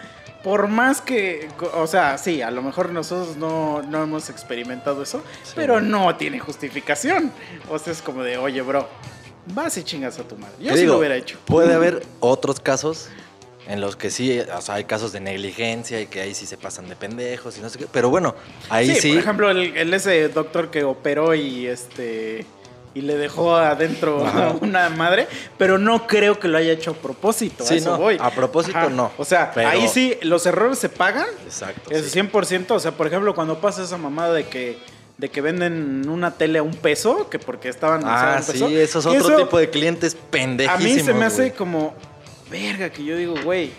[0.43, 5.24] por más que, o sea, sí, a lo mejor nosotros no, no hemos experimentado eso,
[5.55, 7.32] pero no tiene justificación.
[7.70, 8.88] O sea, es como de, oye, bro,
[9.53, 10.55] vas y chingas a tu madre.
[10.59, 11.38] Yo sí digo, lo hubiera hecho.
[11.45, 13.09] Puede haber otros casos
[13.68, 16.57] en los que sí, o sea, hay casos de negligencia y que ahí sí se
[16.57, 17.88] pasan de pendejos y no sé qué.
[17.91, 18.34] Pero bueno,
[18.70, 19.09] ahí sí.
[19.11, 22.45] Por ejemplo, el, el ese doctor que operó y este
[22.93, 24.47] y le dejó adentro Ajá.
[24.47, 25.28] a una madre,
[25.59, 27.63] pero no creo que lo haya hecho a propósito.
[27.63, 28.18] a Sí, eso no, voy.
[28.20, 31.28] a propósito no, O sea, pero- ahí sí los errores se pagan.
[31.45, 31.91] Exacto.
[31.91, 32.20] Es sí.
[32.20, 34.80] 100%, o sea, por ejemplo, cuando pasa esa mamada de que
[35.20, 38.68] de que venden una tele a un peso, que porque estaban Ah, a un peso,
[38.68, 40.84] sí, eso es otro eso tipo de clientes A pendejísimos.
[40.95, 41.95] mí se me hace como
[42.50, 43.72] verga que yo digo, güey,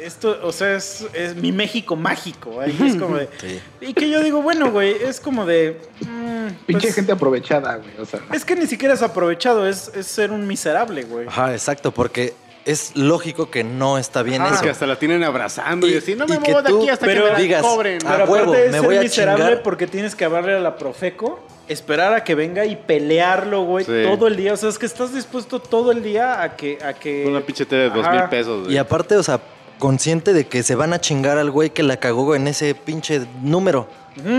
[0.00, 3.60] esto, o sea, es, es mi México mágico, ahí es como de Sí.
[3.82, 7.90] y que yo digo, bueno, güey, es como de mm, Pinche pues, gente aprovechada, güey.
[8.00, 11.26] O sea, Es que ni siquiera es aprovechado, es, es ser un miserable, güey.
[11.28, 12.32] Ajá, exacto, porque
[12.64, 14.42] es lógico que no está bien.
[14.46, 14.62] Es eso.
[14.62, 17.04] que hasta la tienen abrazando y, Y- así, no y me muevo de aquí hasta
[17.06, 17.98] pero que me la digas, cobren.
[18.06, 19.62] ah, Pero huevo, aparte de me ser voy a miserable chingar.
[19.62, 23.92] porque tienes que hablarle a la Profeco, esperar a que venga y pelearlo, güey, Sí.
[24.04, 24.52] todo el día.
[24.52, 26.78] O sea, es que estás dispuesto todo el día a que...
[26.84, 28.74] A que Una pinche tele de dos mil pesos, güey.
[28.74, 29.40] Y aparte, o sea,
[29.78, 33.22] consciente de que se van a chingar al güey que la cagó en ese pinche
[33.42, 33.88] número.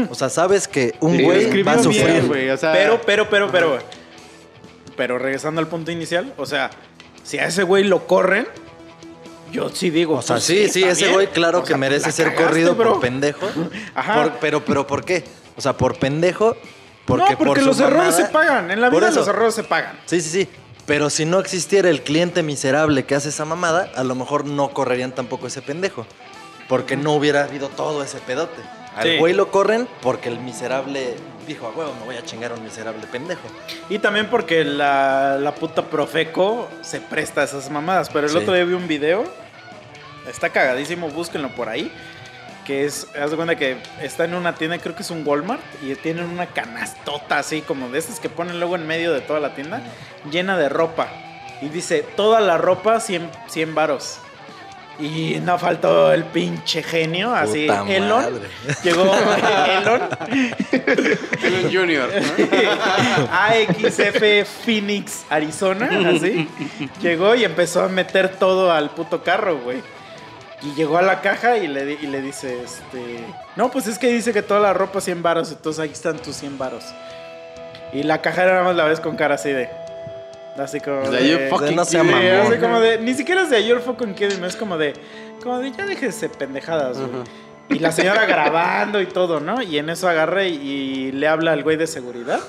[0.10, 2.26] O sea, sabes que un Sí, güey va a bien, sufrir.
[2.28, 3.78] güey, o sea, Pero, pero, pero, pero...
[4.95, 6.72] Pero regresando al punto inicial, o sea,
[7.24, 8.48] si a ese güey lo corren,
[9.52, 10.16] yo sí digo...
[10.16, 11.14] O sea, pues, sí, sí, ese bien.
[11.14, 12.94] güey claro O que sea, merece ser cagaste, corrido bro.
[12.94, 13.48] por pendejo.
[13.95, 14.24] Ajá.
[14.24, 15.24] Por- pero, pero, ¿por qué?
[15.56, 16.56] O sea, por pendejo.
[17.08, 18.70] Porque no, porque por los errores se pagan.
[18.70, 19.98] En la vida los errores se pagan.
[20.06, 20.50] Sí, sí, sí.
[20.86, 24.70] Pero si no existiera el cliente miserable que hace esa mamada, a lo mejor no
[24.70, 26.06] correrían tampoco ese pendejo.
[26.70, 28.62] Porque no hubiera habido todo ese pedote.
[28.96, 29.18] Al Sí.
[29.20, 31.16] güey lo corren porque el miserable
[31.48, 33.48] dijo, a huevo, me voy a chingar a un miserable pendejo.
[33.90, 38.10] Y también porque la, la puta Profeco se presta a esas mamadas.
[38.10, 38.38] Pero el Sí.
[38.38, 39.24] otro día vi un video
[40.28, 41.90] Está cagadísimo, búsquenlo por ahí.
[42.68, 45.61] Que es, haz de cuenta que está en una tienda, creo que es un Walmart,
[45.81, 49.39] y tienen una canastota así como de esas que ponen luego en medio de toda
[49.39, 49.81] la tienda,
[50.30, 51.07] llena de ropa.
[51.61, 54.19] Y dice, toda la ropa 100, 100 varos.
[54.99, 58.34] Y no faltó el pinche genio, así, Puta Elon.
[58.34, 58.49] madre.
[58.84, 59.03] Llegó
[59.69, 60.02] Elon,
[61.44, 62.10] Elon Junior.
[62.10, 63.30] ¿no?
[63.31, 66.49] AXF Phoenix, Arizona, así.
[67.02, 69.81] Llegó y empezó a meter todo al puto carro, güey.
[70.64, 73.24] Y llegó a la caja y le, y le dice, este...
[73.56, 76.36] No, pues es que dice que toda la ropa 100 varos, entonces aquí están tus
[76.38, 76.84] 100 varos.
[77.94, 79.70] Y la cajera nada más la ves con cara así de...
[80.58, 81.30] Así como De, de...
[81.30, 82.26] "You fucking no sea mamón".
[82.26, 82.98] así como de...
[82.98, 84.94] Ni siquiera es de You're fucking kidding me", es como de...
[85.44, 87.12] Como de, ya déjese pendejadas, güey.
[87.70, 89.62] Y la señora grabando y todo, ¿no?
[89.62, 92.40] Y en eso agarra y, y le habla al güey de seguridad.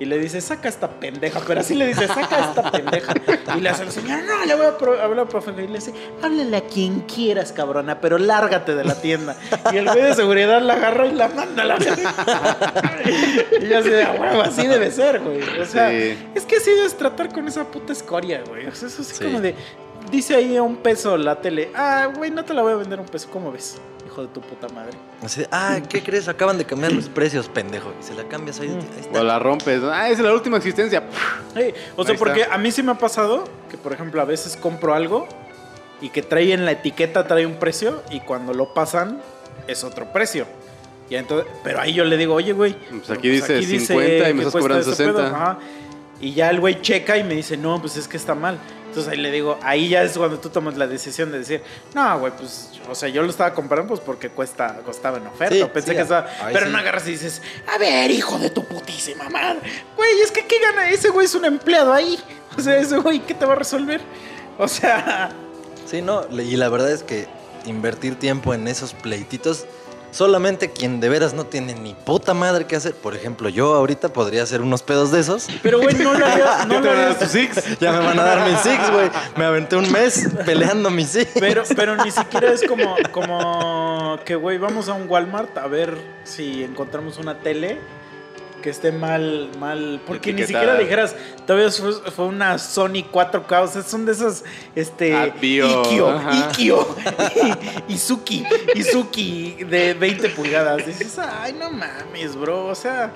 [0.00, 1.40] Y le dice, saca esta pendeja.
[1.46, 3.14] Pero así le dice, saca esta pendeja.
[3.56, 5.52] Y le hace la señora, no, le voy a pro- hablar profe.
[5.52, 9.36] Y le dice, háblale a quien quieras, cabrona, pero lárgate de la tienda.
[9.72, 11.76] Y el güey de seguridad la agarra y la manda a la
[13.60, 15.40] Y yo así de, "A huevo, así debe ser, güey.
[15.60, 16.18] O sea, Sí.
[16.34, 18.66] es que así debes tratar con esa puta escoria, güey.
[18.66, 19.24] O sea, eso así Sí.
[19.24, 19.54] como de,
[20.10, 21.70] dice ahí a un peso la tele.
[21.74, 23.28] Ah, güey, no te la voy a vender a un peso.
[23.32, 23.76] ¿Cómo ves?
[24.14, 24.92] Hijo de tu puta madre.
[25.24, 26.28] Así de, ah, ¿qué crees?
[26.28, 27.92] Acaban de cambiar los precios, pendejo.
[28.00, 28.68] Y se la cambias ahí.
[28.68, 28.78] Mm.
[28.78, 29.20] ahí está.
[29.20, 29.82] O la rompes.
[29.82, 31.02] Ah, es la última existencia.
[31.96, 32.54] O sea, Ahí porque está.
[32.54, 35.26] a mí sí me ha pasado que, por ejemplo, a veces compro algo
[36.00, 39.20] y que trae en la etiqueta trae un precio y cuando lo pasan
[39.66, 40.46] es otro precio.
[41.10, 42.74] Y entonces, pero ahí yo le digo, oye, güey.
[42.74, 45.18] Pues pero aquí dice 50 y me que estás cobrando ese pedo".
[45.18, 45.26] 60.
[45.26, 45.58] Ajá.
[46.20, 48.58] Y ya el güey checa y me dice, no, pues es que está mal.
[48.94, 51.62] Entonces ahí le digo, ahí ya es cuando tú tomas la decisión de decir,
[51.94, 55.54] no, güey, pues, o sea, yo lo estaba comprando pues porque cuesta, costaba en oferta.
[55.54, 56.28] Sí, pensé sí, que estaba.
[56.52, 57.42] Pero no agarras y dices,
[57.74, 59.60] a ver, hijo de tu putísima madre.
[59.96, 60.90] Güey, es que ¿qué gana?
[60.90, 62.18] Ese güey es un empleado ahí.
[62.56, 64.00] O sea, ese güey, ¿qué te va a resolver?
[64.58, 65.32] O sea,
[65.86, 67.26] Sí, no, y la verdad es que
[67.66, 69.66] invertir tiempo en esos pleititos,
[70.14, 72.94] solamente quien de veras no tiene ni puta madre que hacer.
[72.94, 75.48] Por ejemplo, yo ahorita podría hacer unos pedos de esos.
[75.62, 76.64] pero güey, no lo haría.
[76.66, 77.78] No ¿Qué te lo van a dar harías- tus six?
[77.80, 79.10] Ya me van a dar mis six, güey.
[79.36, 81.30] Me aventé un mes peleando mis six.
[81.38, 85.96] Pero, pero ni siquiera es como, como que, güey, vamos a un Walmart a ver
[86.24, 87.78] si encontramos una tele
[88.64, 90.00] que esté mal, mal.
[90.06, 91.14] Porque ni siquiera dijeras,
[91.46, 94.42] todavía fue, fue una Sony 4K, o sea, son de esas,
[94.74, 96.50] este, Ah, bio, Ikio, ajá.
[97.88, 98.42] Izuki,
[98.74, 100.86] Izuki de 20 pulgadas.
[100.86, 103.12] Dices, ay, no mames, bro, o sea.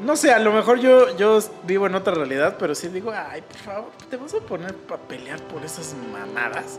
[0.00, 3.42] No sé, a lo mejor yo, yo vivo en otra realidad, pero sí digo, ay,
[3.42, 6.78] por favor, te vas a poner para pelear por esas mamadas.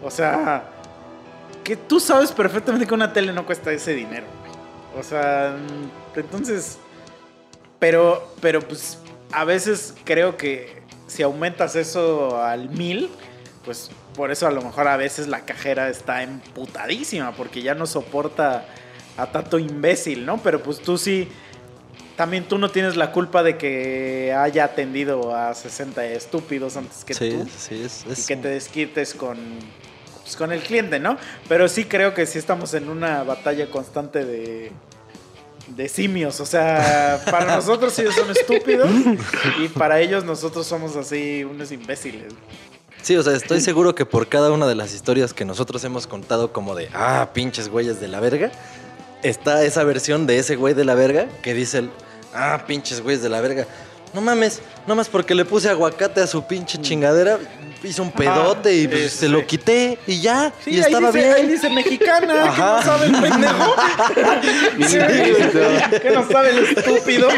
[0.00, 0.62] O sea,
[1.64, 4.26] que tú sabes perfectamente que una tele no cuesta ese dinero.
[4.96, 5.56] O sea,
[6.14, 6.78] entonces,
[7.80, 8.98] pero, pero pues
[9.32, 13.10] a veces creo que si aumentas eso al mil,
[13.64, 17.86] pues por eso a lo mejor a veces la cajera está emputadísima porque ya no
[17.86, 18.64] soporta
[19.16, 20.38] a tanto imbécil, ¿no?
[20.38, 21.28] Pero pues tú sí,
[22.16, 27.14] también tú no tienes la culpa de que haya atendido a 60 estúpidos antes que
[27.14, 29.38] sí, tú sí, es, y es- que te desquites con,
[30.22, 31.16] pues, con el cliente, ¿no?
[31.48, 34.70] Pero sí creo que sí estamos en una batalla constante de,
[35.76, 36.40] de simios.
[36.40, 38.90] O sea, para nosotros ellos son estúpidos
[39.60, 42.32] y para ellos nosotros somos así unos imbéciles.
[43.02, 46.06] Sí, o sea, estoy seguro que por cada una de las historias que nosotros hemos
[46.06, 48.52] contado como de, ah, pinches güeyes de la verga,
[49.22, 51.90] está esa versión de ese güey de la verga que dice el,
[52.34, 53.66] ah, pinches güeyes de la verga.
[54.12, 57.38] No mames, no más porque le puse aguacate a su pinche chingadera,
[57.84, 61.32] hizo un pedote y pues, se lo quité y ya, Sí, y ahí estaba dice,
[61.32, 61.54] ahí bien.
[61.54, 62.76] dice mexicana, que Ajá.
[62.76, 63.74] no sabe el pendejo.
[64.86, 64.98] Sí,
[66.00, 67.28] que no sabe el estúpido.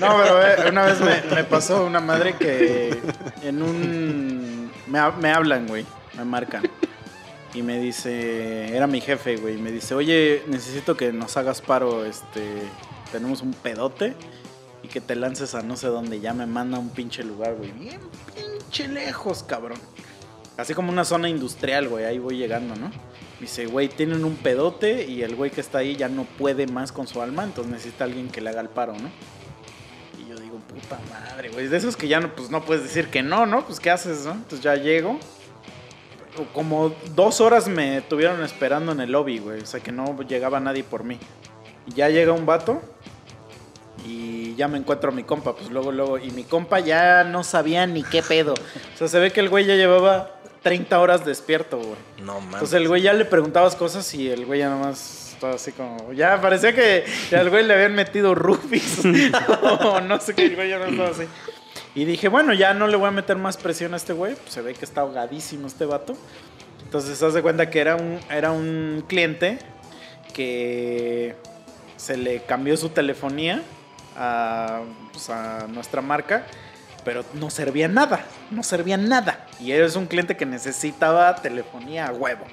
[0.00, 2.98] No, pero eh, una vez me, me pasó una madre que
[3.42, 4.70] en un...
[4.86, 5.84] Me, me hablan, güey,
[6.16, 6.62] me marcan.
[7.54, 11.60] Y me dice, era mi jefe, güey, y me dice, oye, necesito que nos hagas
[11.60, 12.42] paro, este,
[13.10, 14.14] tenemos un pedote
[14.90, 17.70] que te lances a no sé dónde, ya me manda a un pinche lugar, güey,
[17.72, 18.00] bien
[18.34, 19.78] pinche lejos, cabrón.
[20.56, 22.90] Así como una zona industrial, güey, ahí voy llegando, ¿no?
[23.40, 26.92] Dice, güey, tienen un pedote y el güey que está ahí ya no puede más
[26.92, 29.10] con su alma, entonces necesita alguien que le haga el paro, ¿no?
[30.22, 33.08] Y yo digo, puta madre, güey, de esos que ya no, pues no puedes decir
[33.08, 33.64] que no, ¿no?
[33.64, 34.32] Pues ¿qué haces, no?
[34.32, 35.18] Entonces ya llego.
[36.52, 40.60] Como dos horas me tuvieron esperando en el lobby, güey, o sea que no llegaba
[40.60, 41.18] nadie por mí.
[41.86, 42.82] Y ya llega un vato
[44.06, 47.44] y ya me encuentro a mi compa, pues luego, luego, y mi compa ya no
[47.44, 48.54] sabía ni qué pedo.
[48.54, 51.96] O sea, se ve que el güey ya llevaba 30 horas despierto, güey.
[52.22, 52.54] No mames.
[52.54, 56.12] Entonces el güey ya le preguntabas cosas y el güey ya nomás estaba así como.
[56.12, 57.04] Ya parecía que
[57.34, 59.00] al güey le habían metido rubis.
[59.62, 61.24] o no sé qué, el güey ya no estaba así.
[61.94, 64.34] Y dije, bueno, ya no le voy a meter más presión a este güey.
[64.34, 66.16] Pues se ve que está ahogadísimo este vato.
[66.84, 69.58] Entonces, haz de cuenta que era un, era un cliente
[70.34, 71.34] que
[71.96, 73.62] se le cambió su telefonía
[74.16, 74.82] a,
[75.12, 76.46] pues, a nuestra marca,
[77.04, 79.46] pero no servía nada, no servía nada.
[79.60, 82.44] Y es un cliente que necesitaba telefonía a huevo.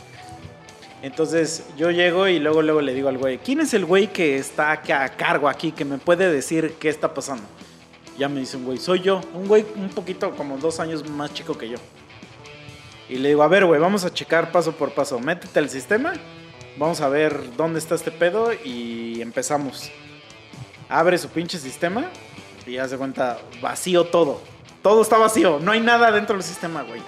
[1.02, 4.38] Entonces yo llego y luego, luego le digo al güey, ¿quién es el güey que
[4.38, 7.44] está a cargo aquí, que me puede decir qué está pasando?
[8.18, 11.34] Ya me dice un güey, soy yo, un güey un poquito como dos años más
[11.34, 11.78] chico que yo.
[13.10, 15.20] Y le digo, a ver, güey, vamos a checar paso por paso.
[15.20, 16.14] Métete al sistema,
[16.78, 19.92] vamos a ver dónde está este pedo y empezamos.
[20.90, 22.06] Abre su pinche sistema
[22.66, 24.42] y ya se cuenta, vacío todo.
[24.82, 27.02] Todo está vacío, no hay nada dentro del sistema, güey.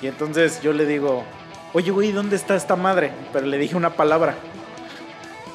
[0.00, 1.24] Y entonces yo le digo,
[1.72, 3.12] oye, güey, ¿dónde está esta madre?
[3.32, 4.36] Pero le dije una palabra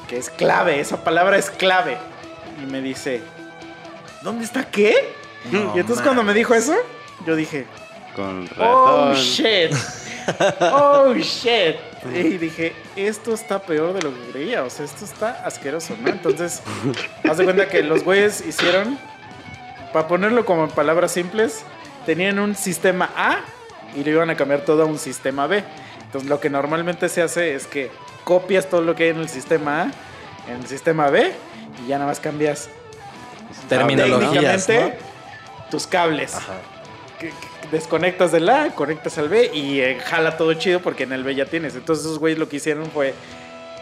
[0.08, 1.96] que es clave, esa palabra es clave.
[2.62, 3.22] Y me dice,
[4.22, 5.12] ¿dónde está qué?
[5.50, 6.74] No y entonces cuando me dijo eso,
[7.26, 7.66] yo dije,
[8.14, 9.72] Con Oh shit.
[10.60, 11.76] Oh shit.
[12.12, 14.62] Y dije, esto está peor de lo que creía.
[14.64, 16.08] O sea, esto está asqueroso, ¿no?
[16.10, 16.62] Entonces,
[17.28, 18.98] haz de cuenta que los güeyes hicieron,
[19.92, 21.64] para ponerlo como en palabras simples,
[22.06, 23.38] tenían un sistema A
[23.96, 25.64] y lo iban a cambiar todo a un sistema B.
[26.04, 27.90] Entonces, lo que normalmente se hace es que
[28.24, 29.90] copias todo lo que hay en el sistema A
[30.50, 31.32] en el sistema B
[31.82, 32.68] y ya nada más cambias
[33.68, 35.70] Terminologías, técnicamente ¿no?
[35.70, 36.54] tus cables Ajá.
[37.18, 37.34] que- que
[37.74, 41.34] desconectas del A, conectas al B y eh, jala todo chido porque en el B
[41.34, 41.74] ya tienes.
[41.74, 43.14] Entonces esos güeyes lo que hicieron fue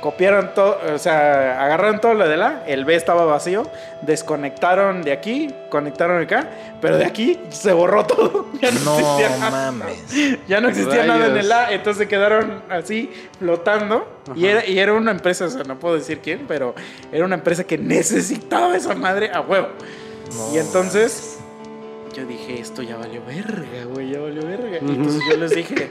[0.02, 3.70] copiaron todo, o sea, agarraron todo lo del A, el B estaba vacío,
[4.02, 6.50] desconectaron de aquí, conectaron acá,
[6.80, 8.42] pero de aquí se borró todo.
[8.60, 9.50] Ya no, No existía nada.
[9.72, 9.96] mames.
[10.46, 14.06] Ya no existía nada en el A, entonces se quedaron así flotando.
[14.34, 16.74] Y era, y era una empresa, o sea, no puedo decir quién, pero
[17.12, 19.68] era una empresa que necesitaba esa madre a huevo.
[20.34, 21.31] No Y entonces
[22.14, 24.78] yo dije, esto ya valió verga, güey, ya valió verga.
[24.82, 25.90] Y entonces yo les dije,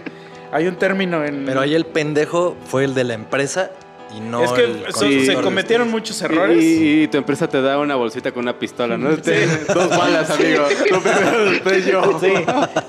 [0.51, 1.45] hay un término en...
[1.45, 3.71] Pero ahí el pendejo fue el de la empresa
[4.15, 6.61] y no es que el so- constructor se cometieron muchos errores.
[6.61, 9.15] Y, y tu empresa te da una bolsita con una pistola, ¿no?
[9.17, 10.63] Te- Dos balas, amigo.
[10.91, 12.19] Lo primero yo.
[12.19, 12.33] Sí.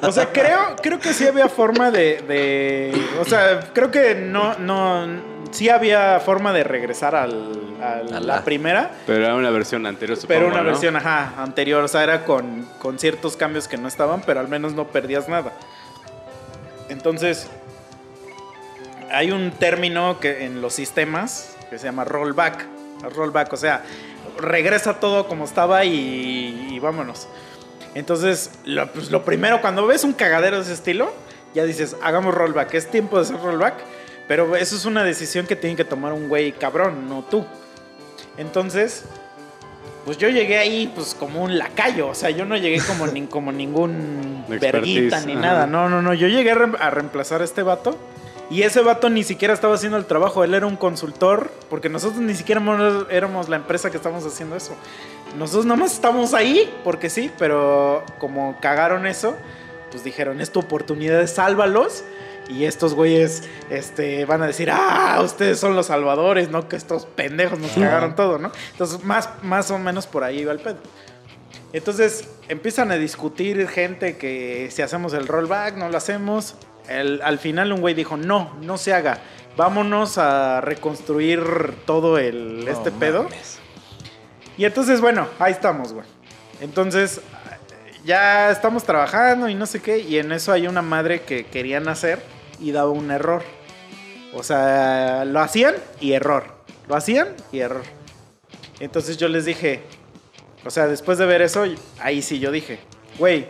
[0.02, 4.58] O sea, creo, creo que sí había forma de, de- O sea, creo que no,
[4.58, 5.31] no.
[5.52, 8.90] Sí había forma de regresar al, al- A la primera.
[9.06, 10.64] Pero era una versión anterior, supongo, Pero una ¿no?
[10.70, 11.84] versión, ajá, anterior.
[11.84, 15.28] O sea, era con, con ciertos cambios que no estaban, pero al menos no perdías
[15.28, 15.52] nada.
[16.88, 17.48] Entonces,
[19.10, 22.66] hay un término que en los sistemas que se llama rollback.
[23.14, 23.82] Rollback, o sea,
[24.38, 27.28] regresa todo como estaba y, y vámonos.
[27.94, 31.12] Entonces, lo, pues, lo primero, cuando ves un cagadero de ese estilo,
[31.54, 32.72] ya dices, hagamos rollback.
[32.74, 33.74] Es tiempo de hacer rollback.
[34.32, 37.44] Pero eso es una decisión que tiene que tomar un güey cabrón, no tú.
[38.38, 39.04] Entonces,
[40.06, 43.26] pues yo llegué ahí pues como un lacayo, o sea, yo no llegué como, ni,
[43.26, 45.40] como ningún verguita ni ajá.
[45.42, 47.94] nada, no, no, no, yo llegué a, re- a reemplazar a este vato
[48.48, 52.22] y ese vato ni siquiera estaba haciendo el trabajo, él era un consultor, porque nosotros
[52.22, 54.74] ni siquiera éramos, éramos la empresa que estamos haciendo eso.
[55.36, 59.36] Nosotros nomás estamos ahí, porque sí, pero como cagaron eso,
[59.90, 62.04] pues dijeron, es tu oportunidad, sálvalos.
[62.52, 66.68] Y estos güeyes este, van a decir, ah, ustedes son los salvadores, ¿no?
[66.68, 68.52] Que estos pendejos nos cagaron todo, ¿no?
[68.72, 70.76] Entonces, más, más o menos por ahí iba el pedo.
[71.72, 76.54] Entonces, empiezan a discutir gente que si hacemos el rollback, no lo hacemos.
[76.88, 79.18] El- al final un güey dijo, no, no se haga.
[79.56, 81.42] Vámonos a reconstruir
[81.86, 83.24] todo el, este pedo.
[83.24, 83.58] mames.
[84.58, 86.06] Y entonces, bueno, ahí estamos, güey.
[86.60, 87.20] Entonces,
[88.04, 89.98] ya estamos trabajando y no sé qué.
[89.98, 92.22] Y en eso hay una madre que querían hacer
[92.62, 93.42] y daba un error.
[94.34, 96.44] O sea, lo hacían y error.
[96.88, 97.82] Lo hacían y error.
[98.80, 99.82] Entonces yo les dije,
[100.64, 101.64] o sea, después de ver eso,
[102.00, 102.78] ahí sí yo dije,
[103.18, 103.46] güey,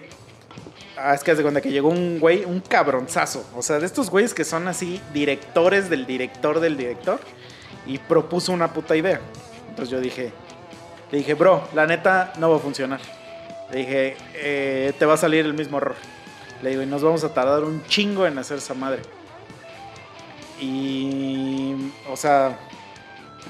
[0.99, 3.45] ah, es que de cuenta que llegó un güey, un cabronzazo.
[3.57, 7.21] O sea, de estos güeyes que son así directores del director del director.
[7.87, 9.21] Y propuso una puta idea.
[9.69, 10.33] Entonces yo dije,
[11.11, 13.01] le dije, bro, la neta no va a funcionar.
[13.73, 15.97] Le dije, "Eh, te va a salir el mismo error.
[16.63, 19.03] Le digo, y nos vamos a tardar un chingo en hacer esa madre.
[20.61, 21.75] Y,
[22.09, 22.57] o sea,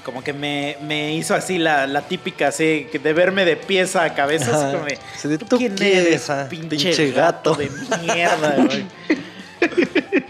[0.03, 4.13] como que me, me hizo así la, la típica, así, de verme de pieza a
[4.15, 4.55] cabeza.
[4.55, 6.47] así como de, ¿Tú, ¿tú quién eres, eres, ah?
[6.49, 7.55] pinche, Pinche gato.
[7.55, 7.61] gato.
[7.61, 7.69] de
[8.01, 8.85] mierda, güey?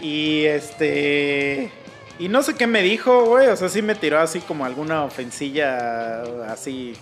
[0.00, 1.70] y este.
[2.18, 3.48] Y no sé qué me dijo, güey.
[3.48, 6.94] O sea, sí me tiró así como alguna ofensilla así.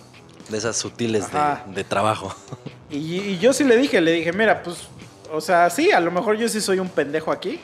[0.49, 1.39] De esas sutiles de,
[1.73, 2.35] de trabajo.
[2.89, 4.77] Y, y yo sí le dije, le dije, mira, pues,
[5.33, 7.59] o sea, sí, a lo mejor yo sí soy un pendejo aquí.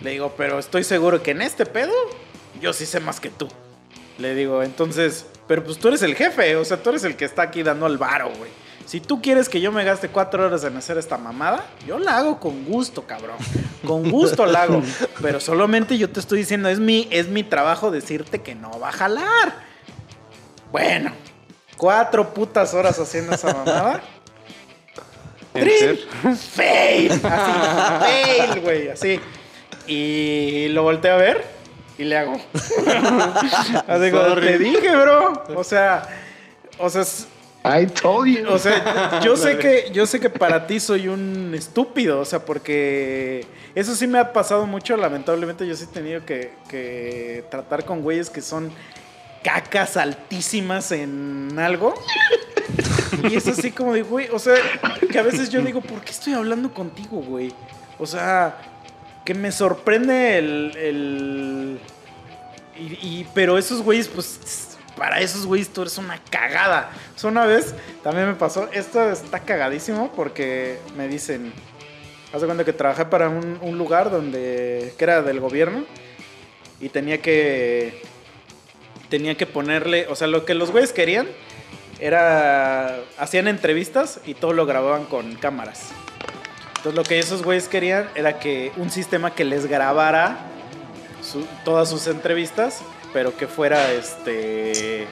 [0.00, 1.92] Le digo, pero estoy seguro que en este pedo
[2.58, 3.48] yo sí sé más que tú.
[4.16, 7.26] Le digo, entonces, pero pues tú eres el jefe, o sea, tú eres el que
[7.26, 8.50] está aquí dando el varo, güey.
[8.86, 12.16] Si tú quieres que yo me gaste cuatro horas en hacer esta mamada, yo la
[12.16, 13.36] hago con gusto, cabrón.
[13.86, 14.82] Con gusto la hago.
[15.20, 18.88] Pero solamente yo te estoy diciendo, es mi, es mi trabajo decirte que no va
[18.88, 19.54] a jalar.
[20.72, 21.12] Bueno,
[21.76, 24.02] cuatro putas horas haciendo esa mamada.
[25.54, 25.98] Enter.
[26.22, 26.36] ¡Trin!
[26.36, 27.12] Fail.
[27.12, 29.20] Así, fail, güey, así.
[29.86, 31.44] Y lo volteo a ver
[31.98, 32.34] y le hago.
[33.86, 35.44] así como, te dije, bro.
[35.54, 36.08] O sea,
[36.78, 37.04] o sea,
[37.64, 38.48] I told you.
[38.48, 42.44] o sea, yo sé que yo sé que para ti soy un estúpido, o sea,
[42.44, 47.84] porque eso sí me ha pasado mucho, lamentablemente yo sí he tenido que, que tratar
[47.84, 48.72] con güeyes que son
[49.42, 51.94] cacas altísimas en algo.
[53.30, 54.54] Y es así como de, güey, o sea,
[55.10, 57.52] que a veces yo digo, ¿por qué estoy hablando contigo, güey?
[57.98, 58.56] O sea,
[59.24, 60.72] que me sorprende el...
[60.76, 61.80] el-
[62.78, 66.90] y, pero esos güeyes, pues, para esos güeyes tú eres una cagada.
[67.14, 71.52] O sea, una vez también me pasó, esto está cagadísimo porque me dicen,
[72.32, 75.84] haz de cuenta que trabajé para un, un lugar donde, que era del gobierno
[76.80, 78.02] y tenía que,
[79.10, 81.28] tenía que ponerle, o sea, lo que los güeyes querían
[82.02, 85.90] era, hacían entrevistas y todo lo grababan con cámaras.
[86.68, 90.36] Entonces lo que esos güeyes querían era que un sistema que les grabara
[91.64, 95.06] todas sus entrevistas, pero que fuera este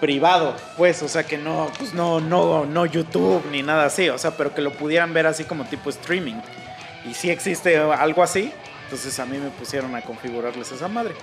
[0.00, 4.18] privado, pues, o sea que no, pues no, no, no YouTube ni nada así, o
[4.18, 6.42] sea, pero que lo pudieran ver así como tipo streaming.
[7.08, 8.52] Y si existe algo así,
[8.84, 11.14] entonces a mí me pusieron a configurarles esa madre.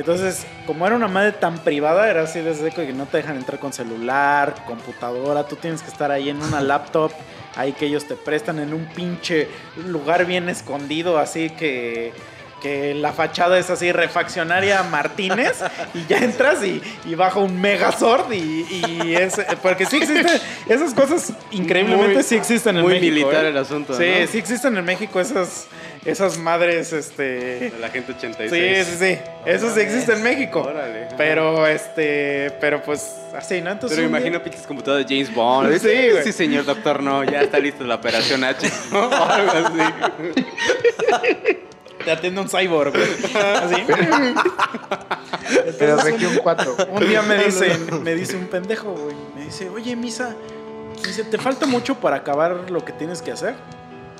[0.00, 3.58] Entonces, como era una madre tan privada, era así desde que no te dejan entrar
[3.60, 7.12] con celular, computadora, tú tienes que estar ahí en una laptop,
[7.56, 9.48] ahí que ellos te prestan en un pinche
[9.86, 12.12] lugar bien escondido, así que,
[12.62, 15.60] que la fachada es así, refaccionaria Martínez,
[15.94, 18.66] y ya entras y, y baja un Megazord y,
[19.02, 19.38] y es...
[19.62, 20.26] Porque sí existen,
[20.68, 23.14] esas cosas increíblemente Muy- sí existen en muy México.
[23.28, 23.48] militar ¿eh?
[23.48, 24.26] el asunto, Sí, ¿no?
[24.26, 25.66] sí existen en México esas,
[26.04, 27.22] esas madres, este...
[27.70, 28.50] De la gente 86.
[28.50, 29.18] Sí, sí, sí.
[29.44, 30.60] Eso sí existe en México.
[30.62, 31.08] Órale.
[31.16, 33.70] Pero, este, pero pues así, ¿no?
[33.70, 33.96] Entonces.
[33.98, 35.76] Pero un día- imagino pinches computadoras de James Bond.
[35.80, 36.24] Sí, güey.
[36.24, 38.70] Sí, señor doctor, no, ya está lista la operación H.
[38.92, 38.98] ¿no?
[39.08, 39.78] O algo así.
[42.04, 43.34] Te atiende un cyborg, güey.
[43.34, 43.84] Así.
[45.78, 46.76] Pero región 4.
[46.92, 49.14] un, un día me dice, me dice un pendejo, güey.
[49.36, 50.34] Me dice, oye, Misa,
[51.04, 53.54] dice, ¿te falta mucho para acabar lo que tienes que hacer?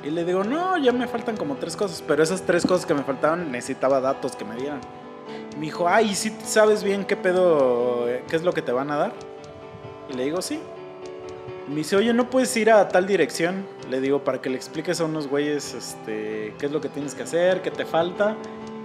[0.02, 2.02] Y le digo, no, ya me faltan como tres cosas.
[2.06, 4.81] Pero esas tres cosas que me faltaban necesitaba datos que me dieran.
[5.56, 8.90] Me dijo, ay, ¿y si sabes bien qué pedo, qué es lo que te van
[8.90, 9.12] a dar?
[10.09, 10.60] Y le digo, sí.
[11.68, 13.66] Me dice, oye, ¿no puedes ir a tal dirección?
[13.90, 17.14] Le digo, para que le expliques a unos güeyes este, qué es lo que tienes
[17.14, 18.36] que hacer, qué te falta.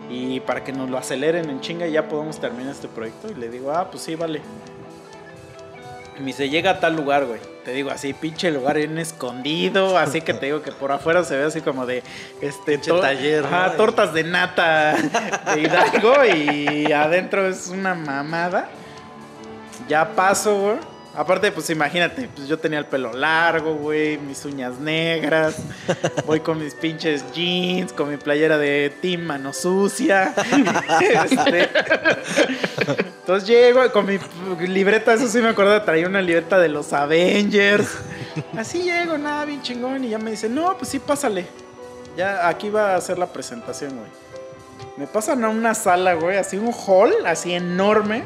[0.09, 3.31] Y para que nos lo aceleren en chinga y ya podamos terminar este proyecto.
[3.31, 4.41] Y le digo, ah, pues sí, vale.
[6.17, 7.39] Y me dice, llega a tal lugar, güey.
[7.65, 9.97] Te digo, así, pinche lugar bien escondido.
[9.97, 12.03] Así que te digo que por afuera se ve así como de,
[12.41, 13.47] este, Pinche taller, ¿no?
[13.47, 14.95] ajá, tortas de nata
[15.55, 16.25] de Hidalgo.
[16.25, 18.69] y adentro es una mamada.
[19.89, 20.94] Ya paso, güey.
[21.15, 25.55] Aparte, pues imagínate, pues yo tenía el pelo largo, güey, mis uñas negras,
[26.25, 30.33] voy con mis pinches jeans, con mi playera de Team Mano Sucia.
[31.25, 31.69] Este,
[33.19, 34.17] entonces llego con mi
[34.67, 37.87] libreta, eso sí me acuerdo, traía una libreta de los Avengers.
[38.57, 41.45] Así llego, nada, bien chingón, y ya me dice, no, pues sí, pásale.
[42.17, 44.09] Ya aquí va a hacer la presentación, güey.
[44.97, 48.23] Me pasan a una sala, güey, así un hall, así enorme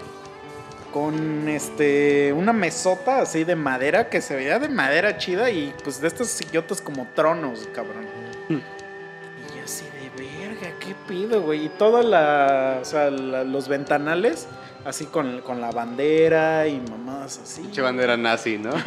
[0.91, 6.01] con este una mesota así de madera que se veía de madera chida y pues
[6.01, 8.05] de estos sillotas como tronos, cabrón.
[8.49, 8.53] Y
[9.57, 10.09] yo así de
[10.47, 11.65] verga, ¿qué pido, güey?
[11.65, 14.47] Y toda la, o sea, la- los ventanales
[14.85, 17.61] así con, con la bandera y mamadas así.
[17.61, 18.71] Pinche bandera nazi, ¿no?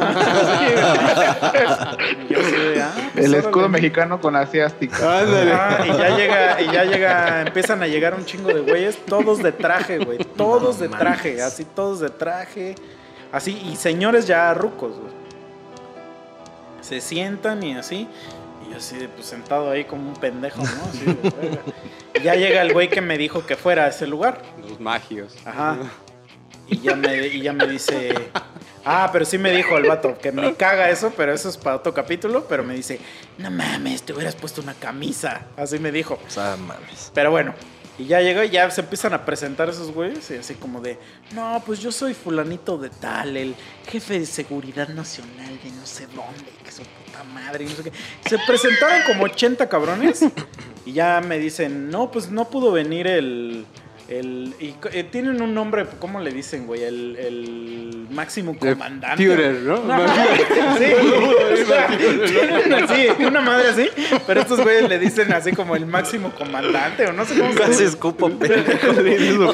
[2.29, 3.47] Y yo así de, ah, pues, El órale.
[3.47, 4.41] escudo mexicano con la.
[4.43, 5.53] Ándale.
[5.53, 9.43] Ah, y ya llega, y ya llega, empiezan a llegar un chingo de güeyes, todos
[9.43, 12.75] de traje, güey, todos de traje, así todos de traje,
[13.31, 15.13] así, y señores ya rucos, güey.
[16.81, 18.09] Se sientan y así,
[18.73, 20.85] y así, pues sentado ahí como un pendejo, ¿no?
[20.85, 21.61] Así de
[22.23, 24.43] ya llega el güey que me dijo que fuera a ese lugar.
[24.69, 25.35] Los magios.
[25.45, 25.79] Ajá.
[26.69, 28.31] Y ya me, y ya me dice.
[28.85, 31.77] Ah, pero sí me dijo el vato que me caga eso, pero eso es para
[31.77, 32.47] otro capítulo.
[32.49, 32.99] Pero me dice:
[33.39, 35.47] No mames, te hubieras puesto una camisa.
[35.57, 36.19] Así me dijo.
[36.27, 37.11] O sea, mames.
[37.15, 37.55] Pero bueno,
[37.99, 40.31] y ya llegó y ya se empiezan a presentar esos güeyes.
[40.31, 40.99] Y así como de:
[41.35, 43.55] No, pues yo soy Fulanito de Tal, el
[43.89, 46.71] jefe de seguridad nacional de no sé dónde, que
[47.25, 47.65] madre.
[47.65, 47.93] y no sé qué.
[48.29, 50.25] Se presentaron como 80 cabrones.
[50.85, 53.67] Y ya me dicen: No, pues no pudo venir el
[54.09, 56.83] El, y eh, tienen un nombre, ¿cómo le dicen, güey?
[56.83, 59.17] El, el máximo comandante.
[59.17, 59.77] Führer, ¿no?
[59.77, 59.83] Sí,
[61.63, 63.89] o sea, tienen así, una madre así,
[64.27, 67.59] pero estos güeyes le dicen así como el máximo comandante, o no sé cómo se
[67.59, 69.53] Casi escupo pendejo.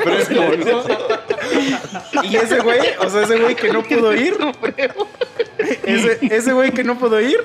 [2.24, 4.36] Y ese güey, o sea, ese güey que no pudo ir,
[5.84, 7.38] ese, ese güey que no pudo ir,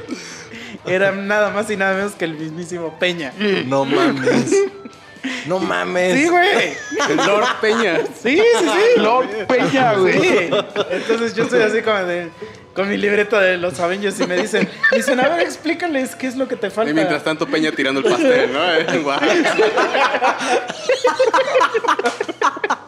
[0.85, 3.33] era nada más y nada menos que el mismísimo Peña.
[3.65, 4.53] No mames.
[5.47, 6.19] No mames.
[6.19, 6.73] Sí, güey.
[7.09, 8.01] El Lord Peña.
[8.21, 9.01] Sí, sí, sí.
[9.01, 10.19] Lord Peña, güey.
[10.19, 10.49] Sí.
[10.91, 12.29] Entonces yo estoy así como de
[12.73, 16.35] con mi libreta de los Avengers y me dicen, dicen, a ver, explícales qué es
[16.35, 16.89] lo que te falta.
[16.89, 18.59] Y mientras tanto Peña tirando el pastel, ¿no?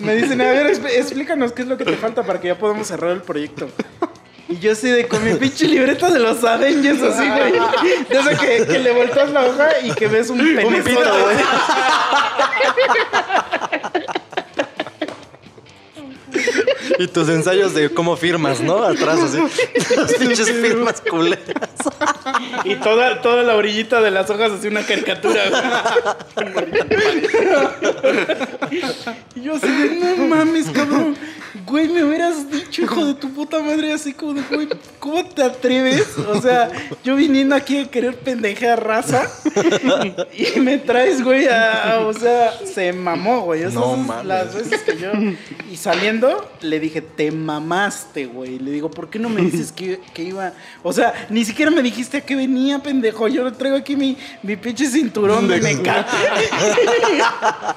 [0.00, 2.58] Me dicen, a ver, expl- explícanos qué es lo que te falta para que ya
[2.58, 3.68] podamos cerrar el proyecto.
[4.48, 7.52] Y yo así de con mi pinche libreta de los Avengers, así, güey.
[8.08, 11.00] De eso que, que le volteas la hoja y que ves un penezote.
[16.98, 18.82] Y tus ensayos de cómo firmas, ¿no?
[18.82, 19.38] Atrás, así.
[19.96, 21.68] Las pinches firmas culeras.
[22.64, 25.42] Y toda, toda la orillita de las hojas así una caricatura.
[26.54, 26.66] güey.
[29.34, 31.16] y yo así de, no mames, cabrón.
[31.66, 34.68] Güey, me hubieras dicho, hijo de tu puta madre, así como de, güey,
[35.00, 36.16] ¿cómo te atreves?
[36.18, 36.68] O sea,
[37.02, 39.28] yo viniendo aquí a querer pendejear raza
[40.34, 43.62] y me traes, güey, a, a- o sea, se mamó, güey.
[43.62, 44.26] Esas No mames.
[44.26, 45.10] Las veces que yo...
[45.70, 48.58] Y saliendo, le dije, te mamaste, güey.
[48.58, 50.52] Le digo, ¿por qué no me dices que, que iba?
[50.82, 53.28] O sea, ni siquiera me dijiste a qué venía, pendejo.
[53.28, 56.06] Yo traigo aquí mi, mi pinche cinturón de meca.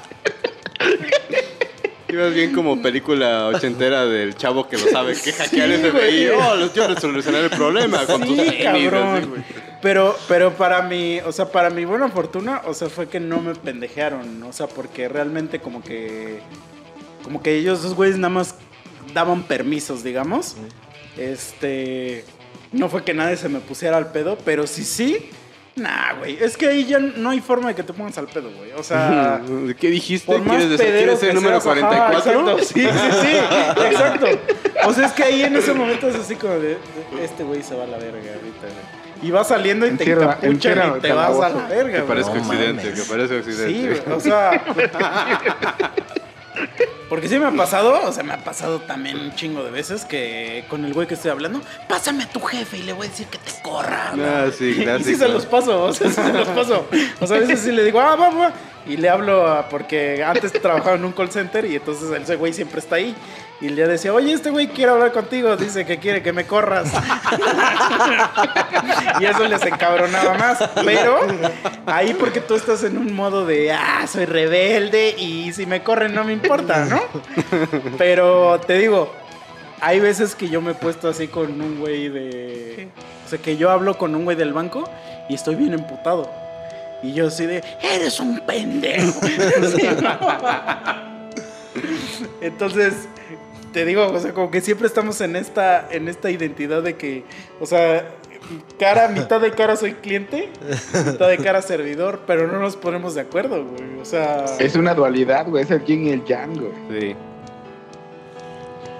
[2.08, 6.26] Ibas bien como película ochentera del chavo que lo sabe que hackear el Sí, FBI.
[6.26, 6.28] güey.
[6.30, 9.44] Oh, los- yo les solucionaré el problema con tus Sí, tenis, cabrón.
[9.80, 13.40] Pero, pero para mi, o sea, para mi buena fortuna, o sea, fue que no
[13.40, 16.40] me pendejearon, o sea, porque realmente como que,
[17.22, 18.54] como que ellos, esos güeyes nada más
[19.14, 20.56] daban permisos, digamos.
[21.16, 22.24] Este,
[22.72, 25.30] no fue que nadie se me pusiera al pedo, pero sí, sí.
[25.76, 28.50] Nah, güey, es que ahí ya no hay forma de que te pongas al pedo,
[28.56, 28.72] güey.
[28.72, 29.40] O sea,
[29.80, 30.26] ¿Qué dijiste?
[30.26, 32.50] por más ¿Quieres, pedero ¿quieres ser que número seas, ajá, 44?
[32.50, 34.26] exacto, sí, sí, sí, exacto.
[34.86, 36.78] O sea, es que ahí en ese momento es así como de, de-
[37.24, 38.60] este güey se va a la verga ahorita.
[38.62, 39.00] güey.
[39.22, 42.08] Y va saliendo y te encapuchan y te el vas a la verga, Que güey.
[42.08, 43.00] parezca No accidente, mames.
[43.02, 43.94] que parezca accidente.
[43.94, 44.64] Sí, güey, o sea.
[47.10, 50.04] Porque sí me ha pasado, o sea, me ha pasado también un chingo de veces
[50.06, 53.10] que con el güey que estoy hablando, pásame a tu jefe y le voy a
[53.10, 54.12] decir que te corra.
[54.16, 56.86] Ah, sí, Y sí se los paso, o sea, sí se los paso.
[57.20, 58.52] O sea, a veces sí le digo, ah, va, va.
[58.86, 62.52] Y le hablo a- porque antes trabajaba en un call center y entonces ese güey
[62.52, 63.14] siempre está ahí.
[63.60, 66.90] Y le decía, oye, este güey quiere hablar contigo, dice que quiere que me corras.
[69.20, 70.58] y eso les encabronaba más.
[70.82, 71.20] Pero
[71.84, 76.14] ahí porque tú estás en un modo de, ah, soy rebelde y si me corren
[76.14, 77.02] no me importa, ¿no?
[77.98, 79.12] Pero te digo,
[79.80, 82.88] hay veces que yo me he puesto así con un güey de...
[83.26, 84.88] O sea, que yo hablo con un güey del banco
[85.28, 86.30] y estoy bien emputado.
[87.02, 89.20] Y yo así de, eres un pendejo.
[92.40, 93.08] Entonces,
[93.72, 97.24] te digo, o sea, como que siempre estamos en esta, en esta identidad de que,
[97.60, 98.14] o sea,
[98.78, 100.48] cara, mitad de cara soy cliente,
[101.06, 104.00] mitad de cara servidor, pero no nos ponemos de acuerdo, güey.
[104.00, 105.62] O sea, Es una dualidad, güey.
[105.64, 106.72] Es el yin y el yang, güey.
[107.00, 107.16] Sí.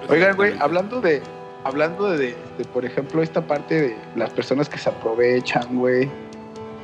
[0.09, 1.21] Oigan, güey, hablando de,
[1.63, 6.09] hablando de, de, por ejemplo, esta parte de las personas que se aprovechan, güey.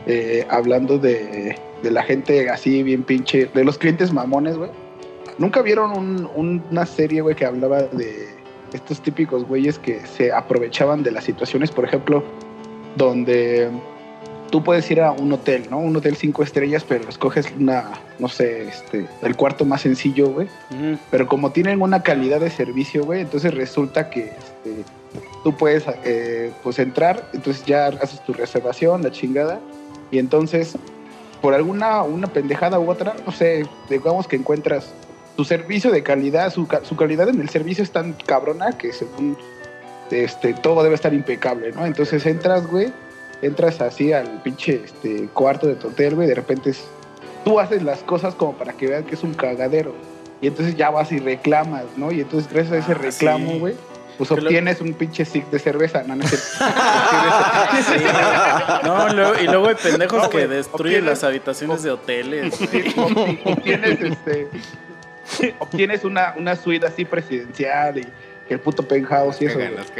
[0.05, 4.69] eh, hablando de, de la gente así bien pinche, de los clientes mamones, güey.
[5.38, 8.27] ¿Nunca vieron un- un- una serie, güey, que hablaba de
[8.73, 12.23] estos típicos güeyes que se aprovechaban de las situaciones, por ejemplo,
[12.95, 13.69] donde
[14.49, 15.77] tú puedes ir a un hotel, ¿no?
[15.80, 20.47] Un hotel cinco estrellas, pero escoges una, no sé, este, el cuarto más sencillo, güey.
[21.11, 24.84] Pero como tienen una calidad de servicio, güey, entonces resulta que este,
[25.43, 29.59] tú puedes eh, pues entrar, entonces ya haces tu reservación, la chingada,
[30.11, 30.76] y entonces
[31.41, 34.93] por alguna una pendejada u otra, no sé, digamos que encuentras
[35.38, 39.38] tu servicio de calidad, su, su calidad en el servicio es tan cabrona que según
[40.11, 41.85] este, todo debe estar impecable, ¿no?
[41.85, 42.91] Entonces entras, güey,
[43.41, 46.84] entras así al pinche este, cuarto de tu hotel, güey, de repente es-
[47.45, 49.93] tú haces las cosas como para que vean que es un cagadero.
[50.41, 52.11] Y entonces ya vas y reclamas, ¿no?
[52.11, 53.59] Y entonces gracias a ese Ah, reclamo, sí.
[53.59, 53.76] güey,
[54.18, 56.15] pues lo- obtienes un pinche stick de cerveza, ¿no?
[58.84, 62.57] no luego- y luego hay pendejos No, que güey, destruyen obtienes- las habitaciones de hoteles.
[62.59, 62.84] güey.
[62.93, 64.47] Obti- obtienes este
[65.60, 68.08] obtienes una, una suite así presidencial y
[68.48, 69.60] que el puto penthouse y eso.
[69.60, 69.91] Las.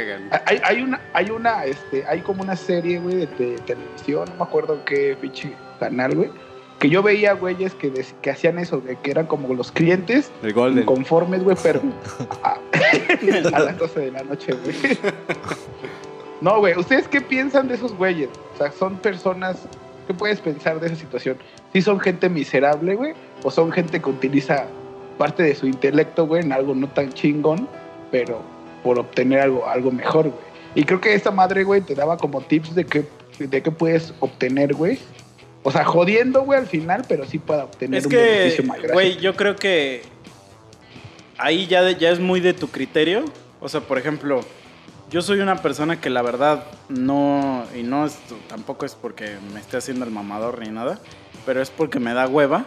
[0.46, 4.36] Hay, hay una, hay una, este, hay como una serie, güey, de, te- televisión, no
[4.36, 6.30] me acuerdo qué pinche canal, güey,
[6.78, 7.92] que yo veía güeyes que,
[8.22, 10.86] que hacían eso, de que eran como los clientes El Golden.
[10.86, 11.82] conformes, güey, pero
[12.42, 12.52] a,
[13.54, 14.98] a las 12 de la noche, güey.
[16.40, 18.28] No, güey, ¿ustedes qué piensan de esos güeyes?
[18.54, 19.66] O sea, son personas,
[20.06, 21.36] ¿qué puedes pensar de esa situación?
[21.72, 23.12] ¿Sí son gente miserable, güey?
[23.42, 24.66] ¿O son gente que utiliza
[25.18, 27.68] parte de su intelecto, güey, en algo no tan chingón,
[28.10, 28.40] pero
[28.82, 30.48] por obtener algo, algo mejor, güey?
[30.74, 33.06] Y creo que esta madre, güey, te daba como tips de qué,
[33.38, 34.98] de qué puedes obtener, güey.
[35.64, 38.92] O sea, jodiendo, güey, al final, pero sí para obtener Es un que, beneficio mayor.
[38.92, 40.02] güey, yo creo que
[41.36, 43.24] ahí ya, de- ya es muy de tu criterio.
[43.60, 44.40] O sea, por ejemplo,
[45.10, 48.16] yo soy una persona que la verdad no, y no es,
[48.48, 50.98] tampoco es porque me esté haciendo el mamador ni nada,
[51.44, 52.66] pero es porque me da hueva.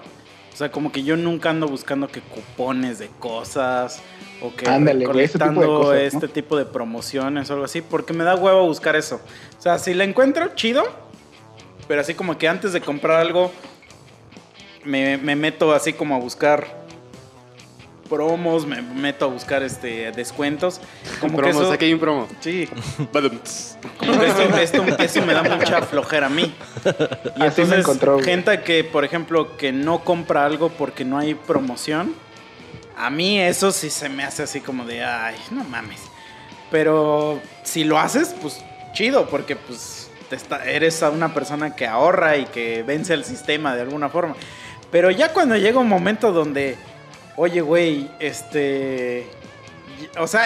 [0.54, 4.02] O sea, como que yo nunca ando buscando que cupones de cosas
[4.42, 5.94] o que Ándale, tipo ¿no?
[5.94, 9.22] este tipo de promociones o algo así, porque me da hueva buscar eso.
[9.58, 10.84] O sea, si la encuentro, chido,
[11.88, 13.52] pero así como que antes de comprar algo,
[14.84, 16.81] me, me meto así como a buscar
[18.12, 20.82] promos, me meto a buscar este descuentos.
[21.20, 22.28] Como que Promos, eso, aquí hay un promo.
[22.42, 22.68] sí,
[23.98, 26.54] como que esto, esto- eso me da mucha flojera a mí.
[26.84, 31.18] Y Así me entonces, encontró, gente que, por ejemplo, que no compra algo porque no
[31.18, 32.14] hay promoción,
[32.98, 36.02] a mí eso sí se me hace así como de, ay, no mames.
[36.70, 38.62] Pero si lo haces, pues
[38.94, 43.26] chido, porque pues te está- eres a una persona que ahorra y que vence al
[43.26, 44.36] sistema de alguna forma.
[44.92, 46.78] Pero ya cuando llega un momento donde,
[47.42, 49.26] oye, güey, este...
[50.20, 50.44] O sea,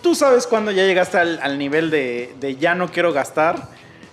[0.00, 3.68] tú sabes cuando ya llegaste al, al nivel de, de ya no quiero gastar.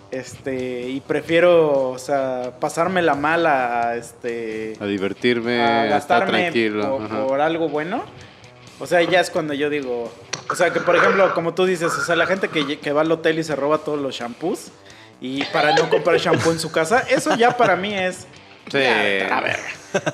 [0.09, 7.07] Este, y prefiero, o sea, pasármela mal a, este, A divertirme, a gastarme tranquilo.
[7.27, 8.03] por algo bueno.
[8.79, 10.11] O sea, ya es cuando yo digo,
[10.49, 13.01] o sea, que por ejemplo, como tú dices, o sea, la gente que, que va
[13.01, 14.71] al hotel y se roba todos los shampoos
[15.21, 18.27] y para no comprar shampoo en su casa, eso ya para mí es
[18.71, 18.79] Sí.
[18.79, 19.63] ya, a verga.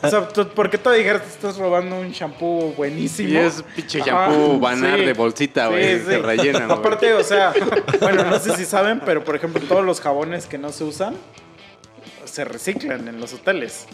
[0.03, 3.29] O sea, tú- porque tú dijeras te estás robando un shampoo buenísimo.
[3.29, 5.05] Y es pinche shampoo banar sí.
[5.05, 5.99] de bolsita, güey.
[5.99, 6.21] Sí, que sí.
[6.21, 6.79] rellenan, güey.
[6.79, 7.53] Aparte, o sea,
[8.01, 11.15] bueno, no sé si saben, pero por ejemplo, todos los jabones que no se usan
[12.25, 13.85] se reciclan en los hoteles.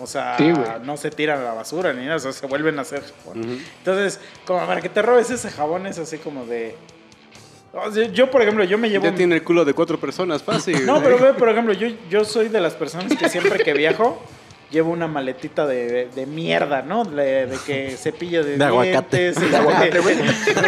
[0.00, 0.52] O sea, Sí,
[0.84, 3.60] no se tiran a la basura ni nada, o sea, se vuelven a hacer jabón.
[3.78, 6.76] Entonces, como para que te robes ese jabón es así como de...
[8.12, 9.04] yo, por ejemplo, yo me llevo...
[9.04, 10.84] Ya tiene el culo de cuatro personas, fácil.
[10.86, 14.22] No, pero ve, por ejemplo, yo, yo soy de las personas que siempre que viajo
[14.70, 17.04] llevo una maletita de, de mierda, ¿no?
[17.04, 19.32] De, de que cepillo de, De aguacate.
[19.32, 20.16] dientes, De aguacate, güey.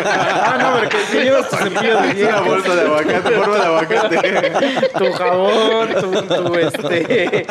[0.07, 3.31] ah, no, pero que, que llevas tu cepillo de Es una dientes, bolsa de aguacate,
[3.31, 4.89] forma de aguacate.
[4.99, 7.47] tu jabón, tu, tu, este,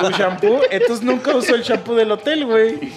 [0.00, 0.60] tu shampoo.
[0.70, 2.92] Entonces nunca uso el shampoo del hotel, güey.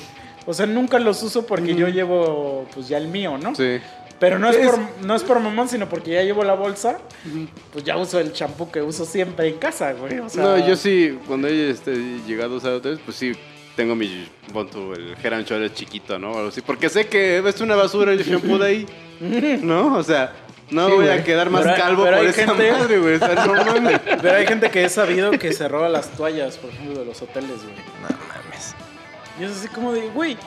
[0.47, 3.53] O sea, nunca los uso porque yo llevo, pues ya el mío, ¿no?
[3.55, 3.79] Sí.
[4.19, 6.97] Pero no es, Es- por, no es por mamón, sino porque ya llevo la bolsa,
[7.73, 10.19] pues ya uso el champú que uso siempre en casa, güey.
[10.19, 11.93] O sea, No, yo sí, cuando he este,
[12.25, 13.33] llegado a usar hoteles, pues sí,
[13.75, 16.31] tengo mi, pon tú, el Head and Shoulders chiquito, ¿no?
[16.31, 18.85] O algo así, porque sé que es una basura el shampoo de ahí,
[19.61, 19.97] ¿no?
[19.97, 20.31] O sea,
[20.71, 21.19] no Sí, voy güey.
[21.19, 23.15] a quedar más Pero calvo pero por esa gente- madre, güey.
[23.15, 23.99] O sea, no mames.
[24.21, 27.21] Pero hay gente que he sabido que se roba las toallas, por ejemplo, de los
[27.21, 27.75] hoteles, güey.
[28.01, 28.73] No mames.
[29.39, 30.37] Y es así como de, güey,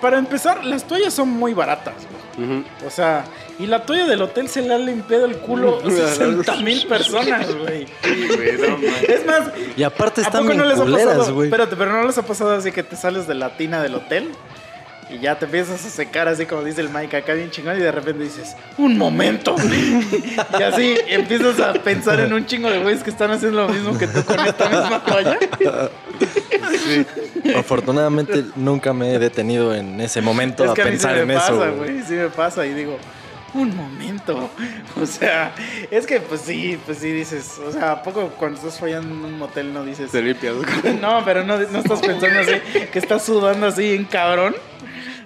[0.00, 1.94] para empezar, las toallas son muy baratas,
[2.36, 2.64] güey.
[2.86, 3.24] O sea,
[3.58, 7.46] y la toalla del hotel se le ha limpiado el culo a 60 mil personas,
[7.56, 7.86] güey.
[8.02, 9.02] Sí, güey, no mames.
[9.08, 9.42] Es más,
[9.76, 11.34] Y aparte ¿A están poco bien no les ha culeras, pasado?
[11.34, 11.48] güey.
[11.48, 14.30] Espérate, pero no les ha pasado así que te sales de la tina del hotel
[15.14, 17.80] y ya te empiezas a secar así como dice el Mike acá bien chingón y
[17.80, 19.54] de repente dices, un momento.
[20.58, 23.96] y así empiezas a pensar en un chingo de güeyes que están haciendo lo mismo
[23.96, 25.38] que tú con esta misma toalla.
[27.56, 31.14] Afortunadamente nunca me he detenido en ese momento es a que a mí sí pensar
[31.26, 31.76] me en pasa, eso.
[31.76, 32.02] güey.
[32.02, 32.98] sí me pasa y digo,
[33.54, 34.50] un momento.
[35.00, 35.52] O sea,
[35.90, 39.24] es que pues sí, pues sí dices, o sea, ¿a poco cuando estás follando en
[39.24, 40.14] un motel no dices...
[40.14, 40.54] Limpias.
[41.00, 42.52] No, pero no, no estás pensando así,
[42.92, 44.54] que estás sudando así en cabrón.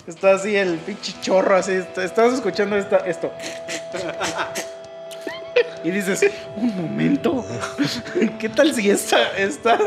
[0.09, 1.73] Está así el pinche chorro, así.
[1.73, 3.31] est- Estás escuchando esta, esto.
[5.85, 6.25] Y dices,
[6.57, 7.45] un momento.
[8.41, 9.79] ¿Qué tal si esta, esta...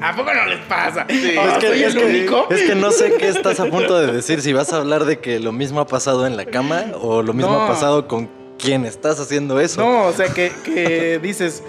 [0.00, 1.04] ¿A poco no les pasa?
[1.08, 2.46] ¿O Es que, soy es el que- único?
[2.50, 4.40] es que no sé qué estás a punto de decir.
[4.42, 7.32] Si vas a hablar de que lo mismo ha pasado en la cama o lo
[7.32, 7.62] mismo No.
[7.64, 9.80] ha pasado con quien estás haciendo eso.
[9.80, 11.64] No, o sea, que, que dices,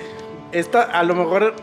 [0.51, 1.55] esta, a lo mejor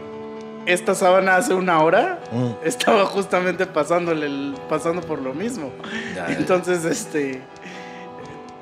[0.66, 2.50] esta sábana hace una hora Mm.
[2.64, 5.70] estaba justamente pasándole el- pasando por lo mismo.
[6.14, 6.34] Ya, ya.
[6.36, 7.40] Entonces, este.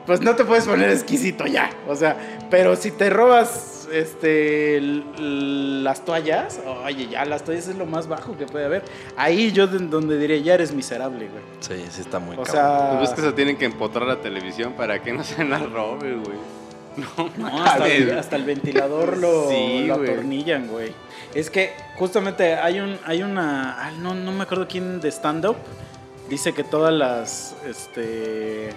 [0.07, 1.71] Pues no te puedes poner exquisito ya.
[1.89, 2.17] O sea,
[2.51, 4.79] pero si te robas este
[5.19, 8.85] las toallas, oye, ya las toallas es lo más bajo que puede haber.
[9.17, 11.43] Ahí yo de- donde diría, ya eres miserable, güey.
[11.61, 12.55] Sí, sí está muy O cabrón.
[12.55, 12.99] sea.
[12.99, 16.17] Pues es que se tienen que empotrar la televisión para que no se la robe,
[16.17, 16.37] güey.
[16.97, 17.07] No,
[17.65, 17.93] hasta, mames.
[18.03, 20.11] el, hasta el ventilador lo, Sí, lo güey.
[20.11, 20.93] atornillan, güey.
[21.35, 25.47] Es que justamente hay un hay una ah, no, no me acuerdo quién de stand
[25.47, 25.57] up
[26.29, 28.71] dice que todas las este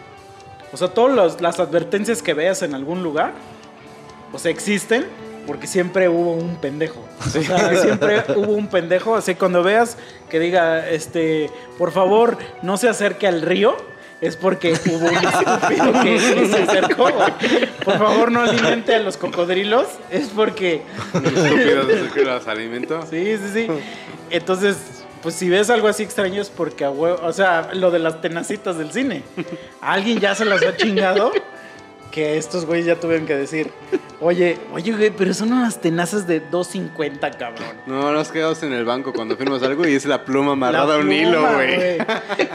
[0.74, 3.34] o sea, todas las advertencias que veas en algún lugar
[4.34, 5.06] o sea, existen
[5.48, 7.02] porque siempre hubo un pendejo.
[7.26, 9.98] O sea, siempre hubo un pendejo, así cuando veas
[10.30, 13.78] que diga este, por favor, no se acerque al río
[14.22, 16.20] es porque hubo un estúpido que,
[16.50, 17.10] se acercó.
[17.84, 19.88] Por favor, no alimente a los cocodrilos.
[20.10, 20.82] Es porque.
[21.14, 23.02] Estúpidos que los alimento.
[23.10, 23.68] Sí, sí, sí.
[24.30, 24.78] Entonces,
[25.22, 28.22] pues si ves algo así extraño es porque, a huevo- o sea, lo de las
[28.22, 29.24] tenacitas del cine.
[29.82, 31.32] Alguien ya se las ha chingado
[32.18, 33.70] que estos güeyes ya tuvieron que decir,
[34.20, 37.68] oye, oye, güey, pero son unas tenazas de 2.50, cabrón.
[37.86, 40.98] No, nos quedamos en el banco cuando firmas algo y es la pluma amarrada a
[40.98, 42.00] un hilo, güey.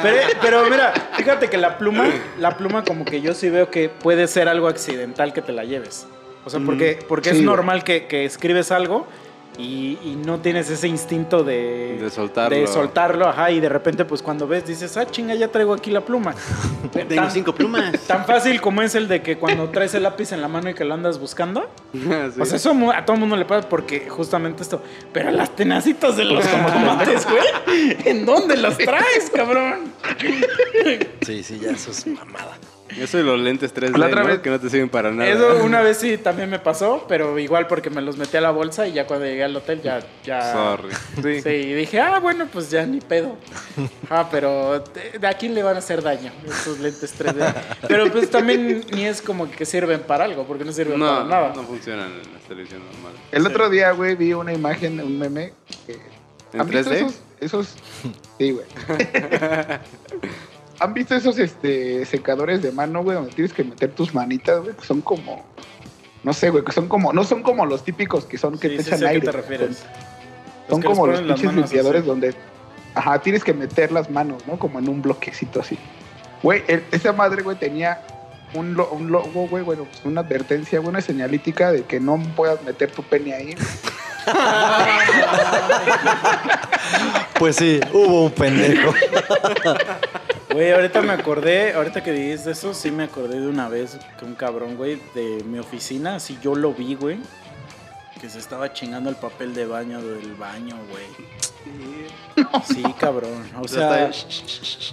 [0.03, 2.07] Pero, pero mira, fíjate que la pluma,
[2.41, 5.63] la pluma como que yo sí veo que puede ser algo accidental que te la
[5.63, 6.09] lleves.
[6.45, 9.07] O sea, porque, porque Sí, es normal que, que escribes algo
[9.59, 12.57] y, y no tienes ese instinto de, De soltarlo.
[12.57, 15.91] de soltarlo, ajá, y de repente pues cuando ves dices, ah, chinga, ya traigo aquí
[15.91, 16.35] la pluma.
[16.93, 17.93] Tengo Tan- cinco plumas.
[18.07, 20.75] Tan fácil como es el de que cuando traes el lápiz en la mano y
[20.75, 21.69] que lo andas buscando.
[21.93, 22.41] Sí.
[22.41, 24.83] O sea, eso a todo el mundo le pasa porque justamente esto.
[25.13, 27.97] Pero las tenacitas de los tomates, güey.
[28.07, 29.93] ¿En dónde las traes, cabrón?
[31.27, 32.57] Sí, sí, ya eso es mamada.
[32.99, 34.29] Eso de los lentes 3D, La otra ¿no?
[34.29, 35.31] vez- que no te sirven para nada.
[35.31, 38.51] Eso una vez sí también me pasó, pero igual porque me los metí a la
[38.51, 40.01] bolsa y ya cuando llegué al hotel ya.
[40.25, 40.89] ya Sorry.
[41.23, 41.43] Sí.
[41.43, 43.37] Sí, y dije, ah, bueno, pues ya ni pedo.
[44.11, 47.55] Ah, pero ¿de, de a quién le van a hacer daño estos lentes 3D?
[47.89, 51.53] Pero pues también ni es como que sirven para algo, porque no sirven para nada.
[51.55, 53.13] no funcionan en la televisión normal.
[53.31, 55.53] El otro día, güey, vi una imagen, un meme.
[55.87, 55.99] Que,
[56.53, 56.95] ¿En ¿Han visto 3D?
[56.97, 57.21] esos?
[57.41, 57.75] esos
[58.39, 58.67] sí, güey.
[60.83, 64.75] ¿Han visto esos este, secadores de mano, güey, donde tienes que meter tus manitas, güey?
[64.75, 65.45] Que son como.
[66.25, 67.13] No sé, güey, que son como.
[67.13, 69.15] No son como los típicos que son que Sí, te sí echan sé a qué
[69.15, 69.27] aire.
[69.27, 69.85] te refieres.
[70.69, 72.09] Son, como los pinches limpiadores así.
[72.09, 72.35] donde.
[72.95, 74.59] Ajá, tienes que meter las manos, ¿no?
[74.59, 75.79] Como en un bloquecito así.
[76.43, 78.03] Güey, el- esa madre, güey, tenía
[78.55, 82.19] un, lo- un logo, güey, bueno, pues una advertencia, güey, una señalítica de que no
[82.37, 83.55] puedas meter tu pene ahí.
[87.39, 88.93] Pues sí, hubo un pendejo.
[90.53, 94.27] Güey, ahorita me acordé, ahorita que dijiste eso, sí me acordé de una vez que
[94.27, 97.19] un cabrón, güey, de mi oficina, así yo lo vi, güey,
[98.21, 101.07] que se estaba chingando el papel de baño del baño, güey.
[102.67, 103.51] Sí, cabrón.
[103.61, 104.11] O sea,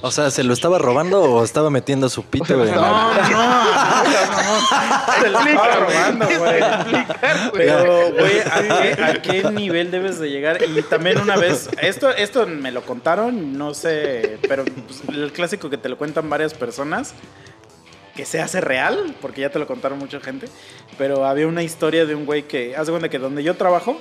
[0.01, 2.71] O sea, ¿se lo estaba robando o estaba metiendo su pito, güey?
[2.71, 3.63] no, no, no,
[5.21, 6.63] se lo estaba robando, güey.
[7.53, 10.59] Pero, güey, ¿a qué, a qué nivel debes de llegar?
[10.63, 15.69] Y también una vez, esto, esto me lo contaron, no sé, pero pues, el clásico
[15.69, 17.13] que te lo cuentan varias personas,
[18.15, 20.47] que se hace real, porque ya te lo contaron mucha gente,
[20.97, 23.99] pero había una historia de un güey que, haz de cuenta que donde yo trabajo,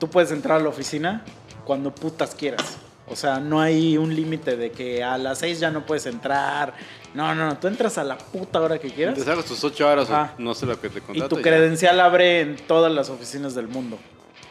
[0.00, 1.22] tú puedes entrar a la oficina
[1.64, 2.78] cuando putas quieras.
[3.06, 6.74] O sea, no hay un límite de que a las 6 ya no puedes entrar.
[7.12, 9.16] No, no, no, tú entras a la puta hora que quieras.
[9.16, 11.28] Te sacas tus 8 horas o no sé lo que te Y contrato.
[11.28, 11.42] tu ya.
[11.42, 13.98] credencial abre en todas las oficinas del mundo.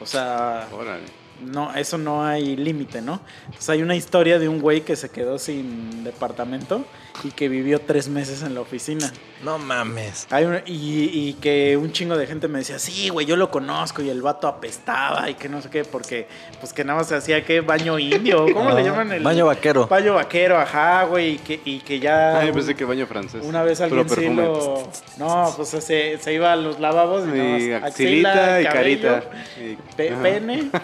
[0.02, 1.04] O sea, Órale.
[1.42, 3.22] no, eso no hay límite, ¿no?
[3.46, 6.84] Entonces hay una historia de un güey que se quedó sin departamento
[7.24, 9.12] y que vivió tres meses en la oficina.
[9.44, 10.28] No mames.
[10.32, 13.50] Hay una- y, y que un chingo de gente me decía, sí, güey, yo lo
[13.50, 16.28] conozco y el vato apestaba y que no sé qué, porque
[16.60, 19.12] pues que nada más se hacía que baño indio, ¿cómo le Ah, llaman?
[19.14, 19.88] El, Baño vaquero.
[19.88, 22.40] Baño vaquero, ajá, güey, y que, y que ya...
[22.40, 23.42] Ay, pensé que baño francés.
[23.46, 24.44] Una vez alguien sí perfume.
[24.44, 24.90] lo...
[25.18, 28.70] No, pues se, se iba a los lavabos y, nada Y más axilita y cabello,
[28.74, 29.24] carita.
[29.62, 30.22] Y- pe- Ajá.
[30.22, 30.70] pene.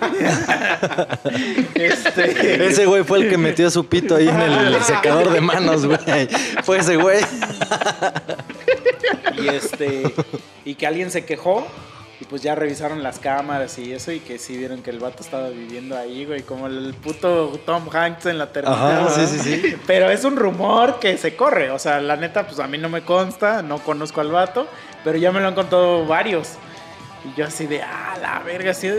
[1.76, 2.66] este...
[2.68, 5.98] Ese güey fue el que metió su pito ahí en el secador de manos, güey.
[6.64, 7.20] Fue ese güey.
[9.38, 10.14] Y este...
[10.64, 11.68] Y que alguien se quejó
[12.20, 15.22] y pues ya revisaron las cámaras y eso y que sí vieron que el vato
[15.22, 19.08] estaba viviendo ahí, güey, como el puto Tom Hanks en la terminal.
[19.08, 19.76] Ajá, sí, sí, sí.
[19.86, 22.88] Pero es un rumor que se corre, o sea, la neta, pues a mí no
[22.88, 24.68] me consta, no conozco al vato,
[25.04, 26.54] pero ya me lo han contado varios.
[27.26, 28.92] Y yo así de, ah, la verga, sí.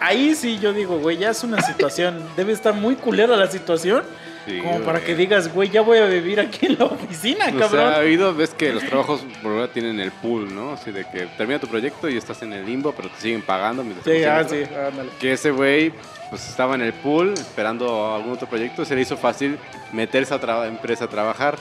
[0.00, 4.02] Ahí sí yo digo, güey, ya es una situación, debe estar muy culera la situación,
[4.46, 7.58] Sí, como para que digas, güey, ya voy a vivir aquí en la oficina, O
[7.58, 7.70] cabrón.
[7.70, 10.72] sea, ha habido, ves que los trabajos por ahora tienen el pool, ¿no?
[10.72, 13.82] Así de que termina tu proyecto y estás en el limbo, pero te siguen pagando.
[13.82, 15.10] mientras sí, ah, sí, ándale.
[15.18, 15.92] Que ese güey,
[16.30, 19.58] pues estaba en el pool esperando algún otro proyecto, se le hizo fácil
[19.92, 21.56] meterse a otra empresa a trabajar.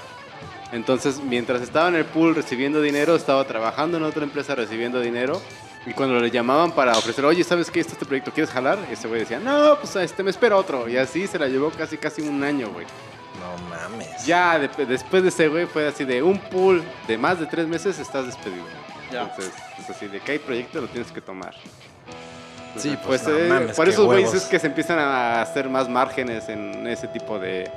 [0.72, 5.42] Entonces, mientras estaba en el pool recibiendo dinero, estaba trabajando en otra empresa recibiendo dinero.
[5.86, 7.80] Y cuando le llamaban para ofrecer, oye, ¿sabes qué?
[7.80, 8.80] Está este proyecto, ¿quieres jalar?
[8.92, 10.90] Ese güey decía, no, pues este, me espero otro.
[10.90, 12.86] Y así se la llevó casi, casi un año, güey.
[13.40, 14.26] No mames.
[14.26, 17.68] Ya de- después de ese güey fue así de un pool de más de tres
[17.68, 18.66] meses estás despedido.
[19.12, 19.24] Ya.
[19.24, 21.54] Entonces, es así de que hay proyecto lo tienes que tomar.
[22.76, 25.70] Sí, Entonces, pues, no eh, mames, por esos güeyes es que se empiezan a hacer
[25.70, 27.72] más márgenes en ese tipo de...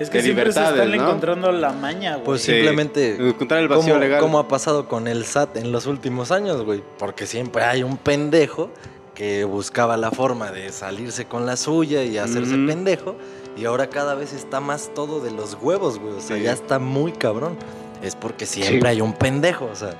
[0.00, 0.94] Es que De siempre se están ¿no?
[0.94, 2.24] encontrando la maña, güey.
[2.24, 2.52] Pues Sí.
[2.52, 3.14] simplemente.
[3.28, 4.20] Encontrar el vacío como, legal.
[4.20, 6.82] como ha pasado con el SAT en los últimos años, güey.
[6.98, 8.70] Porque siempre hay un pendejo
[9.14, 13.14] que buscaba la forma de salirse con la suya y hacerse pendejo.
[13.56, 16.14] Y ahora cada vez está más todo de los huevos, güey.
[16.14, 16.42] O sea, Sí.
[16.42, 17.56] ya está muy cabrón.
[18.02, 18.86] Es porque siempre Sí.
[18.96, 19.94] hay un pendejo, o sea.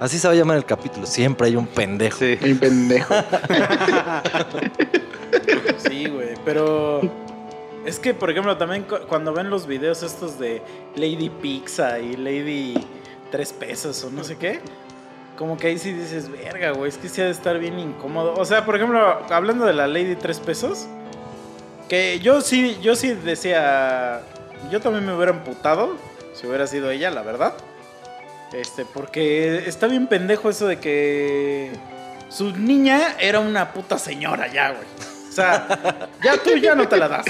[0.00, 1.06] Así se va a llamar el capítulo.
[1.06, 2.18] Siempre hay un pendejo.
[2.18, 2.36] Sí.
[2.42, 3.14] Mi pendejo.
[5.78, 7.00] Sí, güey, pero
[7.86, 10.60] es que, por ejemplo, también cu- cuando ven los videos estos de
[10.96, 12.74] Lady Pizza y Lady
[13.30, 14.60] Tres Pesos o no sé qué,
[15.38, 18.34] como que ahí sí dices, verga, güey, es que sí ha de estar bien incómodo.
[18.34, 18.98] O sea, por ejemplo,
[19.30, 20.86] hablando de la Lady Tres Pesos,
[21.88, 24.20] que yo sí, yo sí decía,
[24.70, 25.96] yo también me hubiera amputado
[26.34, 27.54] si hubiera sido ella, la verdad.
[28.52, 31.70] Este, porque está bien pendejo eso de que
[32.28, 35.15] su niña era una puta señora ya, güey.
[35.36, 37.26] O sea, ya tú ya no te la das.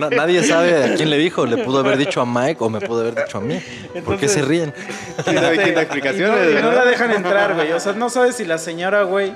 [0.00, 1.46] Na- nadie sabe a quién le dijo.
[1.46, 3.54] Le pudo haber dicho a Mike o me pudo haber dicho a mí.
[3.60, 4.74] ¿Por qué Entonces- se ríen?
[5.24, 6.34] ¿Quién sabe quién da Y explicaciones?
[6.44, 6.84] no, y no verdad?
[6.84, 7.70] la dejan entrar, güey.
[7.72, 9.32] O sea, no sabes si la señora, güey,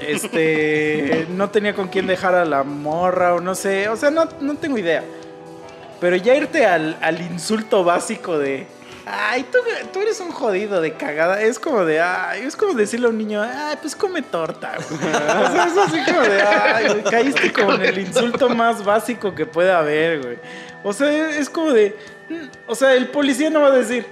[0.00, 3.88] este, no tenía con quién dejar a la morra o no sé.
[3.88, 5.02] O sea, no, no tengo idea.
[6.00, 8.66] Pero ya irte al, al insulto básico de,
[9.06, 9.44] ay,
[9.92, 11.40] tú, eres un jodido de cagada.
[11.42, 12.02] Es como de,
[12.36, 14.76] es como decirle a un niño, ay, pues come torta.
[14.92, 19.46] O sea, es así como de, ay, caíste como en el insulto más básico que
[19.46, 20.38] puede haber, güey.
[20.84, 21.96] O sea, es como de,
[22.28, 24.06] mm, o sea, el policía no va a decir,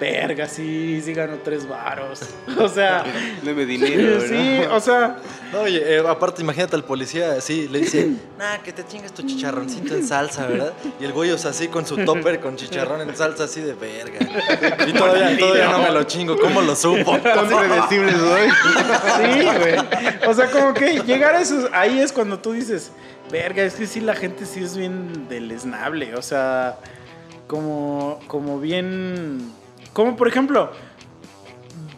[0.00, 2.20] verga, sí, sí ganó tres varos.
[2.58, 3.04] O sea,
[3.42, 4.74] Deme dinero, sí, ¿no?
[4.74, 5.16] o sea,
[5.52, 8.08] No, oye, eh, aparte, imagínate al policía así, le dice,
[8.38, 10.72] nah, que te chingues tu chicharroncito en salsa, ¿verdad?
[11.00, 13.74] Y el güey, o sea, así con su topper con chicharrón en salsa, así de
[13.74, 14.18] verga.
[14.86, 17.18] Y todavía, todavía no me lo chingo, ¿cómo lo supo?
[17.18, 18.48] Tan predecibles hoy.
[19.16, 20.28] Sí, güey.
[20.28, 21.68] O sea, como que llegar a esos.
[21.72, 22.90] Ahí es cuando tú dices,
[23.30, 26.14] verga, es que sí, la gente sí es bien deleznable.
[26.14, 26.78] O sea,
[27.46, 29.52] como, como bien.
[30.00, 30.72] Como por ejemplo,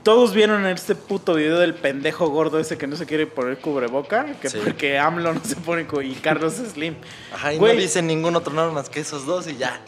[0.02, 4.26] todos vieron este puto video del pendejo gordo ese que no se quiere poner cubreboca.
[4.40, 4.58] Que Sí.
[4.64, 6.96] porque AMLO no se pone y Carlos Slim.
[7.32, 7.76] Ajá, y Güey.
[7.76, 9.80] no dicen ningún otro nombre más que esos dos y ya.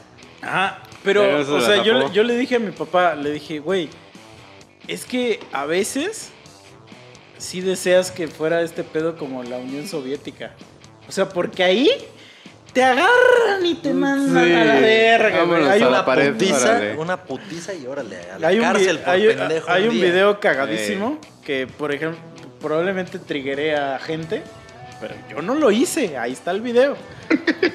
[0.42, 3.88] Ajá, pero, Pero o sea, yo, yo le dije a mi papá, le dije, güey,
[4.86, 6.30] es que a veces
[7.38, 10.54] sí deseas que fuera este pedo como la Unión Soviética.
[11.08, 11.90] O sea, porque ahí
[12.74, 14.52] te agarran y te mandan Sí.
[14.52, 15.48] a la verga, güey.
[15.48, 16.96] Vámonos Hay a un, la pared, putiza, órale.
[16.96, 20.04] una putiza y órale, a la hay un, cárcel por hay- pendejo hay un día.
[20.06, 22.18] video cagadísimo que, por ejemplo,
[22.60, 24.42] probablemente triggeré a gente,
[25.00, 26.16] pero yo no lo hice.
[26.18, 26.96] Ahí está el video.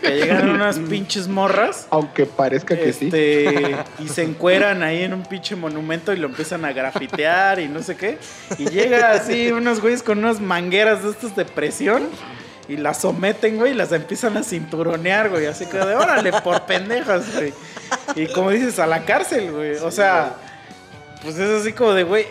[0.01, 1.87] Que llegan unas pinches morras.
[1.91, 3.05] Aunque parezca que sí.
[3.05, 7.67] Este, y se encueran ahí en un pinche monumento y lo empiezan a grafitear y
[7.67, 8.17] no sé qué.
[8.57, 12.07] Y llega así unos güeyes con unas mangueras de estos de presión
[12.69, 15.47] y las someten, güey, y las empiezan a cinturonear, güey.
[15.47, 17.51] Así que de órale, por pendejas, güey.
[18.15, 19.75] Y como dices, a la cárcel, güey.
[19.77, 20.35] O sea,
[21.23, 22.25] pues es así como de, güey.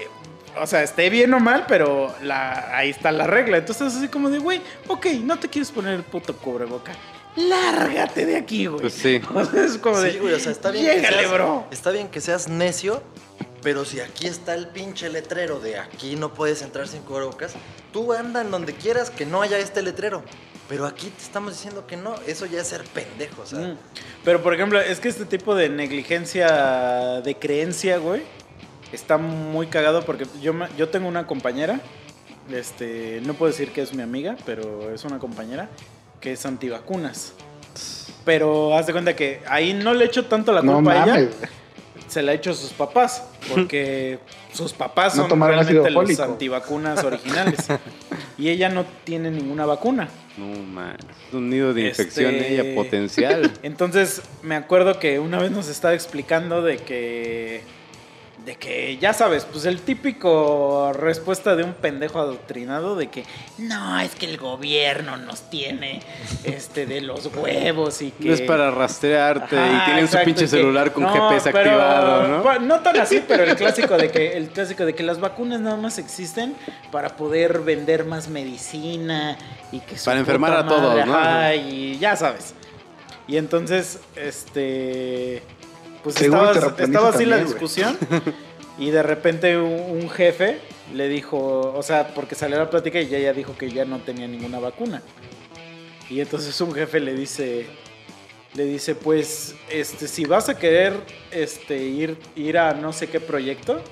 [0.60, 3.58] O sea, esté bien o mal, pero la, ahí está la regla.
[3.58, 6.92] Entonces es así como de, güey, ok, no te quieres poner el puto cubreboca.
[7.36, 8.80] Lárgate de aquí, güey.
[8.80, 9.20] Pues sí.
[9.34, 10.12] O sea, es como de.
[10.12, 11.66] Sí, güey, o sea, está bien, que Llégale, seas, bro.
[11.72, 13.02] está bien que seas necio,
[13.62, 17.54] pero si aquí está el pinche letrero de aquí no puedes entrar sin cubrebocas,
[17.92, 20.22] tú anda en donde quieras que no haya este letrero.
[20.68, 23.58] Pero aquí te estamos diciendo que no, eso ya es ser pendejo, sea.
[23.58, 23.78] Mm.
[24.24, 28.22] Pero por ejemplo, es que este tipo de negligencia de creencia, güey,
[28.92, 31.80] está muy cagado porque yo, me- yo tengo una compañera,
[32.50, 35.68] este, no puedo decir que es mi amiga, pero es una compañera
[36.20, 37.32] que es antivacunas.
[38.24, 41.12] Pero haz de cuenta que ahí no le echo tanto la No culpa a ella,
[41.14, 41.28] mames.
[42.18, 44.18] Se la echo a sus papás, porque
[44.52, 46.22] sus papás No son realmente los fólico.
[46.24, 47.60] antivacunas originales.
[48.38, 50.08] y ella no tiene ninguna vacuna.
[50.36, 50.96] No, man.
[51.28, 53.52] Es un nido de Este- infección ella potencial.
[53.62, 57.62] Entonces me acuerdo que una vez nos estaba explicando de que
[58.48, 63.24] de que ya sabes, pues el típico respuesta de un pendejo adoctrinado de que
[63.58, 66.00] no, es que el gobierno nos tiene
[66.44, 70.24] este de los huevos y que No es para rastrearte Ajá, y tienen exacto, su
[70.24, 72.58] pinche celular con no, GPS pero- activado, ¿no?
[72.60, 75.76] no tan así, pero el clásico de que el clásico de que las vacunas nada
[75.76, 76.56] más existen
[76.90, 79.36] para poder vender más medicina
[79.72, 81.14] y que Para enfermar a todos, ¿no?
[81.14, 82.54] ajá, y ya sabes.
[83.26, 85.42] Y entonces, este
[86.08, 87.98] pues Seguro estaba, así la discusión
[88.78, 90.58] y de repente un, un jefe
[90.94, 94.26] le dijo, o sea, porque salió la plática y ella dijo que ya no tenía
[94.26, 95.02] ninguna vacuna.
[96.08, 97.66] Y entonces un jefe le dice,
[98.54, 100.94] le dice, pues, este, si vas a querer
[101.30, 103.82] este, ir, ir a no sé qué proyecto,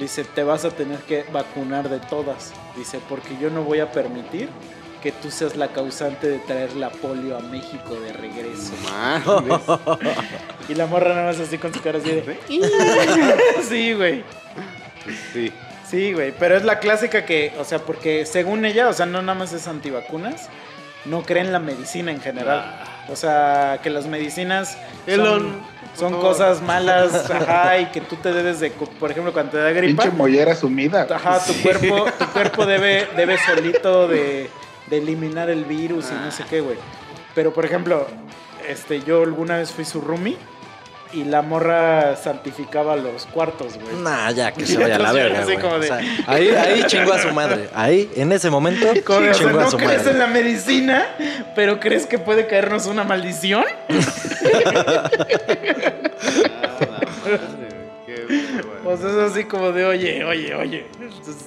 [0.00, 2.52] dice, te vas a tener que vacunar de todas.
[2.76, 4.48] Dice, porque yo no voy a permitir
[5.04, 8.72] que tú seas la causante de traer la polio a México de regreso.
[8.84, 9.60] Mames.
[10.66, 12.38] Y la morra nada más así con su cara así de...
[13.68, 14.24] Sí, güey.
[15.30, 15.52] Sí.
[15.86, 16.32] Sí, güey.
[16.38, 19.52] Pero es la clásica que, o sea, porque según ella, o sea, no nada más
[19.52, 20.48] es antivacunas,
[21.04, 22.64] no cree en la medicina en general.
[23.10, 25.60] O sea, que las medicinas Elon,
[25.94, 29.58] son, son cosas malas, ajá, y que tú te debes de, por ejemplo, cuando te
[29.58, 31.06] da gripa, Pinche mollera sumida.
[31.14, 34.48] ajá, tu cuerpo, tu cuerpo debe, debe solito de,
[34.86, 36.76] de eliminar el virus y no sé qué, güey.
[37.34, 38.06] Pero, por ejemplo,
[38.68, 40.36] este, yo alguna vez fui su roomie
[41.12, 44.02] y la morra santificaba los cuartos, güey.
[44.02, 45.56] Nah, ya que se vaya a la verga, güey.
[45.56, 47.68] O sea, ahí, ahí chingó a su madre.
[47.74, 51.06] Ahí, en ese momento, de, o sea, chingó a no su crees en la medicina,
[51.54, 53.64] pero crees que puede caernos una maldición.
[53.88, 55.10] Ah,
[57.30, 57.68] la madre,
[58.06, 58.80] qué bueno.
[58.82, 60.86] Pues es así como de, oye, oye, oye.
[61.00, 61.46] Entonces,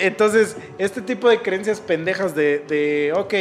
[0.00, 3.34] entonces, este tipo de creencias pendejas de, de, ok,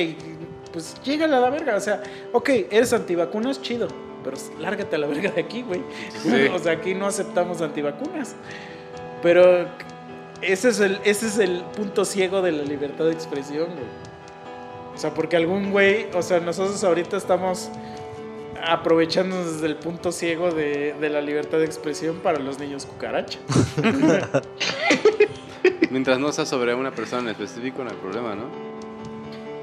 [0.72, 1.76] pues llégale a la verga.
[1.76, 2.02] O sea,
[2.34, 3.88] ok, eres antivacunas, chido.
[4.24, 5.82] Pero lárgate a la verga de aquí, güey.
[6.22, 6.48] Sí.
[6.54, 8.36] O sea, aquí no aceptamos antivacunas.
[9.22, 9.68] Pero
[10.42, 14.04] ese es el, ese es el punto ciego de la libertad de expresión, güey.
[14.94, 17.70] O sea, porque algún güey, o sea, nosotros ahorita estamos
[18.66, 23.40] aprovechándonos desde el punto ciego de, de la libertad de expresión para los niños cucaracha.
[25.94, 28.46] Mientras no sea sobre una persona en específico, no hay problema, ¿no?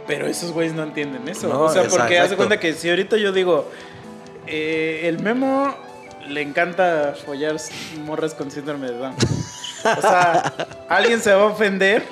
[0.07, 1.49] Pero esos güeyes no entienden eso.
[1.49, 2.23] No, o sea, porque exacto.
[2.23, 3.69] haz de cuenta que si ahorita yo digo,
[4.47, 5.75] eh, el memo
[6.29, 7.57] le encanta follar
[8.05, 9.17] morras con síndrome de Down.
[9.99, 10.53] O sea,
[10.89, 12.05] alguien se va a ofender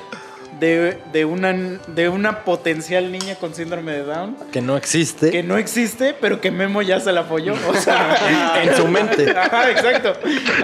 [0.60, 5.30] de, de una, de una potencial niña con síndrome de Down Que no existe.
[5.30, 7.54] que no existe, pero que Memo ya se la folló.
[7.68, 9.30] O sea, En su mente.
[9.30, 10.14] Ajá, exacto.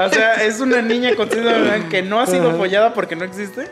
[0.05, 3.15] O sea, es una niña con síndrome de Down que no ha sido follada porque
[3.17, 3.69] no existe,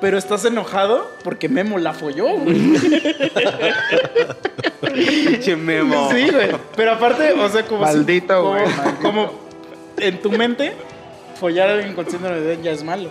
[0.00, 2.74] pero estás enojado porque Memo la folló, güey.
[4.92, 6.10] Pinche memo.
[6.12, 6.50] Sí, güey.
[6.76, 8.98] Pero aparte, o sea, como si- Maldito, como, güey, maldito.
[9.02, 9.32] como
[9.98, 10.72] en tu mente,
[11.40, 13.10] follar a alguien con síndrome de Down ya es malo.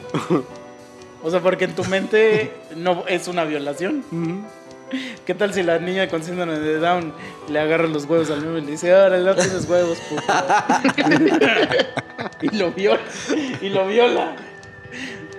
[1.24, 4.04] O sea, porque en tu mente no es una violación.
[5.26, 7.14] ¿Qué tal si la niña con síndrome de Down
[7.50, 10.22] le agarra los huevos al Memo y le dice, ahora no tienes huevos, puto?
[12.42, 13.00] y lo viola.
[13.62, 14.36] Y lo viola.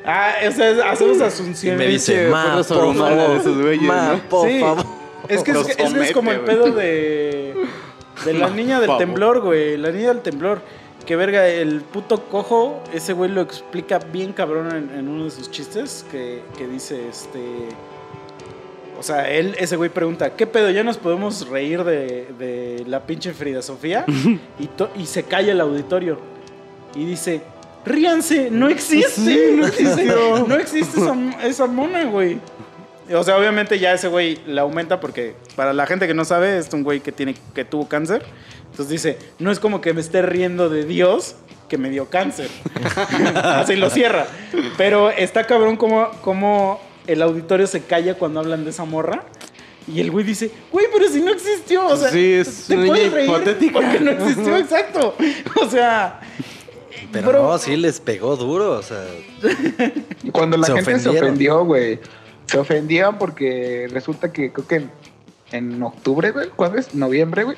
[0.04, 1.78] Ah, o sea, hacemos Y asunciones.
[1.78, 4.28] me dice, ma, por favor, de esos güeyes, ma, ¿no?
[4.28, 4.60] por Sí.
[4.60, 4.84] favor.
[5.28, 7.54] Es que es, es que es como el pedo de.
[8.24, 9.76] De la Ma, niña del temblor, güey.
[9.78, 10.60] La niña del temblor.
[11.06, 15.30] Que verga, el puto cojo, ese güey lo explica bien cabrón en, en uno de
[15.30, 16.04] sus chistes.
[16.10, 17.40] Que, que dice, este.
[18.98, 20.70] O sea, él, ese güey pregunta, ¿qué pedo?
[20.70, 24.04] ¿Ya nos podemos reír de, de la pinche Frida Sofía?
[24.58, 26.18] y, to- y se calla el auditorio.
[26.94, 27.42] Y dice,
[27.84, 29.52] ríanse, no existe.
[29.56, 31.14] no existe, no existe esa,
[31.46, 32.38] esa mona, güey.
[33.12, 36.56] O sea, obviamente ya ese güey la aumenta porque para la gente que no sabe,
[36.56, 38.24] es un güey que, tiene, que tuvo cáncer.
[38.74, 41.36] Entonces dice, no es como que me esté riendo de Dios
[41.68, 42.48] que me dio cáncer.
[43.36, 44.26] Así lo cierra.
[44.76, 49.26] Pero está cabrón como, como el auditorio se calla cuando hablan de esa morra.
[49.86, 51.86] Y el güey dice, güey, pero si no existió.
[51.86, 53.72] O sea, Sí, es te puedes reír hipotética.
[53.74, 55.14] Porque no existió, exacto.
[55.62, 56.20] O sea...
[57.12, 59.04] Pero bro, no, sí les pegó duro, o sea.
[60.24, 62.00] Y Cuando la Se gente se ofendió, güey.
[62.46, 64.90] Se ofendían porque resulta que creo que en,
[65.52, 66.92] en octubre, güey, ¿cuándo es?
[66.92, 67.56] Noviembre, güey.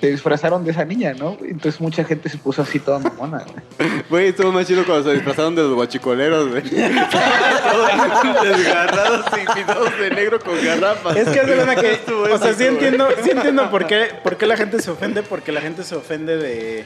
[0.00, 1.36] Se disfrazaron de esa niña, ¿no?
[1.42, 3.44] Entonces mucha gente se puso así toda mamona,
[3.78, 4.02] güey.
[4.08, 6.62] Güey, estuvo más chido cuando se disfrazaron de los guachicoleros, güey.
[6.70, 11.16] Todos desgarrados y pintados de negro con garrafas.
[11.16, 14.46] Es que hace cuenta que, o sea, sí entiendo, sí entiendo por qué, por qué
[14.46, 16.84] la gente se ofende, porque la gente se ofende de,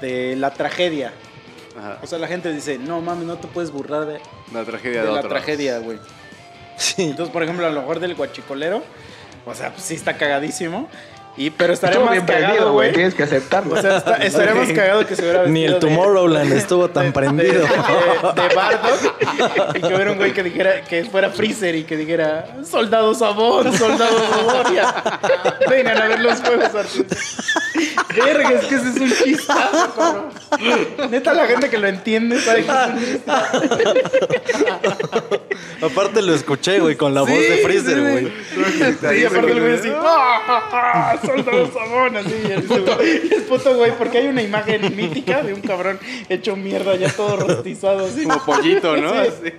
[0.00, 1.12] de la tragedia.
[1.78, 4.20] Ajá, O sea, la gente dice, no mames, no te puedes burlar de,
[4.52, 5.32] la tragedia de de, la otros.
[5.32, 5.98] tragedia, güey.
[6.76, 7.04] Sí.
[7.04, 8.82] Entonces, por ejemplo, a lo mejor del guachicolero,
[9.46, 10.88] o sea, pues sí está cagadísimo,
[11.38, 12.92] y, pero Estuvo más cagado, güey.
[12.92, 13.74] Tienes que aceptarlo.
[13.74, 17.06] O sea, está- estaría más cagado que se hubiera Ni el de- Tomorrowland estuvo tan
[17.06, 17.62] de- prendido.
[17.62, 19.76] De, de, de Bardock.
[19.76, 23.72] Y que hubiera un güey que dijera que fuera Freezer y que dijera Soldado Sabón,
[23.76, 24.94] Soldado Gloria.
[25.70, 27.36] Vengan a ver los artificiales.
[28.16, 31.10] Verga, es que ese es un chistazo, cabrón.
[31.10, 33.32] Neta, la gente que lo entiende sabe que es un chiste.
[35.82, 38.32] Aparte lo escuché, güey, con la voz Sí, de Freezer, sí, güey.
[39.18, 41.18] Sí, aparte el güey así, ¡ah, ah, ah!
[41.28, 42.34] Soldado Sabón, así.
[42.48, 42.62] Y el
[43.44, 45.98] puto güey, porque hay una imagen mítica de un cabrón
[46.28, 48.24] hecho mierda, ya todo rostizado, así.
[48.24, 49.12] Como pollito, ¿no?
[49.24, 49.52] Sí.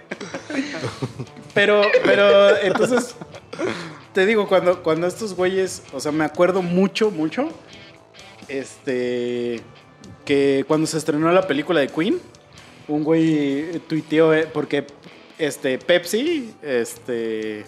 [1.54, 3.16] Pero, pero, entonces,
[4.14, 7.50] te digo, cuando, cuando estos güeyes, o sea, me acuerdo mucho, mucho,
[8.48, 9.62] este,
[10.26, 12.20] que cuando se estrenó la película de Queen,
[12.88, 14.86] un güey tuiteó, eh, porque
[15.38, 17.66] este, Pepsi, este,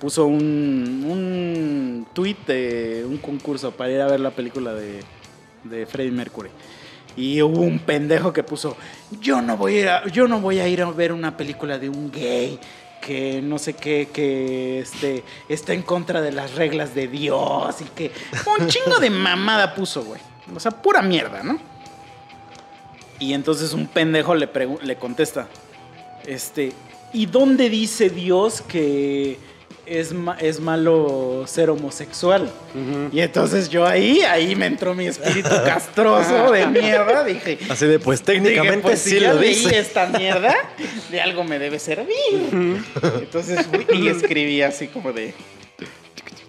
[0.00, 5.00] puso un, un tweet de un concurso para ir a ver la película de,
[5.64, 6.50] de Freddie Mercury.
[7.16, 8.76] Y hubo un pendejo que puso,
[9.20, 11.78] yo no voy a ir a, yo no voy a, ir a ver una película
[11.78, 12.58] de un gay
[13.00, 17.84] que no sé qué, que este, está en contra de las reglas de Dios y
[17.84, 18.12] que
[18.58, 20.20] un chingo de mamada puso, güey.
[20.54, 21.58] O sea, pura mierda, ¿no?
[23.18, 24.48] Y entonces un pendejo le,
[24.82, 25.48] le contesta,
[26.24, 26.72] este,
[27.12, 29.38] ¿y dónde dice Dios que
[29.88, 32.50] es, ma- es malo ser homosexual?
[33.12, 37.98] Y entonces yo ahí, ahí me entró mi espíritu castroso de mierda, dije, Así de,
[37.98, 39.78] pues técnicamente Dije, pues, sí si lo leí dice.
[39.78, 40.54] esta mierda,
[41.10, 42.14] de algo me debe servir.
[43.20, 45.34] Entonces fui y escribí así como de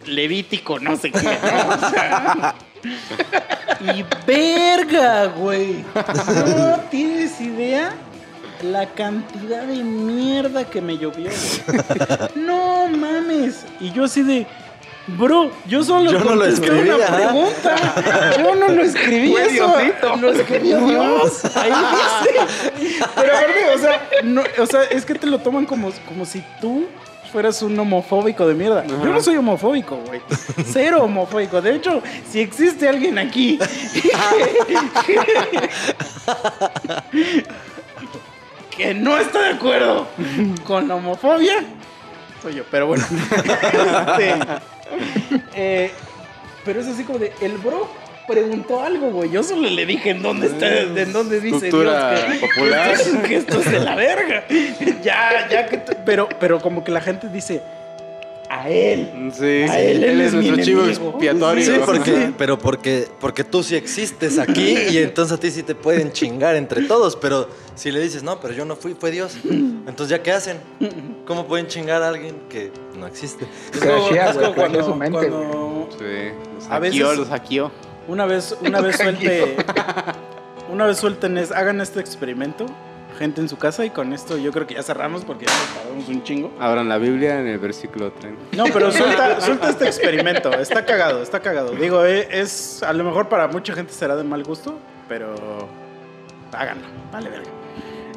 [0.05, 1.21] Levítico, no sé qué.
[1.21, 1.29] ¿no?
[1.29, 2.55] O sea,
[3.95, 5.83] y verga, güey.
[6.57, 7.93] No tienes idea
[8.63, 11.79] la cantidad de mierda que me llovió, güey.
[12.35, 13.65] No mames.
[13.79, 14.45] Y yo así de.
[15.17, 18.35] Bro, yo solo Yo no lo escribí, una pregunta.
[18.37, 19.67] Yo no lo escribí Fue eso.
[19.67, 20.15] Diosito.
[20.17, 21.45] Lo escribió Dios.
[21.55, 21.71] Ahí
[22.77, 23.05] dice.
[23.15, 26.43] Pero aparte, o sea, no, o sea, es que te lo toman como, como si
[26.61, 26.85] tú
[27.31, 28.85] fueras un homofóbico de mierda.
[28.85, 30.21] Yo no soy homofóbico, güey.
[30.65, 31.61] Cero homofóbico.
[31.61, 33.59] De hecho, si existe alguien aquí
[38.79, 40.07] que no está de acuerdo
[40.63, 41.55] con la homofobia,
[42.41, 42.63] soy yo.
[42.71, 43.05] Pero bueno.
[43.11, 44.35] Este,
[45.53, 45.91] eh,
[46.65, 47.87] pero es así como de, el bro
[48.27, 49.29] preguntó algo, güey.
[49.31, 52.97] Yo solo le dije en dónde está, en dónde dice Dios que, popular.
[53.27, 54.45] que esto- es de la verga.
[55.03, 57.61] ya, ya que, pero, pero como que la gente dice
[58.49, 59.31] a él.
[59.33, 61.63] Sí, A él, él él es es nuestro mi chivo expiatorio.
[61.63, 65.75] Sí, porque, pero porque, porque tú sí existes aquí y entonces a ti sí te
[65.75, 67.15] pueden chingar entre todos.
[67.15, 69.37] Pero si le dices, no, pero yo no fui, fue Dios.
[69.45, 70.57] Entonces, ¿ya qué hacen?
[71.27, 73.45] ¿Cómo pueden chingar a alguien que no existe?
[73.73, 76.05] Es como- es como cuando, su mente, cuando Sí,
[76.55, 77.71] los A hackeó, veces- los hackeó.
[78.07, 79.55] una vez, una vez suelte,
[80.71, 82.65] una vez suelten, es- hagan este experimento,
[83.17, 85.75] gente en su casa y con esto yo creo que ya cerramos porque ya nos
[85.75, 86.51] tardamos un chingo.
[86.59, 88.55] Abran la Biblia en el versículo 30.
[88.55, 90.51] No, pero suelta, suelta este experimento.
[90.53, 91.71] Está cagado, está cagado.
[91.71, 95.35] Digo, eh, es a lo mejor para mucha gente será de mal gusto, pero
[96.51, 96.87] háganlo.
[97.11, 97.49] Vale, verga.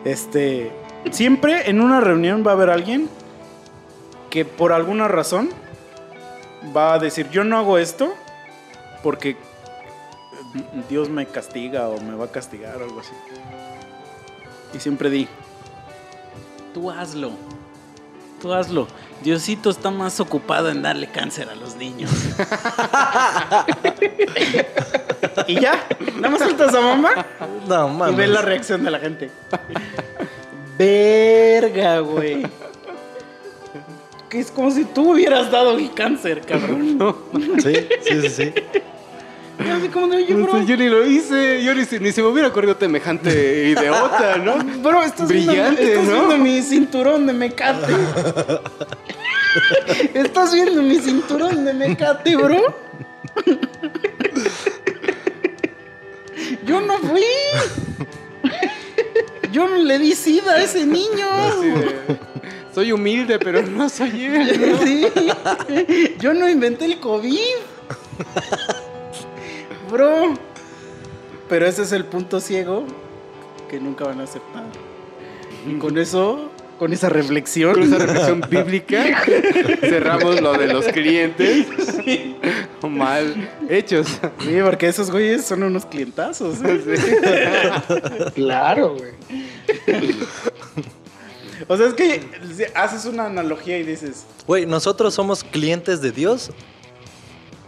[0.05, 0.73] Este,
[1.11, 3.09] siempre en una reunión va a haber alguien
[4.31, 5.51] que por alguna razón
[6.77, 8.15] va a decir, yo no hago esto
[9.03, 9.37] porque
[10.89, 13.13] Dios me castiga o me va a castigar o algo así.
[14.75, 15.29] Y siempre di,
[16.75, 17.31] tú hazlo.
[18.41, 18.89] Tú hazlo.
[19.23, 22.11] Diosito está más ocupado en darle cáncer a los niños.
[25.47, 25.87] y ya,
[26.17, 27.27] nada más sueltas esa bomba
[27.69, 28.17] No, y mames.
[28.17, 29.31] ves la reacción de la gente.
[30.77, 32.45] Verga, güey.
[34.29, 36.99] Que es como si tú hubieras dado el cáncer, cabrón.
[37.63, 38.53] Sí, sí, sí, sí.
[39.59, 40.59] Y así como de, oye, No bro.
[40.61, 44.37] sé, yo ni lo hice, yo ni, se- ni se me hubiera ocurrido semejante idiota,
[44.39, 44.57] ¿no?
[44.83, 46.27] Bro, estás, Brillante, viendo, estás ¿no?
[46.29, 47.93] viendo mi cinturón de mecate.
[50.15, 52.75] estás viendo mi cinturón de mecate, bro.
[56.65, 57.23] Yo no fui.
[59.53, 61.29] Yo no le di sida a ese niño.
[62.75, 64.61] Soy humilde, pero no soy él.
[64.73, 64.79] ¿no?
[64.85, 65.07] Sí.
[66.19, 67.39] Yo no inventé el COVID.
[69.93, 70.39] Bro.
[71.51, 72.87] Pero ese es el punto ciego
[73.69, 74.65] que nunca van a aceptar.
[75.69, 77.75] Y con eso, con esa reflexión.
[77.75, 79.23] Con esa reflexión bíblica,
[79.81, 81.67] cerramos lo de los clientes
[82.89, 84.19] mal hechos.
[84.41, 86.57] Sí, porque esos güeyes son unos clientazos.
[86.65, 88.33] ¿eh?
[88.35, 89.13] Claro, güey.
[91.69, 92.23] O sea, es que
[92.75, 96.51] haces una analogía y dices, Güey, nosotros somos clientes de Dios.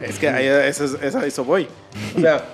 [0.01, 1.69] Es que ahí- eso, es- eso- a eso voy.
[2.17, 2.45] O sea,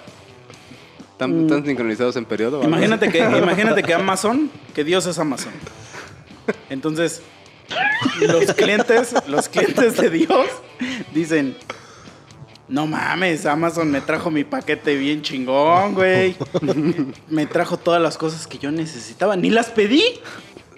[1.13, 2.63] ¿Están, están sincronizados en periodo?
[2.65, 5.53] imagínate que, imagínate que Amazon, que Dios es Amazon.
[6.71, 7.23] Entonces,
[8.21, 10.47] los clientes, los clientes de Dios
[11.15, 11.57] dicen,
[12.69, 16.37] no mames, Amazon me trajo mi paquete bien chingón, güey.
[17.29, 19.37] Me trajo todas las cosas que yo necesitaba.
[19.37, 20.03] Ni las pedí.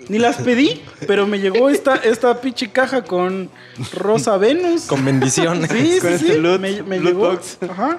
[0.09, 3.51] Ni las pedí, pero me llegó esta, esta pinche caja con
[3.95, 4.83] Rosa Venus.
[4.87, 5.71] Con bendiciones.
[5.71, 6.39] Sí, Con sí, este sí.
[6.41, 7.31] loot- me, me loot llegó.
[7.31, 7.59] box.
[7.69, 7.99] Ajá.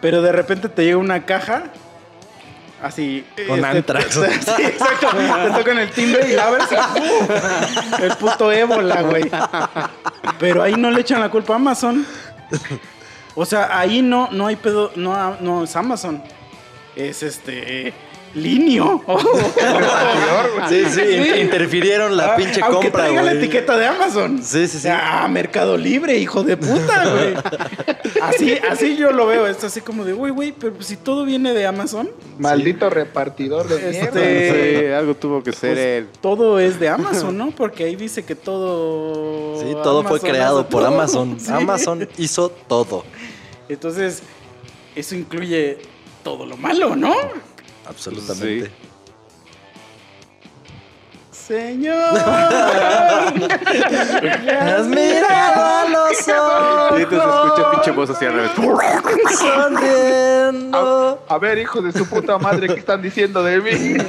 [0.00, 1.64] Pero de repente te llega una caja
[2.82, 3.26] Así.
[3.46, 4.14] Con este, Antrax.
[4.56, 5.08] Sí, exacto.
[5.10, 6.64] Te tocan el timbre y la abres.
[6.72, 8.02] ¡uh!
[8.02, 9.30] El puto ébola, güey.
[10.38, 12.06] Pero ahí no le echan la culpa a Amazon.
[13.34, 14.92] O sea, ahí no, no hay pedo.
[14.96, 16.22] No, no es Amazon.
[16.96, 17.92] Es este.
[18.34, 19.02] Linio.
[20.68, 23.42] Sí, sí, in- interfirieron la Ah, pinche aunque compra, traiga la güey.
[23.42, 24.40] etiqueta de Amazon.
[24.42, 24.88] Sí, sí, sí.
[24.88, 27.34] Ah, Mercado Libre, hijo de puta, güey.
[28.22, 29.46] Así, así yo lo veo.
[29.46, 33.90] Es así como de, güey, güey, pero si todo viene de Amazon, Maldito repartidor de
[33.90, 34.80] Este- mierda.
[34.80, 36.08] Sí, algo tuvo que ser pues, él.
[36.20, 37.50] todo es de Amazon, ¿no?
[37.50, 39.58] Porque ahí dice que todo.
[39.60, 40.92] Sí, todo fue creado por todo.
[40.94, 41.40] Amazon.
[41.40, 41.50] Sí.
[41.52, 43.04] Amazon hizo todo.
[43.68, 44.22] Entonces,
[44.94, 45.78] eso incluye
[46.22, 47.14] todo lo malo, ¿no?
[47.90, 48.70] Absolutamente.
[51.32, 51.96] Señor.
[54.60, 56.98] Has mirado a los ojos.
[56.98, 58.50] Sí, te se escucha pinche voz así al revés.
[59.36, 61.24] sonriendo.
[61.28, 63.70] A, a ver, hijo de su puta madre, ¿qué están diciendo de mí?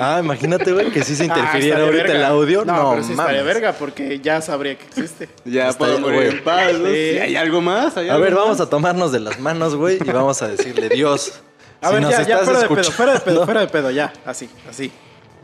[0.00, 2.18] Ah, imagínate, güey, que sí se Ah, interfiriera ahorita verga.
[2.18, 2.64] el audio.
[2.64, 3.54] No, No, pero sí estaría mames.
[3.54, 5.28] verga porque ya sabría que existe.
[5.44, 6.72] Ya Está- puedo morir en paz.
[6.74, 6.86] ¿no?
[6.88, 7.10] Sí.
[7.12, 7.96] Sí, ¿Hay algo más?
[7.96, 8.42] ¿Hay A algo ver, más?
[8.42, 11.40] vamos a tomarnos de las manos, güey, y vamos a decirle Dios.
[11.80, 14.12] A si ver, ya, ya, fuera de pedo, fuera de pedo, fuera de pedo, ya,
[14.26, 14.90] así, así.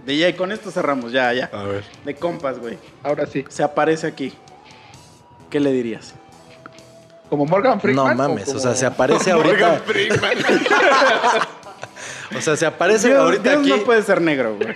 [0.05, 1.49] De ya, y con esto cerramos, ya, ya.
[1.53, 1.85] A ver.
[2.05, 2.77] De compas, güey.
[3.03, 3.45] Ahora sí.
[3.49, 4.33] Se aparece aquí.
[5.49, 6.15] ¿Qué le dirías?
[7.31, 8.17] ¿Como Morgan Freeman?
[8.17, 9.81] No mames, como- o sea, se aparece ahorita.
[12.37, 13.71] O sea, se aparece Dios, ahorita Dios aquí.
[13.71, 14.75] no puede ser negro, güey.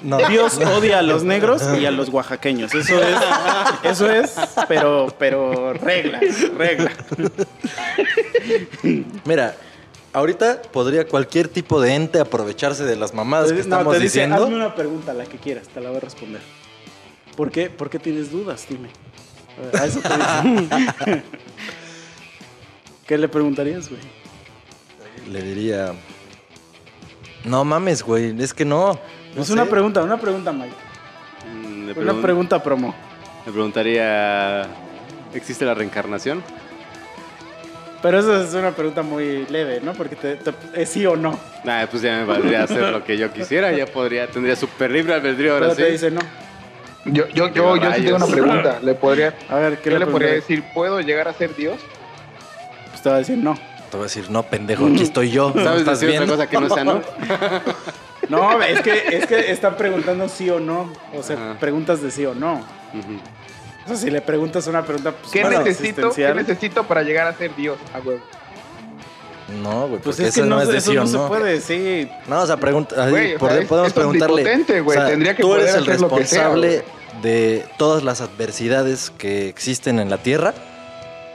[0.00, 0.16] No.
[0.28, 2.74] Dios odia a los negros y a los oaxaqueños.
[2.74, 3.18] Eso es,
[3.82, 4.34] eso es,
[4.68, 6.20] pero, pero regla,
[6.56, 6.90] regla.
[9.24, 9.54] Mira,
[10.14, 14.20] ahorita podría cualquier tipo de ente aprovecharse de las mamadas que No, estamos te dice,
[14.20, 14.44] diciendo.
[14.44, 16.40] hazme una pregunta, la que quieras, te la voy a responder.
[17.36, 18.64] ¿Por qué, ¿Por qué tienes dudas?
[18.68, 18.88] Dime.
[19.78, 21.22] A eso te dice.
[23.06, 24.00] ¿Qué le preguntarías, güey?
[25.30, 25.92] Le diría.
[27.44, 28.98] No mames, güey, es que no.
[29.36, 30.74] no es una pregunta, una pregunta, Mike.
[31.52, 32.94] Mm, Una pregun- pregunta promo.
[33.44, 34.62] le preguntaría...
[35.34, 36.42] ¿Existe la reencarnación?
[38.04, 39.94] Pero esa es una pregunta muy leve, ¿no?
[39.94, 41.38] Porque te, te- es sí o no.
[41.64, 43.72] Nah, pues ya me valdría hacer lo que yo quisiera.
[43.72, 45.82] Ya podría, tendría súper libre albedrío ahora Pero sí.
[45.84, 46.20] te dice no.
[47.06, 48.78] Yo, yo, yo, yo sí tengo una pregunta.
[48.82, 50.62] ¿Le podría, A ver, ¿qué ¿Qué le podría decir?
[50.74, 51.78] ¿Puedo llegar a ser Dios?
[52.90, 53.54] Pues te va a decir no.
[53.90, 55.50] Te voy a decir, no, pendejo, aquí estoy yo.
[55.54, 56.34] ¿no ¿Sabes estás decir viendo?
[56.34, 57.00] otra cosa que no sea no?
[58.28, 60.92] No, es que, es que están preguntando sí o no.
[61.16, 61.56] O sea, Ajá.
[61.58, 62.54] preguntas de sí o no.
[62.92, 63.18] Ujú.
[63.84, 67.26] O sea, si le preguntas una pregunta pues, ¿Qué, bueno, necesito, ¿Qué necesito para llegar
[67.26, 67.78] a ser Dios?
[67.94, 68.20] A huevo.
[69.62, 71.06] No, güey, Pues porque es que eso no, no es de eso sí no o
[71.06, 71.28] se no.
[71.28, 72.08] puede, sí.
[72.26, 74.34] No, o sea, pregunta, ahí Güey, o por- sea, podemos es preguntarle.
[74.42, 76.82] omnipotente, güey, tendría que tú eres el sea, responsable
[77.20, 80.54] de todas las adversidades que existen en la Tierra,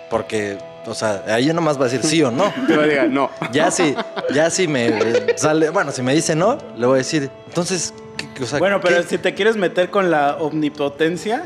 [0.10, 0.58] porque,
[0.88, 2.52] o sea, ahí yo nomás va a decir sí o no.
[2.68, 3.30] Te va a decir, no.
[3.52, 3.96] Ya si,
[4.34, 8.28] ya si me sale, bueno, si me dice no, le voy a decir, entonces, ¿qué-
[8.34, 9.04] qué- o sea, Bueno, pero ¿qué?
[9.08, 11.44] si te quieres meter con la omnipotencia,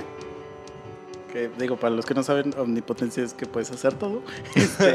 [1.33, 4.21] que digo, para los que no saben, omnipotencia es que puedes hacer todo,
[4.55, 4.93] este,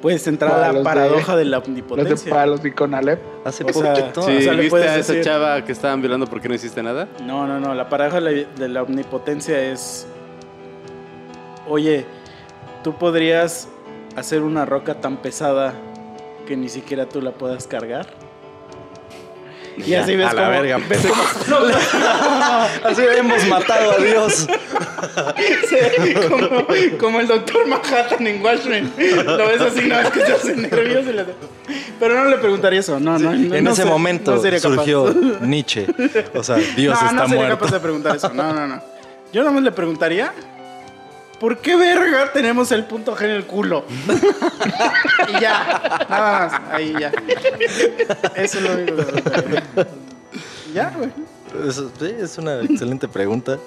[0.00, 2.32] puedes entrar Para a la de- paradoja de la Los de omnipotencia.
[2.32, 3.20] palos y con Alep.
[3.44, 6.26] hace o sea, Sí, o sea, ¿viste puedes a esa decir- chava que estaban violando
[6.26, 7.06] porque no hiciste nada?
[7.22, 10.06] No, no, no, la paradoja de la, de la omnipotencia es,
[11.68, 12.06] oye,
[12.82, 13.68] tú podrías
[14.16, 15.74] hacer una roca tan pesada
[16.46, 18.06] que ni siquiera tú la puedas cargar.
[19.78, 20.78] Y así ves a la cómo- verga.
[20.88, 21.66] ves cómo-
[22.84, 24.46] así hemos matado a Dios.
[25.68, 26.66] Sí, como,
[26.98, 28.92] como el doctor Manhattan en Watchmen.
[29.26, 31.10] Lo ves así, no es que se hace nervioso.
[31.10, 31.24] y le-
[32.00, 32.98] Pero no le preguntaría eso.
[32.98, 35.86] No, no, no, en no ese sé, momento no surgió Nietzsche.
[36.34, 37.58] O sea, Dios no, está no sería muerto.
[37.58, 38.30] capaz de preguntar eso.
[38.32, 38.82] No, no, no.
[39.32, 40.32] Yo nomás le preguntaría.
[41.44, 43.84] ¿Por qué verga tenemos el punto G en el culo?
[45.28, 47.12] y ya, nada más, ahí ya.
[48.34, 49.86] Eso es lo único que.
[50.72, 51.10] Ya, güey.
[51.68, 53.58] Eso, sí, es una excelente pregunta.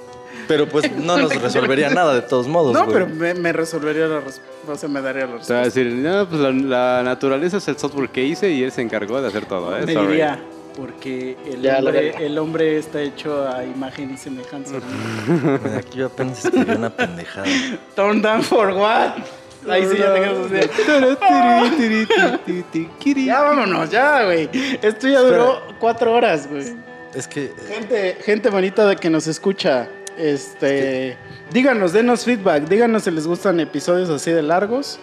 [0.47, 2.93] Pero pues no nos resolvería nada de todos modos, No, güey.
[2.93, 4.71] pero me, me resolvería la respuesta.
[4.71, 5.79] O sea, me daría la Te va a respuesta.
[5.79, 9.21] decir, no, pues la, la naturaleza es el software que hice y él se encargó
[9.21, 9.85] de hacer todo, ¿eh?
[9.85, 10.19] Me Sorry.
[10.77, 12.19] Porque el Ya, hombre, verga.
[12.19, 14.75] el hombre está hecho a imagen y semejanza.
[15.75, 17.47] Aquí yo apenas escribí una pendejada.
[17.95, 19.13] Turn down for what?
[19.67, 20.47] Ahí sí ya tengo
[23.25, 24.49] Ya vámonos, ya, güey.
[24.81, 26.75] Esto ya duró cuatro horas, güey.
[27.15, 29.89] Es que Gente, gente bonita de que nos escucha.
[30.15, 31.17] Este,
[31.51, 34.99] díganos, denos feedback, díganos si les gustan episodios así de largos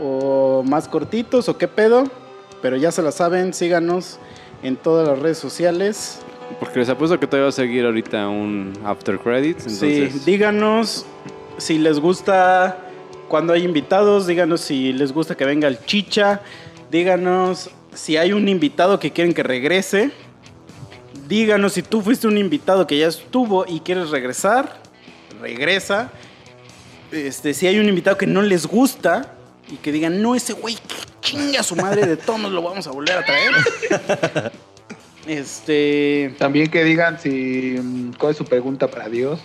[0.00, 2.04] o más cortitos o qué pedo.
[2.60, 4.18] Pero ya se la saben, síganos
[4.62, 6.20] en todas las redes sociales.
[6.60, 9.66] Porque les apuesto que todavía va a seguir ahorita un after credits.
[9.66, 11.06] Entonces, Sí, díganos
[11.58, 12.78] si les gusta
[13.28, 16.40] cuando hay invitados, díganos si les gusta que venga el chicha,
[16.90, 20.10] díganos si hay un invitado que quieren que regrese,
[21.28, 24.80] díganos si tú fuiste un invitado que ya estuvo y quieres regresar,
[25.40, 26.10] regresa.
[27.12, 29.34] Este, si hay un invitado que no les gusta
[29.70, 32.86] y que digan, no, ese güey, que chinga su madre, de todos nos lo vamos
[32.86, 33.52] a volver a traer.
[35.26, 36.34] Este.
[36.38, 39.40] También que digan si mm, cuál es su pregunta para Dios.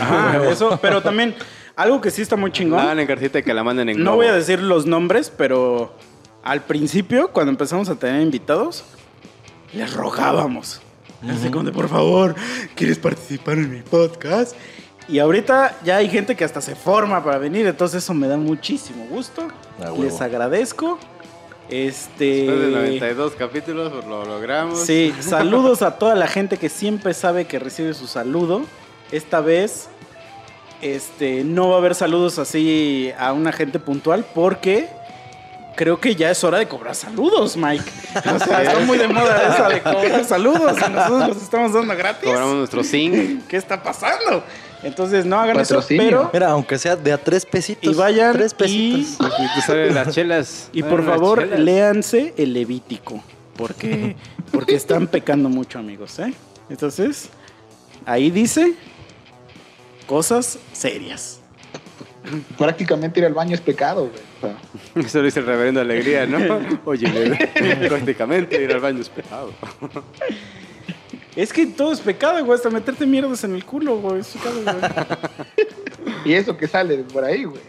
[0.00, 1.34] Ajá, eso, pero también
[1.76, 2.98] algo que sí está muy La chingón.
[2.98, 4.16] en cartita y que la manden en No globo.
[4.16, 5.94] voy a decir los nombres, pero
[6.42, 8.84] al principio, cuando empezamos a tener invitados,
[9.72, 10.80] les rogábamos.
[11.28, 12.34] Así como de, por favor,
[12.74, 14.56] ¿quieres participar en mi podcast?
[15.08, 18.36] Y ahorita ya hay gente que hasta se forma para venir, entonces eso me da
[18.36, 19.48] muchísimo gusto.
[19.98, 20.98] Les agradezco.
[21.68, 22.46] Este.
[22.46, 24.80] Después de 92 capítulos pues, lo logramos.
[24.80, 28.62] Sí, saludos a toda la gente que siempre sabe que recibe su saludo.
[29.10, 29.88] Esta vez
[30.82, 34.88] este, no va a haber saludos así a una gente puntual porque
[35.76, 37.90] creo que ya es hora de cobrar saludos, Mike.
[38.16, 41.96] O sea, está muy de moda esa de cobrar saludos y nosotros los estamos dando
[41.96, 42.24] gratis.
[42.24, 43.46] Cobramos nuestro zinc.
[43.46, 44.42] ¿Qué está pasando?
[44.82, 47.94] Entonces no hagan eso, pero Mira, aunque sea de a tres pesitos.
[47.94, 49.18] Y vayan Tres pesitos.
[49.20, 50.68] Y las chelas.
[50.72, 51.60] y por favor chelas.
[51.60, 53.22] léanse el Levítico
[53.56, 54.16] porque
[54.52, 56.32] porque están pecando mucho, amigos, ¿eh?
[56.68, 57.28] Entonces,
[58.06, 58.74] ahí dice
[60.06, 61.40] cosas serias.
[62.56, 65.04] Prácticamente ir al baño es pecado, güey.
[65.06, 66.38] Eso lo dice el reverendo Alegría, ¿no?
[66.84, 67.08] Oye,
[67.88, 69.52] prácticamente ir al baño es pecado.
[71.34, 74.62] Es que todo es pecado, güey, hasta meterte mierdas en el culo, güey, es pecado,
[74.62, 74.76] güey.
[76.24, 77.62] y eso que sale por ahí, güey.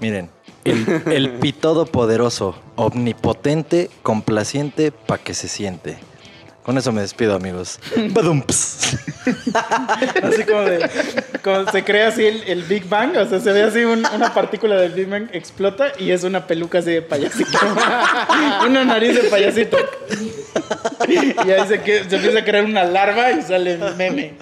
[0.00, 0.30] Miren,
[0.64, 5.98] el, el pi todopoderoso, omnipotente, complaciente, pa' que se siente.
[6.70, 7.80] Con eso me despido, amigos.
[8.10, 8.96] Badumps.
[10.22, 10.88] Así como de
[11.42, 14.32] como se crea así el, el Big Bang, o sea, se ve así un- una
[14.32, 17.58] partícula del Big Bang explota y es una peluca así de payasito.
[18.68, 19.78] una nariz de payasito.
[21.08, 24.34] y ahí se, se empieza a crear una larva y sale el meme.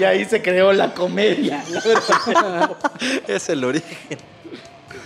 [0.00, 1.62] y ahí se creó la comedia.
[1.68, 2.70] la.
[3.28, 3.98] Es el origen.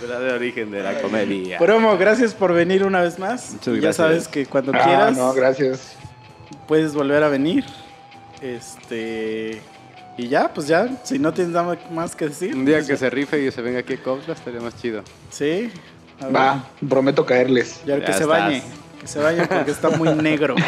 [0.01, 1.57] Verdadero origen de la comedia.
[1.57, 3.51] Promo, gracias por venir una vez más.
[3.51, 3.95] Muchas ya gracias.
[3.95, 5.95] sabes que cuando Ah, quieras no, gracias.
[6.67, 7.65] puedes volver a venir.
[8.41, 9.61] Este.
[10.17, 12.53] Y ya, pues ya, si no tienes nada más que decir.
[12.55, 12.97] Un día pues que ya.
[12.99, 15.01] se rife y se venga aquí a Copla estaría más chido.
[15.29, 15.71] Sí.
[16.35, 17.81] Va, prometo caerles.
[17.85, 18.39] Y ahora que Ya se estás.
[18.39, 18.63] bañe.
[18.99, 20.55] Que se bañe porque está muy negro.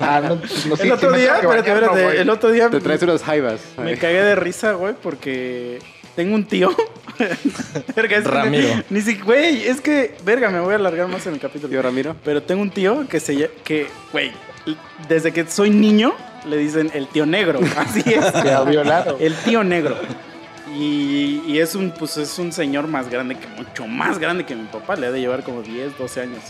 [0.00, 2.20] Ah, no, pues, no el si otro me día, espérate, espérate.
[2.20, 3.60] el otro día Te traes unas jaivas.
[3.78, 5.78] me cagué de risa, güey, porque
[6.20, 6.68] tengo un tío.
[7.96, 8.68] verga, es Ramiro.
[8.90, 11.70] Ni si, güey, es que, verga, me voy a alargar más en el capítulo.
[11.70, 12.14] Tío Ramiro.
[12.22, 14.30] Pero tengo un tío que se que, güey,
[15.08, 16.14] desde que soy niño
[16.46, 17.58] le dicen el tío negro.
[17.78, 18.30] Así es.
[18.34, 19.16] Te ha violado.
[19.18, 19.96] El tío negro.
[20.76, 24.54] Y, y es un pues es un señor más grande que mucho más grande que
[24.54, 26.42] mi papá, le ha de llevar como 10, 12 años.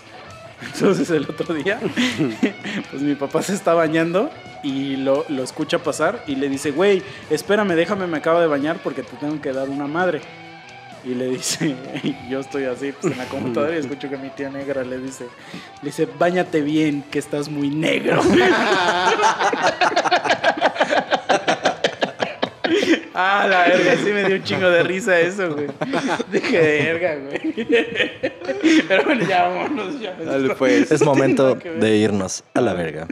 [0.62, 1.80] Entonces el otro día,
[2.90, 4.30] pues mi papá se está bañando
[4.62, 8.78] y lo, lo escucha pasar y le dice, güey, espérame, déjame, me acabo de bañar
[8.82, 10.20] porque te tengo que dar una madre.
[11.02, 11.74] Y le dice,
[12.28, 15.26] yo estoy así pues, en la computadora y escucho que mi tía negra le dice,
[15.82, 18.20] le dice, bañate bien, que estás muy negro.
[23.14, 25.66] Ah, la verga, sí me dio un chingo de risa eso, güey.
[26.30, 27.66] Dije, verga, güey.
[28.88, 30.00] Pero bueno, ya vámonos.
[30.00, 30.14] Ya.
[30.14, 30.90] Dale, pues.
[30.92, 33.08] Es momento de irnos a la verga.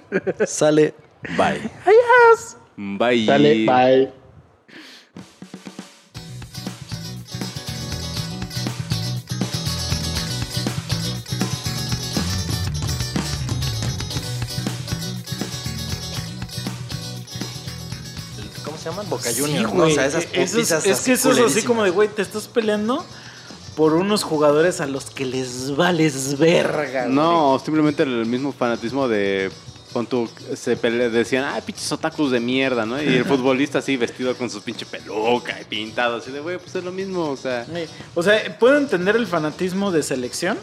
[0.47, 0.95] Sale,
[1.37, 1.61] bye.
[1.85, 2.57] Adiós.
[2.77, 3.27] Bye.
[3.27, 4.12] Dale, bye.
[18.89, 19.10] Se llaman?
[19.10, 19.81] Boca Sí, Juniors, ¿no?
[19.82, 19.93] güey.
[19.93, 22.23] O sea, esas Eso es, putizas es que eso es así como de, güey, te
[22.23, 23.05] estás peleando
[23.77, 27.05] por unos jugadores a los que les vales verga.
[27.05, 27.15] güey.
[27.15, 29.51] No, simplemente el mismo fanatismo de.
[29.93, 33.02] Con tu, se pele- decían, ah, pinches otakus de mierda, ¿no?
[33.02, 36.74] Y el futbolista así vestido con su pinche peluca y pintado, así de, güey, pues
[36.74, 37.65] es lo mismo, o sea.
[37.65, 37.86] Sí.
[38.15, 40.59] O sea, puedo entender el fanatismo de selección.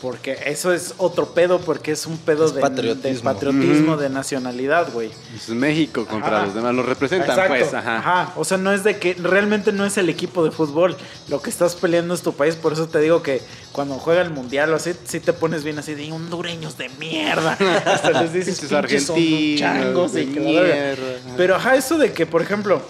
[0.00, 3.28] Porque eso es otro pedo, porque es un pedo Es de patriotismo.
[3.30, 4.00] de, patriotismo, Ujú.
[4.00, 5.10] de nacionalidad, güey.
[5.36, 6.46] Es México contra Ajá.
[6.46, 7.48] los demás, los representan, Exacto.
[7.54, 7.96] pues, ajá.
[7.98, 8.32] Ajá.
[8.36, 10.96] O sea, no es de que realmente no es el equipo de fútbol.
[11.28, 12.56] Lo que estás peleando es tu país.
[12.56, 15.78] Por eso te digo que cuando juega el mundial o así, sí te pones bien
[15.78, 17.58] así de hondureños de mierda.
[17.84, 20.96] Hasta les dices Pinches pinches argentinos changos de y mierda.
[21.36, 22.80] Pero ajá, eso de que, por ejemplo,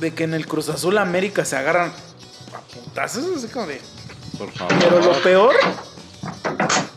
[0.00, 1.90] de que en el Cruz Azul América se agarran
[2.54, 3.80] a putazos, así como de.
[4.36, 4.74] Por favor.
[4.80, 5.54] Pero lo peor,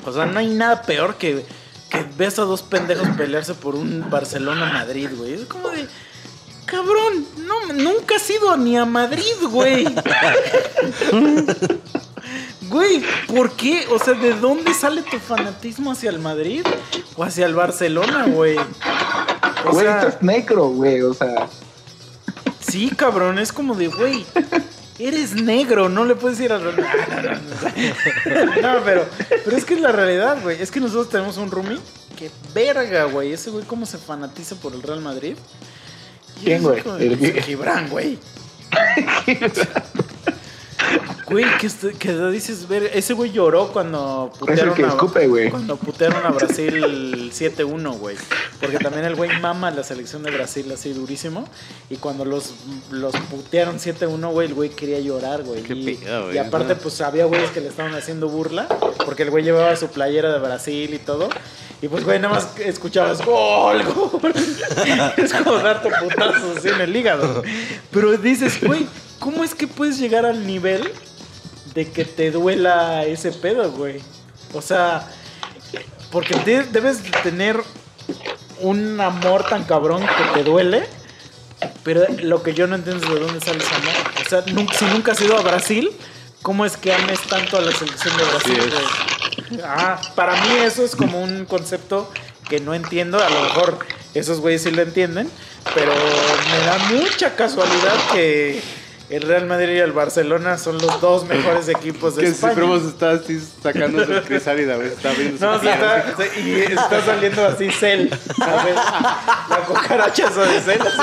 [0.06, 1.46] o sea, no hay nada peor que,
[1.90, 5.34] que ves a dos pendejos pelearse por un Barcelona-Madrid, güey.
[5.34, 5.88] Es como de,
[6.66, 9.86] cabrón, no, nunca has ido ni a Madrid, güey.
[12.70, 13.86] güey, ¿por qué?
[13.92, 16.66] O sea, ¿de dónde sale tu fanatismo hacia el Madrid
[17.16, 18.58] o hacia el Barcelona, güey?
[19.66, 21.48] O Güey, sea, estás negro, güey, o sea.
[22.60, 24.26] sí, cabrón, es como de, güey,
[25.00, 26.60] eres negro, no le puedes ir a...
[26.60, 26.76] No, no,
[28.62, 29.06] no, pero,
[29.44, 30.62] pero es que es la realidad, güey.
[30.62, 31.80] Es que nosotros tenemos un roomie
[32.18, 33.34] que verga, güey.
[33.34, 35.36] Ese güey cómo se fanatiza por el Real Madrid.
[36.44, 36.82] ¿Quién, güey?
[37.00, 38.18] El- Gibran, güey.
[41.28, 45.50] Güey, que, que dices, ver, ese güey lloró cuando Es el que a- escupe, güey.
[45.50, 48.18] Cuando putearon a Brasil 7-1, güey.
[48.60, 51.48] Porque también el güey mama la selección de Brasil así durísimo.
[51.90, 52.54] Y cuando los,
[52.92, 55.64] los putearon 7-1, güey, el güey quería llorar, güey.
[55.64, 56.36] Qué y, pedo, güey.
[56.36, 58.68] y aparte, pues había güeyes que le estaban haciendo burla.
[59.06, 61.30] Porque el güey llevaba su playera de Brasil y todo.
[61.82, 64.34] Y pues, güey, nada más escuchabas gol, gol.
[65.18, 67.44] es como darte putazos así en el hígado.
[67.92, 68.88] Pero dices, güey,
[69.24, 70.92] ¿cómo es que puedes llegar al nivel
[71.74, 74.02] de que te duela ese pedo, güey?
[74.54, 75.08] O sea,
[76.12, 77.62] porque te- debes de tener
[78.60, 80.84] un amor tan cabrón que te duele.
[81.84, 83.94] Pero lo que yo no entiendo es de dónde sale ese amor.
[84.26, 84.44] O sea,
[84.78, 85.90] si nunca has ido a Brasil,
[86.42, 88.74] ¿cómo es que ames tanto a la selección de Brasil?
[89.64, 92.12] Ah, para mí eso es como un concepto
[92.50, 93.18] que no entiendo.
[93.24, 93.80] A lo mejor
[94.14, 95.30] esos güeyes sí lo entienden.
[95.74, 98.62] Pero me da mucha casualidad que
[99.10, 102.54] el Real Madrid y el Barcelona son los dos mejores equipos de Que España.
[102.54, 104.76] siempre vos estás así sacando su crisálida.
[104.84, 106.06] Está viendo No, su está,
[106.44, 108.10] y está saliendo así Cell.
[108.42, 110.82] A ver, la cucaracha de Cell.
[110.82, 111.02] así.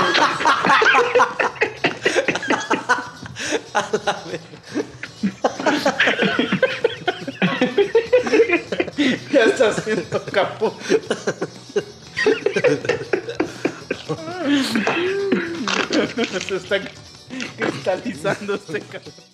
[9.33, 10.77] ya está haciendo capó.
[16.49, 16.81] Se está
[17.57, 19.30] cristalizando este cabrón.